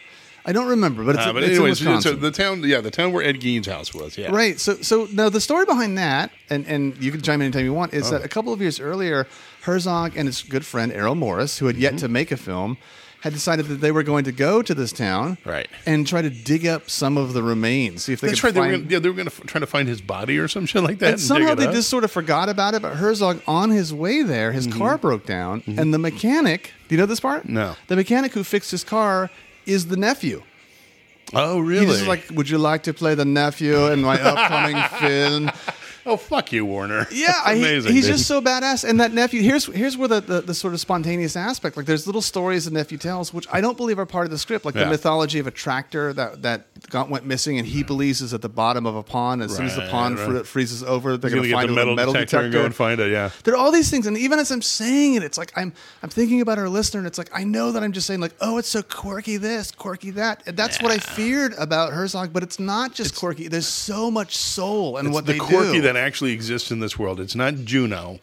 I 0.45 0.53
don't 0.53 0.69
remember, 0.69 1.05
but 1.05 1.16
it's, 1.16 1.27
Uh, 1.27 1.33
but 1.35 1.43
it's 1.43 1.51
anyways, 1.53 1.85
in 1.85 2.01
so 2.01 2.12
the 2.14 2.31
town, 2.31 2.62
yeah, 2.64 2.81
the 2.81 2.90
town 2.90 3.12
where 3.12 3.23
Ed 3.23 3.40
Gein's 3.40 3.66
house 3.66 3.93
was. 3.93 4.16
Yeah. 4.16 4.31
Right. 4.31 4.59
So 4.59 4.77
so 4.81 5.07
now 5.12 5.29
the 5.29 5.40
story 5.40 5.66
behind 5.66 5.99
that, 5.99 6.31
and, 6.49 6.66
and 6.66 6.97
you 7.03 7.11
can 7.12 7.21
chime 7.21 7.40
in 7.43 7.47
anytime 7.49 7.64
you 7.64 7.75
want, 7.75 7.93
is 7.93 8.09
Oh. 8.09 8.12
that 8.12 8.25
a 8.25 8.29
couple 8.29 8.53
of 8.53 8.61
years 8.61 8.81
earlier, 8.81 9.27
Herzog 9.62 10.16
and 10.16 10.27
his 10.27 10.43
good 10.43 10.64
friend 10.64 10.93
Errol 10.93 11.14
Morris, 11.14 11.59
who 11.59 11.66
had 11.66 11.77
yet 11.77 11.93
Mm-hmm. 11.93 11.99
to 12.01 12.09
make 12.09 12.31
a 12.33 12.37
film, 12.38 12.79
had 13.21 13.33
decided 13.35 13.67
that 13.67 13.81
they 13.81 13.93
were 13.93 14.03
going 14.03 14.25
to 14.25 14.33
go 14.33 14.63
to 14.63 14.75
this 14.75 14.93
town, 14.93 15.37
Right. 15.45 15.69
and 15.87 16.07
try 16.07 16.23
to 16.23 16.31
dig 16.31 16.67
up 16.67 16.89
some 16.89 17.17
of 17.19 17.33
the 17.35 17.43
remains, 17.43 18.05
see 18.05 18.13
if 18.15 18.21
they 18.21 18.29
That's 18.29 18.41
could 18.41 18.47
right. 18.49 18.55
They 18.55 18.61
were 18.61 18.67
find. 18.73 18.83
gonna, 18.85 18.93
yeah, 18.95 18.99
they 18.99 19.09
were 19.11 19.15
going 19.15 19.29
to 19.29 19.35
f- 19.35 19.47
try 19.47 19.59
to 19.61 19.67
find 19.67 19.89
his 19.89 20.01
body 20.01 20.39
or 20.39 20.49
some 20.49 20.65
shit 20.67 20.83
like 20.83 20.99
that. 21.01 21.07
and 21.07 21.13
and 21.15 21.21
somehow 21.21 21.55
they 21.55 21.67
up. 21.67 21.73
just 21.75 21.89
sort 21.91 22.05
of 22.05 22.11
forgot 22.11 22.49
about 22.49 22.75
it. 22.75 22.83
But 22.83 22.95
Herzog, 22.97 23.43
on 23.47 23.71
his 23.71 23.93
way 23.93 24.23
there, 24.23 24.53
his 24.53 24.67
car 24.67 24.97
broke 24.99 25.27
down, 25.27 25.63
and 25.67 25.93
the 25.93 25.99
mechanic. 25.99 26.73
Do 26.89 26.95
you 26.95 26.99
know 27.01 27.07
this 27.07 27.21
part? 27.21 27.43
Mm-hmm. 27.45 27.55
No. 27.55 27.77
The 27.89 27.97
mechanic 27.97 28.33
who 28.33 28.43
fixed 28.43 28.71
his 28.71 28.85
car 28.85 29.31
is 29.67 29.87
the 29.89 29.97
nephew. 29.97 30.43
Oh, 31.33 31.61
really? 31.61 31.87
He's 31.87 32.07
like, 32.09 32.25
"Would 32.33 32.49
you 32.51 32.59
like 32.59 32.83
to 32.85 32.93
play 32.95 33.15
the 33.15 33.25
nephew 33.25 33.87
in 33.93 34.01
my 34.03 34.21
upcoming 34.21 34.83
film?" 34.99 35.51
Oh, 36.07 36.17
fuck 36.17 36.53
you, 36.53 36.65
Werner. 36.67 37.07
Yeah, 37.13 37.27
That's 37.29 37.47
I- 37.47 37.55
he- 37.55 37.61
amazing. 37.61 37.93
he's 37.93 38.07
dude. 38.07 38.17
just 38.17 38.27
so 38.29 38.41
badass. 38.41 38.89
And 38.89 39.01
that 39.01 39.13
nephew, 39.13 39.43
here's 39.43 39.67
here's 39.67 39.97
where 39.97 40.09
the, 40.09 40.21
the, 40.21 40.41
the 40.41 40.55
sort 40.55 40.75
of 40.75 40.81
spontaneous 40.81 41.37
aspect, 41.37 41.77
like 41.77 41.87
there's 41.87 42.07
little 42.07 42.23
stories 42.23 42.65
the 42.65 42.71
nephew 42.71 42.99
tells, 42.99 43.33
which 43.35 43.47
I 43.53 43.61
don't 43.61 43.77
believe 43.77 43.99
are 43.99 44.07
part 44.07 44.25
of 44.25 44.31
the 44.31 44.39
script, 44.39 44.65
like 44.65 44.75
Yeah. 44.75 44.85
the 44.85 44.91
mythology 44.91 45.39
of 45.39 45.47
a 45.47 45.51
tractor 45.51 46.13
that 46.15 46.43
that 46.43 46.67
got 46.91 47.11
went 47.11 47.27
missing, 47.27 47.59
and 47.59 47.67
he 47.67 47.83
believes 47.83 48.21
is 48.21 48.33
at 48.33 48.43
the 48.43 48.49
bottom 48.49 48.87
of 48.87 48.97
a 48.97 49.03
pond. 49.03 49.43
As 49.43 49.55
soon 49.57 49.67
as 49.67 49.77
the 49.77 49.87
pond 49.89 50.19
right. 50.19 50.39
fr- 50.39 50.45
freezes 50.45 50.83
over, 50.83 51.17
they're 51.17 51.31
going 51.31 51.43
gonna 51.43 51.49
to 51.49 51.55
find 51.55 51.69
the 51.71 51.75
metal, 51.75 51.95
metal 51.95 52.13
detector, 52.15 52.37
detector. 52.37 52.45
and 52.47 52.53
go 52.55 52.65
and 52.65 52.75
find 52.75 53.01
it. 53.01 53.11
Yeah. 53.13 53.31
There 53.45 53.55
are 53.55 53.59
all 53.59 53.73
these 53.73 53.91
things, 53.91 54.07
and 54.07 54.17
even 54.17 54.39
as 54.39 54.51
I'm 54.51 54.63
saying 54.63 55.15
it, 55.15 55.23
it's 55.23 55.37
like 55.39 55.53
I'm 55.57 55.73
I'm 56.03 56.09
thinking 56.11 56.41
about 56.41 56.59
our 56.59 56.69
listener, 56.69 56.99
and 57.01 57.07
it's 57.07 57.19
like 57.19 57.31
I 57.35 57.45
know 57.45 57.73
that 57.73 57.83
I'm 57.83 57.93
just 57.93 58.07
saying 58.07 58.21
like, 58.21 58.35
oh, 58.41 58.59
it's 58.59 58.69
so 58.69 58.83
quirky 58.83 59.37
this, 59.37 59.71
quirky 59.71 60.11
that. 60.13 60.43
And 60.47 60.57
that's 60.57 60.81
what 60.83 60.91
I 60.93 60.99
feared 60.99 61.55
about 61.59 61.93
Herzog, 61.93 62.33
but 62.33 62.43
it's 62.43 62.59
not 62.59 62.95
just 62.95 63.15
quirky. 63.17 63.49
There's 63.49 63.67
so 63.69 64.11
much 64.11 64.37
soul 64.37 64.97
in 64.99 65.07
It's 65.07 65.15
what 65.15 65.27
the 65.27 65.33
they 65.35 65.39
quirky 65.39 65.73
do. 65.81 65.89
That 65.92 66.00
actually 66.00 66.33
exists 66.33 66.70
in 66.70 66.81
this 66.81 66.98
world. 66.98 67.20
It's 67.20 67.35
not 67.35 67.55
Juno. 67.64 68.20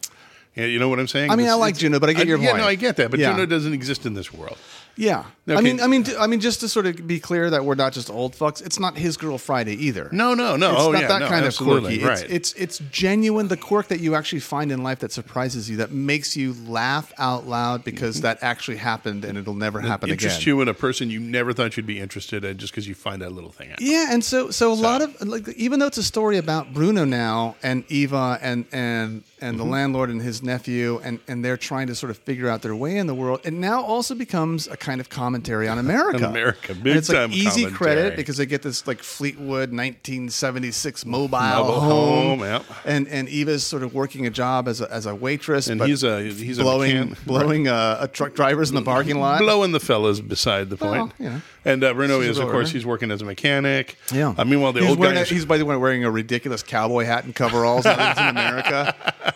You 0.54 0.78
know 0.78 0.88
what 0.88 0.98
I'm 0.98 1.06
saying? 1.06 1.30
I 1.30 1.36
mean, 1.36 1.48
I 1.48 1.54
like 1.54 1.76
Juno, 1.76 2.00
but 2.00 2.10
I 2.10 2.14
get 2.14 2.26
your 2.26 2.38
yeah, 2.38 2.50
point. 2.50 2.62
no, 2.62 2.68
I 2.68 2.74
get 2.74 2.96
that, 2.96 3.10
but 3.10 3.20
Yeah. 3.20 3.30
Juno 3.32 3.46
doesn't 3.46 3.72
exist 3.72 4.06
in 4.06 4.14
this 4.14 4.32
world. 4.32 4.58
Yeah, 4.96 5.24
I 5.56 5.60
mean, 5.60 5.80
I 5.80 5.86
mean, 5.86 6.04
I 6.18 6.26
mean, 6.26 6.40
just 6.40 6.60
to 6.60 6.68
sort 6.68 6.86
of 6.86 7.06
be 7.06 7.20
clear 7.20 7.50
that 7.50 7.64
we're 7.64 7.74
not 7.74 7.92
just 7.92 8.10
old 8.10 8.34
fucks. 8.34 8.64
It's 8.64 8.78
not 8.78 8.96
his 8.96 9.16
girl 9.16 9.38
Friday 9.38 9.74
either. 9.74 10.08
No, 10.12 10.34
no, 10.34 10.56
no. 10.56 10.72
It's 10.72 10.80
oh, 10.80 10.92
not 10.92 11.02
yeah, 11.02 11.08
that 11.08 11.20
no, 11.20 11.28
kind 11.28 11.44
absolutely. 11.44 11.96
of 11.96 12.02
quirky. 12.02 12.22
Right. 12.22 12.30
It's, 12.30 12.52
it's 12.52 12.80
it's 12.80 12.90
genuine. 12.90 13.48
The 13.48 13.56
quirk 13.56 13.88
that 13.88 14.00
you 14.00 14.14
actually 14.14 14.40
find 14.40 14.70
in 14.70 14.82
life 14.82 14.98
that 15.00 15.12
surprises 15.12 15.70
you, 15.70 15.78
that 15.78 15.90
makes 15.90 16.36
you 16.36 16.54
laugh 16.66 17.12
out 17.18 17.46
loud 17.46 17.84
because 17.84 18.20
that 18.22 18.38
actually 18.42 18.76
happened 18.76 19.24
and 19.24 19.38
it'll 19.38 19.54
never 19.54 19.80
happen 19.80 20.10
again. 20.10 20.14
Interest 20.14 20.42
again. 20.42 20.54
you 20.54 20.60
in 20.62 20.68
a 20.68 20.74
person 20.74 21.10
you 21.10 21.20
never 21.20 21.52
thought 21.52 21.76
you'd 21.76 21.86
be 21.86 22.00
interested 22.00 22.44
in 22.44 22.58
just 22.58 22.72
because 22.72 22.86
you 22.86 22.94
find 22.94 23.22
that 23.22 23.32
little 23.32 23.52
thing 23.52 23.72
out. 23.72 23.80
Yeah, 23.80 24.08
and 24.10 24.24
so 24.24 24.50
so 24.50 24.72
a 24.72 24.74
lot 24.74 25.02
of 25.02 25.20
like 25.26 25.48
even 25.50 25.78
though 25.78 25.86
it's 25.86 25.98
a 25.98 26.02
story 26.02 26.36
about 26.36 26.74
Bruno 26.74 27.04
now 27.04 27.56
and 27.62 27.84
Eva 27.88 28.38
and 28.42 28.66
and 28.72 29.24
and 29.40 29.56
Mm-hmm. 29.56 29.64
the 29.66 29.70
landlord 29.72 30.10
and 30.10 30.20
his 30.22 30.42
nephew 30.42 31.00
and 31.04 31.18
and 31.28 31.44
they're 31.44 31.56
trying 31.56 31.86
to 31.88 31.94
sort 31.94 32.10
of 32.10 32.18
figure 32.18 32.48
out 32.48 32.62
their 32.62 32.74
way 32.76 32.96
in 32.96 33.06
the 33.06 33.14
world. 33.14 33.40
It 33.44 33.52
now 33.52 33.82
also 33.82 34.14
becomes 34.14 34.66
a 34.68 34.76
kind 34.76 35.00
of 35.00 35.08
commentary 35.08 35.68
on 35.68 35.78
America. 35.86 36.26
America, 36.26 36.74
big 36.74 36.86
And 36.86 36.96
it's 36.96 37.08
like 37.08 37.30
easy 37.30 37.62
commentary. 37.64 37.72
credit 37.72 38.16
because 38.16 38.36
they 38.36 38.46
get 38.46 38.62
this 38.62 38.86
like 38.86 39.02
Fleetwood 39.02 39.70
1976 39.72 41.04
mobile, 41.06 41.38
Mobile 41.38 41.80
home, 41.80 42.38
home, 42.38 42.40
yep. 42.40 42.64
and 42.84 43.08
and 43.08 43.28
Eva's 43.28 43.64
sort 43.64 43.82
of 43.82 43.94
working 43.94 44.26
a 44.26 44.30
job 44.30 44.68
as 44.68 44.80
a, 44.80 44.90
as 44.92 45.06
a 45.06 45.14
waitress, 45.14 45.68
And 45.68 45.82
he's 45.82 46.02
a 46.04 46.22
he's 46.22 46.58
a 46.58 46.62
blowing 46.62 47.08
mechan- 47.10 47.24
blowing 47.26 47.68
uh, 47.68 47.98
a 48.00 48.08
truck 48.08 48.34
drivers 48.34 48.68
in 48.70 48.74
the 48.76 48.82
parking 48.82 49.18
lot. 49.18 49.40
blowing 49.40 49.72
the 49.72 49.80
fellas 49.80 50.20
beside 50.20 50.70
the 50.70 50.76
point. 50.76 51.12
you 51.18 51.30
know. 51.30 51.40
And 51.64 51.84
uh, 51.84 51.92
Bruno 51.94 52.20
is 52.20 52.38
of 52.38 52.48
course, 52.48 52.70
he's 52.70 52.86
working 52.86 53.10
as 53.10 53.20
a 53.22 53.24
mechanic. 53.24 53.96
Yeah. 54.12 54.34
Uh, 54.36 54.44
meanwhile, 54.44 54.72
the 54.72 54.80
he's 54.80 54.90
old 54.90 55.00
guy. 55.00 55.12
a- 55.14 55.24
he's 55.24 55.44
by 55.44 55.58
the 55.58 55.64
way 55.64 55.76
wearing 55.76 56.04
a 56.04 56.10
ridiculous 56.10 56.62
cowboy 56.62 57.04
hat 57.04 57.24
and 57.24 57.34
coveralls 57.34 57.84
in 57.86 57.92
America. 57.92 58.94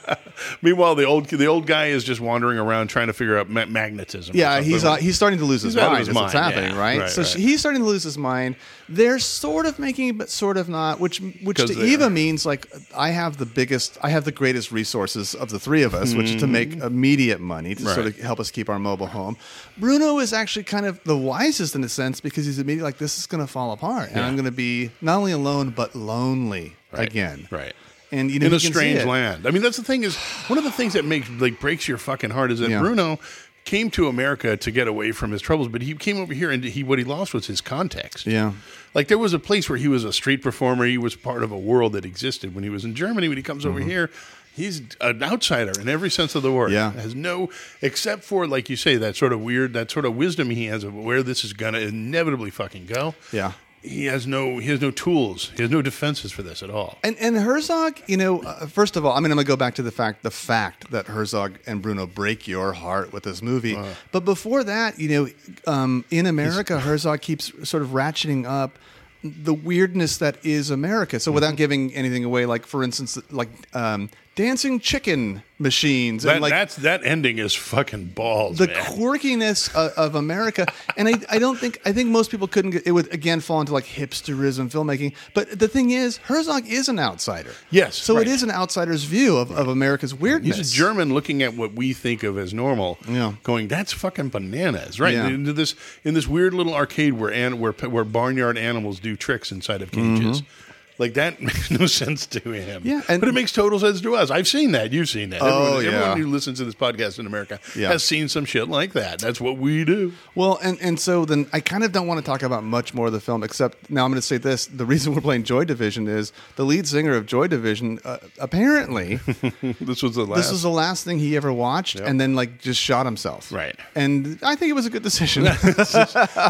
meanwhile, 0.62 0.94
the 0.94 1.04
old 1.04 1.26
the 1.28 1.46
old 1.46 1.66
guy 1.66 1.86
is 1.86 2.04
just 2.04 2.20
wandering 2.20 2.58
around 2.58 2.88
trying 2.88 3.08
to 3.08 3.12
figure 3.12 3.36
out 3.38 3.48
ma- 3.48 3.66
magnetism. 3.66 4.36
Yeah, 4.36 4.60
he's 4.60 4.84
uh, 4.84 4.96
he's 4.96 5.16
starting 5.16 5.38
to 5.38 5.44
lose 5.44 5.62
his 5.62 5.74
He's 5.74 5.82
mind. 5.82 5.98
his 5.98 6.06
That's 6.08 6.16
what's 6.18 6.32
happening, 6.32 6.72
yeah. 6.72 6.78
right? 6.80 7.00
Right, 7.00 7.10
so 7.10 7.22
right. 7.22 7.34
he's 7.34 7.60
starting 7.60 7.80
to 7.82 7.86
lose 7.86 8.02
his 8.02 8.18
mind. 8.18 8.56
They're 8.88 9.18
sort 9.18 9.64
of 9.66 9.78
making, 9.78 10.08
it, 10.08 10.18
but 10.18 10.28
sort 10.28 10.56
of 10.56 10.68
not. 10.68 11.00
Which 11.00 11.20
which 11.42 11.58
to 11.58 11.72
Eva 11.82 12.10
means 12.10 12.44
like 12.44 12.66
I 12.96 13.10
have 13.10 13.38
the 13.38 13.46
biggest, 13.46 13.98
I 14.02 14.10
have 14.10 14.24
the 14.24 14.32
greatest 14.32 14.70
resources 14.72 15.34
of 15.34 15.48
the 15.50 15.58
three 15.58 15.82
of 15.82 15.94
us, 15.94 16.14
which 16.14 16.30
is 16.30 16.40
to 16.40 16.46
make 16.46 16.74
immediate 16.76 17.40
money 17.40 17.74
to 17.74 17.82
sort 17.82 17.98
Mm-hmm. 18.02 18.06
Of 18.08 18.18
help 18.18 18.40
us 18.40 18.50
keep 18.50 18.68
our 18.68 18.78
mobile 18.78 19.06
home. 19.06 19.36
Bruno 19.78 20.18
is 20.18 20.32
actually 20.32 20.64
kind 20.64 20.86
of 20.86 21.02
the 21.04 21.16
wisest 21.16 21.74
in 21.76 21.84
a 21.84 21.88
sense 21.88 22.20
because 22.20 22.46
he's 22.46 22.58
immediately 22.58 22.82
like 22.84 22.98
this 22.98 23.16
is 23.18 23.26
going 23.26 23.40
to 23.44 23.46
fall 23.46 23.72
apart, 23.72 24.10
and 24.10 24.20
I'm 24.20 24.34
going 24.34 24.44
to 24.46 24.50
be 24.50 24.90
not 25.00 25.18
only 25.18 25.32
alone 25.32 25.70
but 25.70 25.94
lonely 25.94 26.74
Right. 26.92 27.08
again. 27.08 27.48
Right. 27.50 27.72
And 28.12 28.30
you 28.30 28.38
know, 28.38 28.46
in 28.46 28.52
a 28.52 28.60
strange 28.60 29.04
land. 29.04 29.46
I 29.46 29.50
mean, 29.50 29.62
that's 29.62 29.78
the 29.78 29.82
thing 29.82 30.04
is 30.04 30.16
one 30.46 30.58
of 30.58 30.64
the 30.64 30.70
things 30.70 30.92
that 30.92 31.04
makes 31.04 31.28
like 31.30 31.58
breaks 31.58 31.88
your 31.88 31.98
fucking 31.98 32.30
heart 32.30 32.52
is 32.52 32.58
that 32.60 32.70
Yeah. 32.70 32.80
Bruno 32.80 33.18
came 33.64 33.90
to 33.92 34.08
America 34.08 34.56
to 34.56 34.70
get 34.70 34.86
away 34.88 35.12
from 35.12 35.30
his 35.30 35.40
troubles, 35.40 35.68
but 35.68 35.82
he 35.82 35.94
came 35.94 36.18
over 36.18 36.34
here 36.34 36.50
and 36.50 36.62
he 36.62 36.82
what 36.82 36.98
he 36.98 37.04
lost 37.04 37.32
was 37.32 37.46
his 37.46 37.60
context. 37.60 38.26
Yeah. 38.26 38.52
Like 38.92 39.08
there 39.08 39.18
was 39.18 39.32
a 39.32 39.38
place 39.38 39.68
where 39.70 39.78
he 39.78 39.88
was 39.88 40.04
a 40.04 40.12
street 40.12 40.42
performer. 40.42 40.84
He 40.84 40.98
was 40.98 41.16
part 41.16 41.42
of 41.42 41.50
a 41.50 41.58
world 41.58 41.94
that 41.94 42.04
existed 42.04 42.54
when 42.54 42.64
he 42.64 42.70
was 42.70 42.84
in 42.84 42.94
Germany. 42.94 43.28
When 43.28 43.36
he 43.38 43.42
comes 43.42 43.64
over 43.64 43.80
here, 43.80 44.10
he's 44.54 44.82
an 45.00 45.22
outsider 45.22 45.72
in 45.80 45.88
every 45.88 46.10
sense 46.10 46.34
of 46.34 46.42
the 46.42 46.52
word. 46.52 46.72
Mm-hmm. 46.72 46.96
Yeah. 46.96 47.02
has 47.02 47.14
no 47.14 47.48
except 47.80 48.24
for 48.24 48.46
like 48.46 48.68
you 48.68 48.76
say 48.76 48.96
that 48.96 49.16
sort 49.16 49.32
of 49.32 49.40
weird, 49.40 49.72
that 49.72 49.90
sort 49.90 50.04
of 50.04 50.16
wisdom 50.16 50.50
he 50.50 50.66
has 50.66 50.84
of 50.84 50.94
where 50.94 51.22
this 51.22 51.44
is 51.44 51.52
gonna 51.54 51.78
inevitably 51.78 52.50
fucking 52.50 52.84
go. 52.86 53.14
Yeah. 53.32 53.52
He 53.82 54.06
has 54.06 54.26
no 54.26 54.58
he 54.58 54.68
has 54.70 54.80
no 54.80 54.90
tools. 54.90 55.50
He 55.56 55.62
has 55.62 55.70
no 55.70 55.82
defenses 55.82 56.30
for 56.32 56.42
this 56.42 56.62
at 56.62 56.70
all. 56.70 56.98
And 57.02 57.16
and 57.18 57.36
Herzog, 57.36 58.00
you 58.06 58.16
know, 58.16 58.42
uh, 58.42 58.66
first 58.66 58.96
of 58.96 59.04
all, 59.04 59.12
I 59.12 59.20
mean, 59.20 59.30
I'm 59.32 59.36
gonna 59.36 59.44
go 59.44 59.56
back 59.56 59.74
to 59.76 59.82
the 59.82 59.90
fact 59.90 60.22
the 60.22 60.30
fact 60.30 60.90
that 60.90 61.06
Herzog 61.06 61.58
and 61.66 61.82
Bruno 61.82 62.06
break 62.06 62.46
your 62.46 62.72
heart 62.72 63.12
with 63.12 63.24
this 63.24 63.42
movie. 63.42 63.76
Uh. 63.76 63.86
but 64.12 64.24
before 64.24 64.62
that, 64.64 64.98
you 64.98 65.08
know, 65.08 65.28
um, 65.72 66.04
in 66.10 66.26
America, 66.26 66.80
Herzog 66.80 67.20
keeps 67.20 67.52
sort 67.68 67.82
of 67.82 67.90
ratcheting 67.90 68.44
up 68.46 68.78
the 69.24 69.54
weirdness 69.54 70.16
that 70.18 70.36
is 70.44 70.70
America. 70.70 71.20
So 71.20 71.30
Mm-hmm. 71.30 71.34
without 71.36 71.56
giving 71.56 71.94
anything 71.94 72.24
away, 72.24 72.46
like 72.46 72.66
for 72.66 72.82
instance, 72.82 73.18
like 73.30 73.48
um, 73.74 74.10
dancing 74.34 74.80
chicken 74.80 75.42
machines 75.58 76.24
That, 76.24 76.32
and 76.32 76.42
like 76.42 76.50
that's 76.50 76.76
that 76.76 77.04
ending 77.04 77.38
is 77.38 77.54
fucking 77.54 78.06
balls. 78.06 78.58
the 78.58 78.66
man. 78.66 78.76
quirkiness 78.84 79.72
of, 79.74 79.92
of 79.96 80.14
America. 80.14 80.66
And 80.96 81.06
I, 81.06 81.14
I 81.30 81.38
don't 81.38 81.58
think 81.58 81.80
I 81.84 81.92
think 81.92 82.08
most 82.10 82.30
people 82.30 82.48
couldn't 82.48 82.72
get 82.72 82.86
it 82.86 82.92
would 82.92 83.12
again 83.12 83.40
fall 83.40 83.60
into 83.60 83.72
like 83.72 83.84
hipsterism 83.84 84.70
filmmaking. 84.72 85.14
But 85.34 85.58
the 85.58 85.68
thing 85.68 85.90
is, 85.90 86.16
Herzog 86.16 86.66
is 86.66 86.88
an 86.88 86.98
outsider. 86.98 87.52
Yes, 87.70 87.96
So 87.96 88.16
right. 88.16 88.26
it 88.26 88.30
is 88.30 88.42
an 88.42 88.50
outsider's 88.50 89.04
view 89.04 89.36
of, 89.36 89.50
of 89.52 89.68
America's 89.68 90.14
weirdness. 90.14 90.56
He's 90.56 90.72
a 90.72 90.74
German 90.74 91.12
looking 91.14 91.42
at 91.42 91.54
what 91.54 91.74
we 91.74 91.92
think 91.92 92.22
of 92.22 92.38
as 92.38 92.52
normal, 92.54 92.98
Yeah. 93.08 93.34
going, 93.42 93.68
"That's 93.68 93.92
fucking 93.92 94.30
bananas!" 94.30 94.98
Right 94.98 95.14
Yeah. 95.14 95.28
into 95.28 95.52
this 95.52 95.74
in 96.04 96.14
this 96.14 96.26
weird 96.26 96.54
little 96.54 96.74
arcade 96.74 97.12
where 97.14 97.30
an, 97.32 97.60
where 97.60 97.72
where 97.72 98.04
barnyard 98.04 98.56
animals 98.58 98.98
do 98.98 99.16
tricks 99.16 99.52
inside 99.52 99.82
of 99.82 99.90
cages. 99.92 100.40
Mm-hmm. 100.42 100.71
Like 100.98 101.14
that 101.14 101.40
makes 101.40 101.70
no 101.70 101.86
sense 101.86 102.26
to 102.28 102.40
him. 102.52 102.82
Yeah, 102.84 103.00
and- 103.08 103.20
but 103.20 103.28
it 103.28 103.32
makes 103.32 103.52
total 103.52 103.78
sense 103.80 104.00
to 104.02 104.14
us. 104.16 104.30
I've 104.30 104.46
seen 104.48 104.72
that. 104.72 104.92
You've 104.92 105.08
seen 105.08 105.30
that. 105.30 105.40
Oh, 105.42 105.76
everyone, 105.76 105.84
yeah. 105.84 105.90
everyone 106.00 106.18
who 106.20 106.26
listens 106.28 106.58
to 106.58 106.64
this 106.64 106.74
podcast 106.74 107.18
in 107.18 107.26
America 107.26 107.58
Yeah. 107.76 107.88
has 107.88 108.02
seen 108.02 108.28
some 108.28 108.44
shit 108.44 108.68
like 108.68 108.92
that. 108.92 109.18
That's 109.18 109.40
what 109.40 109.56
we 109.58 109.84
do. 109.84 110.12
Well, 110.34 110.58
and, 110.62 110.78
and 110.80 110.98
so 111.00 111.24
then 111.24 111.46
I 111.52 111.60
kind 111.60 111.82
of 111.84 111.92
don't 111.92 112.06
want 112.06 112.20
to 112.20 112.24
talk 112.26 112.42
about 112.42 112.62
much 112.64 112.94
more 112.94 113.06
of 113.06 113.12
the 113.12 113.20
film, 113.20 113.42
except 113.42 113.90
now 113.90 114.04
I'm 114.04 114.10
going 114.10 114.20
to 114.20 114.26
say 114.26 114.36
this. 114.38 114.66
The 114.66 114.84
reason 114.84 115.14
we're 115.14 115.20
playing 115.20 115.44
Joy 115.44 115.64
Division 115.64 116.06
is 116.08 116.32
the 116.56 116.64
lead 116.64 116.86
singer 116.86 117.14
of 117.14 117.26
Joy 117.26 117.46
Division, 117.48 117.98
uh, 118.04 118.18
apparently, 118.38 119.16
This 119.80 120.02
was 120.02 120.14
the 120.14 120.24
last. 120.26 120.36
this 120.42 120.52
was 120.52 120.62
the 120.62 120.70
last 120.70 121.04
thing 121.04 121.18
he 121.18 121.36
ever 121.36 121.52
watched 121.52 121.96
Yep. 121.98 122.06
and 122.08 122.20
then 122.20 122.34
like 122.34 122.60
just 122.60 122.80
shot 122.80 123.06
himself. 123.06 123.50
Right. 123.52 123.76
And 123.94 124.38
I 124.42 124.56
think 124.56 124.70
it 124.70 124.74
was 124.74 124.86
a 124.86 124.90
good 124.90 125.02
decision. 125.02 125.44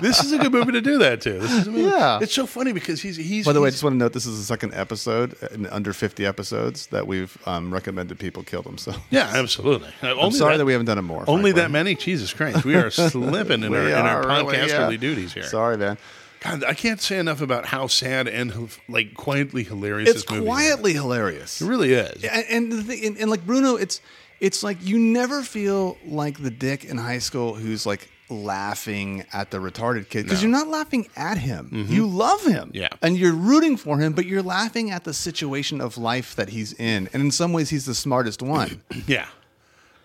this 0.03 0.23
is 0.25 0.33
a 0.33 0.39
good 0.39 0.53
movie 0.53 0.73
to 0.73 0.81
do 0.81 0.99
that 0.99 1.21
too. 1.21 1.39
This 1.39 1.53
is 1.53 1.67
a 1.67 1.71
movie. 1.71 1.83
Yeah. 1.91 2.19
it's 2.21 2.35
so 2.35 2.47
funny 2.47 2.73
because 2.73 3.01
he's 3.03 3.17
he's. 3.17 3.45
By 3.47 3.53
the 3.53 3.61
way, 3.61 3.69
I 3.69 3.71
just 3.71 3.83
want 3.83 3.95
to 3.95 3.99
note 3.99 4.13
this 4.13 4.27
is 4.27 4.32
the 4.39 4.45
second 4.45 4.75
episode 4.75 5.35
in 5.53 5.67
under 5.67 5.93
50 5.93 6.25
episodes 6.27 6.87
that 6.89 7.07
we've 7.07 7.37
um, 7.47 7.73
recommended 7.73 8.19
people 8.19 8.43
kill 8.43 8.63
themselves. 8.63 9.01
yeah, 9.11 9.31
absolutely. 9.35 9.89
Uh, 10.03 10.09
I'm 10.13 10.19
only 10.19 10.39
sorry 10.39 10.57
that, 10.57 10.65
we 10.65 10.73
haven't 10.73 10.87
done 10.87 10.99
it 10.99 11.03
more. 11.03 11.25
Only 11.27 11.53
frankly. 11.53 11.63
that 11.63 11.71
many? 11.71 11.95
Jesus 11.95 12.33
Christ. 12.33 12.65
We 12.65 12.75
are 12.75 12.91
slipping 12.91 13.63
in 13.63 13.71
We 13.71 13.79
our, 13.79 13.87
in 13.89 13.95
our 13.95 14.27
really, 14.27 14.57
podcasterly 14.57 14.93
yeah. 14.93 14.97
duties 14.97 15.33
here. 15.33 15.45
Sorry, 15.45 15.77
man. 15.77 15.99
God, 16.41 16.65
I 16.65 16.75
can't 16.75 17.01
say 17.01 17.19
enough 17.19 17.41
about 17.41 17.67
how 17.67 17.87
sad 17.87 18.27
and 18.27 18.69
like 18.89 19.15
quietly 19.15 19.63
hilarious 19.63 20.11
It's 20.11 20.23
this 20.23 20.31
movie 20.31 20.45
quietly 20.45 20.93
hilarious. 20.93 21.61
It 21.63 21.67
really 21.67 21.93
is. 21.93 22.25
and, 22.25 22.45
and 22.51 22.73
the 22.73 22.83
thing, 22.83 23.07
and, 23.07 23.19
and 23.19 23.31
like 23.31 23.47
Bruno, 23.47 23.77
it's 23.77 24.01
it's 24.41 24.65
like 24.65 24.85
you 24.85 24.99
never 24.99 25.43
feel 25.43 25.97
like 26.05 26.43
the 26.43 26.51
dick 26.51 26.85
in 26.85 26.99
high 26.99 27.21
school 27.21 27.55
who's 27.55 27.87
like 27.87 28.09
laughing 28.33 29.25
at 29.33 29.51
the 29.51 29.59
retarded 29.59 30.09
kid 30.09 30.25
because 30.25 30.43
No. 30.43 30.49
you're 30.49 30.59
not 30.59 30.69
laughing 30.69 31.09
at 31.17 31.39
him. 31.39 31.71
Mm-hmm. 31.73 31.93
You 31.93 32.07
love 32.07 32.45
him, 32.45 32.71
Yeah. 32.75 32.89
and 33.03 33.17
you're 33.17 33.33
rooting 33.35 33.77
for 33.77 33.99
him, 33.99 34.13
but 34.13 34.27
you're 34.27 34.43
laughing 34.43 34.91
at 34.91 35.05
the 35.05 35.15
situation 35.15 35.81
of 35.81 35.97
life 35.99 36.35
that 36.37 36.49
he's 36.51 36.73
in, 36.75 37.09
and 37.13 37.23
in 37.23 37.31
some 37.31 37.53
ways, 37.53 37.71
he's 37.71 37.87
the 37.87 37.95
smartest 37.95 38.43
one. 38.43 38.81
Yeah. 39.07 39.27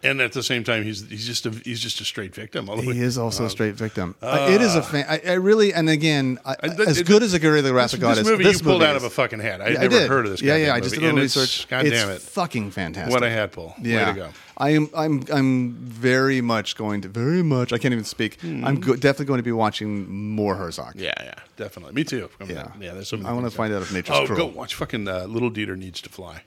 And 0.03 0.21
at 0.21 0.31
the 0.31 0.43
same 0.43 0.63
time, 0.63 0.83
he's 0.83 1.07
he's 1.09 1.25
just 1.25 1.45
a 1.47 1.49
he's 1.49 1.79
just 1.79 1.99
a 2.01 2.05
straight 2.05 2.33
victim. 2.35 2.67
He 2.67 2.87
way. 2.89 2.99
is 2.99 3.17
also 3.17 3.45
a 3.45 3.49
straight 3.49 3.73
victim. 3.73 4.13
Uh, 4.21 4.47
it 4.51 4.61
is 4.61 4.75
a 4.75 4.83
fan. 4.83 5.05
I, 5.09 5.19
I 5.27 5.33
really, 5.33 5.73
and 5.73 5.89
again, 5.89 6.37
I, 6.45 6.51
I- 6.51 6.67
as 6.87 6.99
it- 6.99 7.07
good 7.07 7.23
as 7.23 7.33
Aguirre 7.33 7.61
the 7.61 7.73
Wrath 7.73 7.93
of 7.93 7.99
God 7.99 8.11
this 8.11 8.19
is, 8.19 8.27
movie 8.27 8.43
this 8.43 8.59
you 8.59 8.63
pulled 8.63 8.81
movie 8.81 8.89
out 8.91 8.95
of 8.95 9.03
a 9.03 9.09
fucking 9.09 9.39
hat. 9.39 9.59
I'd 9.59 9.73
Yeah, 9.73 9.79
never 9.81 9.99
did. 9.99 10.07
heard 10.09 10.25
of 10.25 10.31
this. 10.31 10.41
Guy. 10.41 10.47
Yeah, 10.57 10.67
yeah. 10.67 10.73
I 10.75 10.79
just 10.81 10.93
did 10.93 11.01
a 11.01 11.05
little 11.07 11.19
research. 11.21 11.67
God 11.67 11.83
damn 11.85 12.09
it! 12.11 12.21
fucking 12.21 12.69
fantastic. 12.71 13.11
What 13.11 13.23
a 13.23 13.29
hat 13.29 13.53
pull. 13.53 13.73
Yeah, 13.81 14.05
Way 14.09 14.13
to 14.13 14.19
go. 14.19 14.29
I 14.59 14.69
am. 14.69 14.89
I'm. 14.95 15.23
I'm 15.33 15.73
very 15.73 16.41
much 16.41 16.77
going 16.77 17.01
to. 17.01 17.07
Very 17.09 17.41
much. 17.41 17.73
I 17.73 17.79
can't 17.79 17.91
even 17.91 18.05
speak. 18.05 18.37
I'm 18.43 18.79
go- 18.79 18.95
definitely 18.95 19.25
going 19.25 19.39
to 19.39 19.43
be 19.43 19.51
watching 19.51 20.07
more 20.35 20.55
Herzog. 20.55 20.93
Hmm. 20.93 20.99
Yeah, 20.99 21.13
yeah, 21.23 21.33
definitely. 21.57 21.95
Me 21.95 22.03
too. 22.03 22.29
I 22.39 22.43
mean, 22.45 22.55
Yeah. 22.57 22.71
yeah. 22.79 22.93
There's 22.93 23.07
so 23.07 23.19
I 23.25 23.33
wanna 23.33 23.49
find 23.49 23.73
out 23.73 23.81
if 23.81 23.91
nature's 23.91 24.15
oh, 24.15 24.25
cruel. 24.27 24.37
go 24.49 24.55
watch 24.57 24.75
fucking 24.75 25.07
uh, 25.07 25.25
Little 25.25 25.49
Dieter 25.49 25.75
needs 25.75 26.01
to 26.01 26.09
fly. 26.09 26.43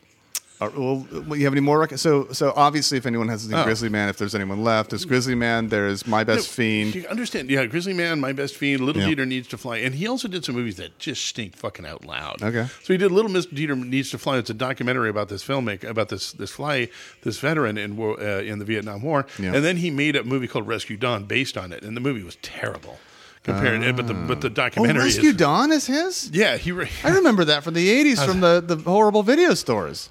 Uh, 0.60 0.68
well, 0.76 1.06
you 1.36 1.44
have 1.44 1.54
any 1.54 1.60
more? 1.60 1.78
Rec- 1.80 1.96
so, 1.98 2.28
so 2.32 2.52
obviously, 2.54 2.98
if 2.98 3.06
anyone 3.06 3.28
has 3.28 3.42
seen 3.42 3.54
Oh. 3.54 3.64
Grizzly 3.64 3.88
Man, 3.88 4.10
if 4.10 4.18
there's 4.18 4.34
anyone 4.34 4.62
left, 4.62 4.90
there's 4.90 5.06
Grizzly 5.06 5.34
Man. 5.34 5.68
There's 5.68 6.06
My 6.06 6.22
Best 6.22 6.50
No, 6.50 6.52
Fiend. 6.52 6.94
You 6.94 7.06
understand? 7.08 7.48
Yeah, 7.50 7.64
Grizzly 7.64 7.94
Man, 7.94 8.20
My 8.20 8.32
Best 8.32 8.56
Fiend, 8.56 8.82
Little 8.84 9.00
Yeah. 9.00 9.08
Dieter 9.08 9.26
Needs 9.26 9.48
to 9.48 9.56
Fly, 9.58 9.78
and 9.78 9.94
he 9.94 10.06
also 10.06 10.28
did 10.28 10.44
some 10.44 10.54
movies 10.54 10.76
that 10.76 10.98
just 10.98 11.24
stink 11.24 11.56
fucking 11.56 11.86
out 11.86 12.04
loud. 12.04 12.42
Okay. 12.42 12.66
so 12.82 12.92
he 12.92 12.98
did 12.98 13.10
Little 13.10 13.30
Miss 13.30 13.46
Dieter 13.46 13.74
Needs 13.76 14.10
to 14.10 14.18
Fly. 14.18 14.36
It's 14.36 14.50
a 14.50 14.54
documentary 14.54 15.08
about 15.08 15.28
this 15.30 15.42
filmmaker, 15.42 15.84
about 15.88 16.10
this 16.10 16.32
this 16.32 16.50
fly, 16.50 16.88
this 17.22 17.38
veteran 17.38 17.78
in 17.78 17.98
uh, 17.98 18.14
in 18.44 18.58
the 18.58 18.64
Vietnam 18.66 19.00
War, 19.02 19.26
Yeah. 19.38 19.54
and 19.54 19.64
then 19.64 19.78
he 19.78 19.90
made 19.90 20.14
a 20.14 20.24
movie 20.24 20.46
called 20.46 20.66
Rescue 20.66 20.96
Dawn 20.98 21.24
based 21.24 21.56
on 21.56 21.72
it, 21.72 21.82
and 21.82 21.96
the 21.96 22.00
movie 22.02 22.22
was 22.22 22.36
terrible. 22.42 22.98
Compared, 23.42 23.96
but 23.96 24.06
the 24.06 24.12
but 24.12 24.42
the 24.42 24.48
Oh, 24.48 24.50
documentary 24.50 25.04
Rescue 25.04 25.30
is, 25.30 25.36
Dawn 25.36 25.72
is 25.72 25.86
his. 25.86 26.28
Yeah, 26.30 26.58
he. 26.58 26.72
Re- 26.72 26.90
I 27.02 27.08
remember 27.08 27.46
that 27.46 27.64
from 27.64 27.72
the 27.72 27.88
'80s, 27.88 28.22
from 28.26 28.40
the 28.40 28.60
the 28.60 28.76
horrible 28.76 29.22
video 29.22 29.54
stores. 29.54 30.10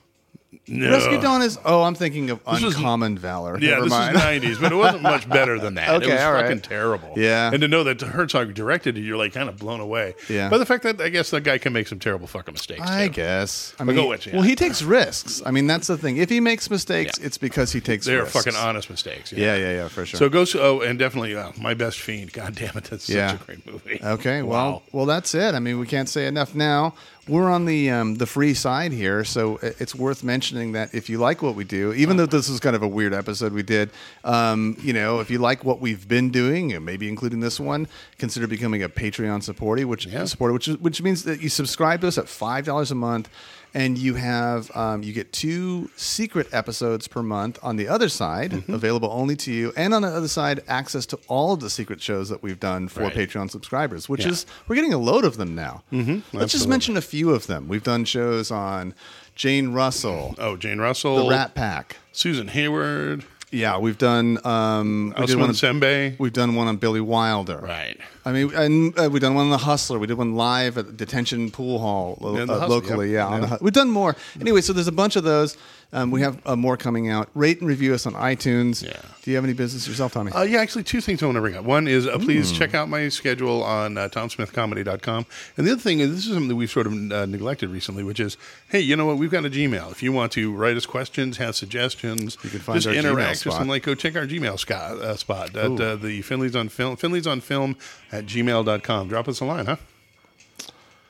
No. 0.70 0.92
Rescue 0.92 1.20
Dawn 1.22 1.42
is. 1.42 1.58
Oh, 1.66 1.84
I'm 1.84 1.96
thinking 1.96 2.30
of 2.30 2.46
was- 2.46 2.64
Uncommon 2.64 3.18
Valor. 3.18 3.58
Yeah, 3.60 3.72
Never 3.72 3.82
this 3.84 3.90
mind. 3.92 4.16
is 4.44 4.58
'90s, 4.58 4.62
but 4.62 4.72
it 4.72 4.76
wasn't 4.76 5.04
much 5.04 5.28
better 5.28 5.60
than 5.60 5.74
that. 5.76 5.90
Okay, 5.96 6.10
it 6.10 6.14
was 6.14 6.22
all 6.22 6.34
right. 6.34 6.44
fucking 6.44 6.62
terrible. 6.62 7.14
Yeah. 7.18 7.52
and 7.52 7.62
to 7.62 7.68
know 7.68 7.84
that 7.84 8.00
Herzog 8.02 8.54
directed 8.54 8.98
it, 8.98 9.02
you're 9.02 9.18
like 9.18 9.34
kind 9.34 9.50
of 9.50 9.58
blown 9.58 9.80
away. 9.80 10.16
Yeah. 10.30 10.50
by 10.50 10.58
the 10.58 10.66
fact 10.66 10.84
that 10.84 11.02
I 11.02 11.10
guess 11.10 11.30
that 11.32 11.42
guy 11.42 11.58
can 11.58 11.74
make 11.74 11.88
some 11.88 12.00
terrible 12.00 12.28
fucking 12.28 12.54
mistakes. 12.54 12.82
I 12.82 13.08
too. 13.08 13.14
guess. 13.14 13.74
I 13.80 13.84
mean, 13.84 13.96
go 13.96 14.08
with 14.08 14.26
you. 14.26 14.34
well, 14.34 14.42
he 14.44 14.56
takes 14.56 14.82
risks. 14.82 15.42
I 15.46 15.52
mean, 15.52 15.68
that's 15.68 15.88
the 15.88 15.98
thing. 15.98 16.18
If 16.18 16.30
he 16.30 16.40
makes 16.40 16.70
mistakes, 16.70 17.18
Yeah. 17.20 17.26
it's 17.26 17.38
because 17.38 17.72
he 17.72 17.82
takes. 17.82 18.06
They're 18.06 18.26
fucking 18.26 18.56
honest 18.56 18.90
mistakes. 18.90 19.32
Yeah, 19.32 19.56
yeah, 19.56 19.72
yeah, 19.72 19.88
for 19.88 20.06
sure. 20.06 20.18
So 20.18 20.30
go. 20.30 20.46
Oh, 20.56 20.82
and 20.82 20.98
definitely, 21.00 21.36
uh, 21.36 21.52
my 21.60 21.74
best 21.74 22.00
fiend. 22.00 22.32
God 22.34 22.56
damn 22.56 22.78
it, 22.78 22.86
that's 22.86 23.10
Yeah. 23.10 23.32
such 23.32 23.42
a 23.42 23.46
great 23.46 23.66
movie. 23.66 24.00
Okay, 24.04 24.42
Wow. 24.42 24.50
well, 24.52 24.84
well, 24.92 25.06
that's 25.06 25.34
it. 25.36 25.54
I 25.56 25.60
mean, 25.60 25.80
we 25.80 25.88
can't 25.88 26.10
say 26.10 26.28
enough 26.28 26.54
now. 26.56 26.94
We're 27.30 27.52
on 27.52 27.66
the 27.66 27.92
um, 27.92 28.16
the 28.16 28.26
free 28.26 28.56
side 28.56 28.92
here, 28.92 29.24
so 29.24 29.60
it's 29.62 29.94
worth 29.94 30.24
mentioning 30.24 30.72
that 30.72 30.96
if 30.96 31.10
you 31.12 31.20
like 31.20 31.44
what 31.44 31.54
we 31.54 31.64
do, 31.64 31.94
even 31.94 32.18
though 32.18 32.26
this 32.26 32.50
is 32.50 32.60
kind 32.60 32.76
of 32.76 32.82
a 32.82 32.88
weird 32.88 33.14
episode 33.14 33.54
we 33.54 33.62
did, 33.62 33.92
um, 34.24 34.76
you 34.82 34.94
know, 34.94 35.20
if 35.20 35.30
you 35.30 35.38
like 35.38 35.64
what 35.64 35.80
we've 35.80 36.08
been 36.08 36.32
doing, 36.32 36.74
and 36.74 36.84
maybe 36.84 37.08
including 37.08 37.40
this 37.40 37.60
one, 37.60 37.88
consider 38.18 38.48
becoming 38.48 38.82
a 38.82 38.90
Patreon 38.90 39.44
supporter, 39.44 39.86
which 39.86 40.08
Yeah. 40.08 40.26
supporter, 40.26 40.54
which 40.54 40.66
which 40.68 41.02
means 41.04 41.24
that 41.26 41.40
you 41.40 41.50
subscribe 41.50 42.02
to 42.02 42.08
us 42.08 42.18
at 42.18 42.28
five 42.28 42.66
dollars 42.66 42.90
a 42.90 42.96
month. 42.96 43.30
And 43.74 43.98
you 44.00 44.16
have 44.16 44.76
um, 44.76 45.04
you 45.04 45.14
get 45.14 45.32
two 45.32 45.90
secret 45.96 46.48
episodes 46.52 47.08
per 47.08 47.22
month 47.22 47.60
on 47.62 47.76
the 47.76 47.88
other 47.88 48.10
side, 48.10 48.52
Mm-hmm. 48.52 48.74
available 48.74 49.10
only 49.12 49.36
to 49.38 49.52
you, 49.54 49.72
and 49.78 49.94
on 49.94 50.02
the 50.02 50.08
other 50.08 50.28
side, 50.28 50.62
access 50.68 51.06
to 51.08 51.20
all 51.28 51.54
of 51.54 51.60
the 51.60 51.70
secret 51.70 52.02
shows 52.02 52.30
that 52.30 52.42
we've 52.42 52.60
done 52.60 52.88
for 52.88 53.02
Right. 53.02 53.14
Patreon 53.14 53.52
subscribers, 53.52 54.10
which 54.10 54.26
Yeah. 54.26 54.32
is 54.32 54.46
we're 54.68 54.76
getting 54.76 54.94
a 54.94 54.98
load 54.98 55.24
of 55.24 55.38
them 55.38 55.54
now. 55.54 55.84
Mm-hmm. 55.94 56.36
Let's 56.38 56.52
just 56.52 56.68
mention 56.68 56.98
a 56.98 57.02
few 57.02 57.30
of 57.30 57.46
them. 57.48 57.68
We've 57.68 57.84
done 57.84 58.06
shows 58.06 58.50
on 58.50 58.96
Jane 59.36 59.70
Russell, 59.72 60.36
Oh, 60.40 60.58
Jane 60.58 60.80
Russell, 60.80 61.24
The 61.26 61.30
Rat 61.30 61.54
Pack. 61.54 61.98
Susan 62.12 62.48
Hayward, 62.50 63.24
Yeah, 63.52 63.80
we've 63.80 63.98
done. 63.98 64.38
Um, 64.46 65.14
we 65.20 65.26
did 65.26 65.38
one. 65.40 65.50
Sembe. 65.52 66.18
We've 66.20 66.32
done 66.34 66.54
one 66.56 66.68
on 66.68 66.78
Billy 66.78 67.02
Wilder. 67.02 67.58
Right. 67.58 67.98
I 68.26 68.32
mean, 68.32 68.54
and 68.54 68.98
uh, 69.00 69.10
we've 69.12 69.22
done 69.22 69.34
one 69.34 69.46
on 69.46 69.50
the 69.52 69.58
Hustler. 69.58 69.98
We 69.98 70.06
did 70.06 70.18
one 70.18 70.36
live 70.36 70.78
at 70.78 70.86
the 70.86 70.94
detention 70.94 71.50
pool 71.50 71.80
hall 71.80 72.18
lo- 72.22 72.36
uh, 72.36 72.46
Hustler, 72.46 72.68
locally. 72.68 73.08
yep. 73.12 73.28
Yeah, 73.30 73.34
on 73.36 73.42
the 73.42 73.48
Hu- 73.48 73.58
we've 73.62 73.74
done 73.74 73.90
more. 73.90 74.16
Anyway, 74.40 74.62
so 74.62 74.72
there's 74.72 74.88
a 74.88 74.92
bunch 74.92 75.16
of 75.16 75.24
those. 75.24 75.58
Um, 75.92 76.12
we 76.12 76.22
have 76.22 76.40
uh, 76.46 76.56
more 76.56 76.78
coming 76.78 77.10
out. 77.10 77.30
Rate 77.34 77.60
and 77.62 77.68
review 77.68 77.96
us 77.96 78.06
on 78.06 78.14
iTunes. 78.14 78.84
Yeah. 78.84 79.02
Do 79.24 79.32
you 79.32 79.36
have 79.38 79.44
any 79.44 79.54
business 79.54 79.88
yourself, 79.88 80.14
Tommy? 80.14 80.32
Uh, 80.32 80.44
yeah, 80.44 80.60
actually, 80.60 80.84
two 80.84 81.02
things 81.02 81.24
I 81.24 81.26
want 81.26 81.38
to 81.38 81.42
bring 81.42 81.56
up. 81.56 81.66
One 81.66 81.88
is 81.88 82.06
uh, 82.06 82.20
please 82.20 82.52
check 82.52 82.76
out 82.76 82.90
my 82.90 83.10
schedule 83.10 83.64
on 83.64 83.98
uh, 83.98 84.08
TomSmithComedy.com. 84.10 85.26
And 85.58 85.68
the 85.68 85.72
other 85.72 85.82
thing 85.82 86.00
is, 86.00 86.12
this 86.12 86.20
is 86.26 86.32
something 86.32 86.48
that 86.48 86.56
we've 86.56 86.70
sort 86.70 86.86
of 86.88 86.94
uh, 87.12 87.26
neglected 87.26 87.70
recently, 87.70 88.04
which 88.04 88.20
is, 88.20 88.38
hey, 88.70 88.80
you 88.80 88.96
know 88.96 89.06
what? 89.06 89.18
We've 89.18 89.32
got 89.32 89.46
a 89.46 89.50
Gmail. 89.50 89.92
If 89.92 90.04
you 90.04 90.12
want 90.12 90.32
to 90.34 90.54
write 90.54 90.78
us 90.78 90.86
questions, 90.86 91.38
have 91.38 91.56
suggestions, 91.56 92.38
You 92.44 92.52
can 92.52 92.60
find 92.60 92.80
just 92.82 92.96
interact 92.96 93.46
with 93.46 93.54
something 93.56 93.68
like, 93.70 93.84
go 93.84 93.96
check 93.96 94.16
our 94.16 94.28
Gmail 94.28 94.60
sc- 94.60 94.72
uh, 94.72 95.16
spot 95.16 95.56
at 95.56 95.72
uh, 95.82 95.96
the 95.96 96.22
Finley's 96.22 96.56
on 96.56 96.70
Film, 96.70 96.98
Finley's 96.98 97.28
on 97.28 97.42
Film 97.42 97.76
at 98.12 98.26
gmail.com. 98.26 99.08
Drop 99.08 99.28
us 99.28 99.40
a 99.40 99.46
line, 99.46 99.66
huh? 99.66 99.78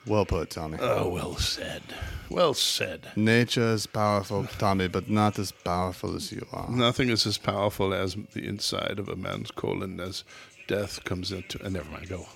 Well 0.06 0.26
put, 0.26 0.50
Tommy. 0.52 0.78
Oh, 0.80 1.10
well 1.10 1.36
said. 1.36 1.84
Well 2.30 2.54
said. 2.54 3.08
Nature 3.16 3.74
is 3.74 3.88
powerful, 3.88 4.46
Tommy, 4.58 4.88
but 4.88 5.10
not 5.10 5.40
as 5.40 5.52
powerful 5.52 6.16
as 6.16 6.32
you 6.32 6.46
are. 6.54 6.70
Nothing 6.70 7.10
is 7.10 7.26
as 7.26 7.38
powerful 7.38 7.94
as 7.94 8.16
the 8.34 8.46
inside 8.48 9.00
of 9.00 9.10
a 9.10 9.16
man's 9.16 9.52
colon 9.52 10.00
as 10.00 10.24
death 10.68 11.04
comes 11.04 11.32
into. 11.32 11.64
Uh, 11.66 11.70
never 11.70 11.90
mind. 11.90 12.08
Go. 12.08 12.28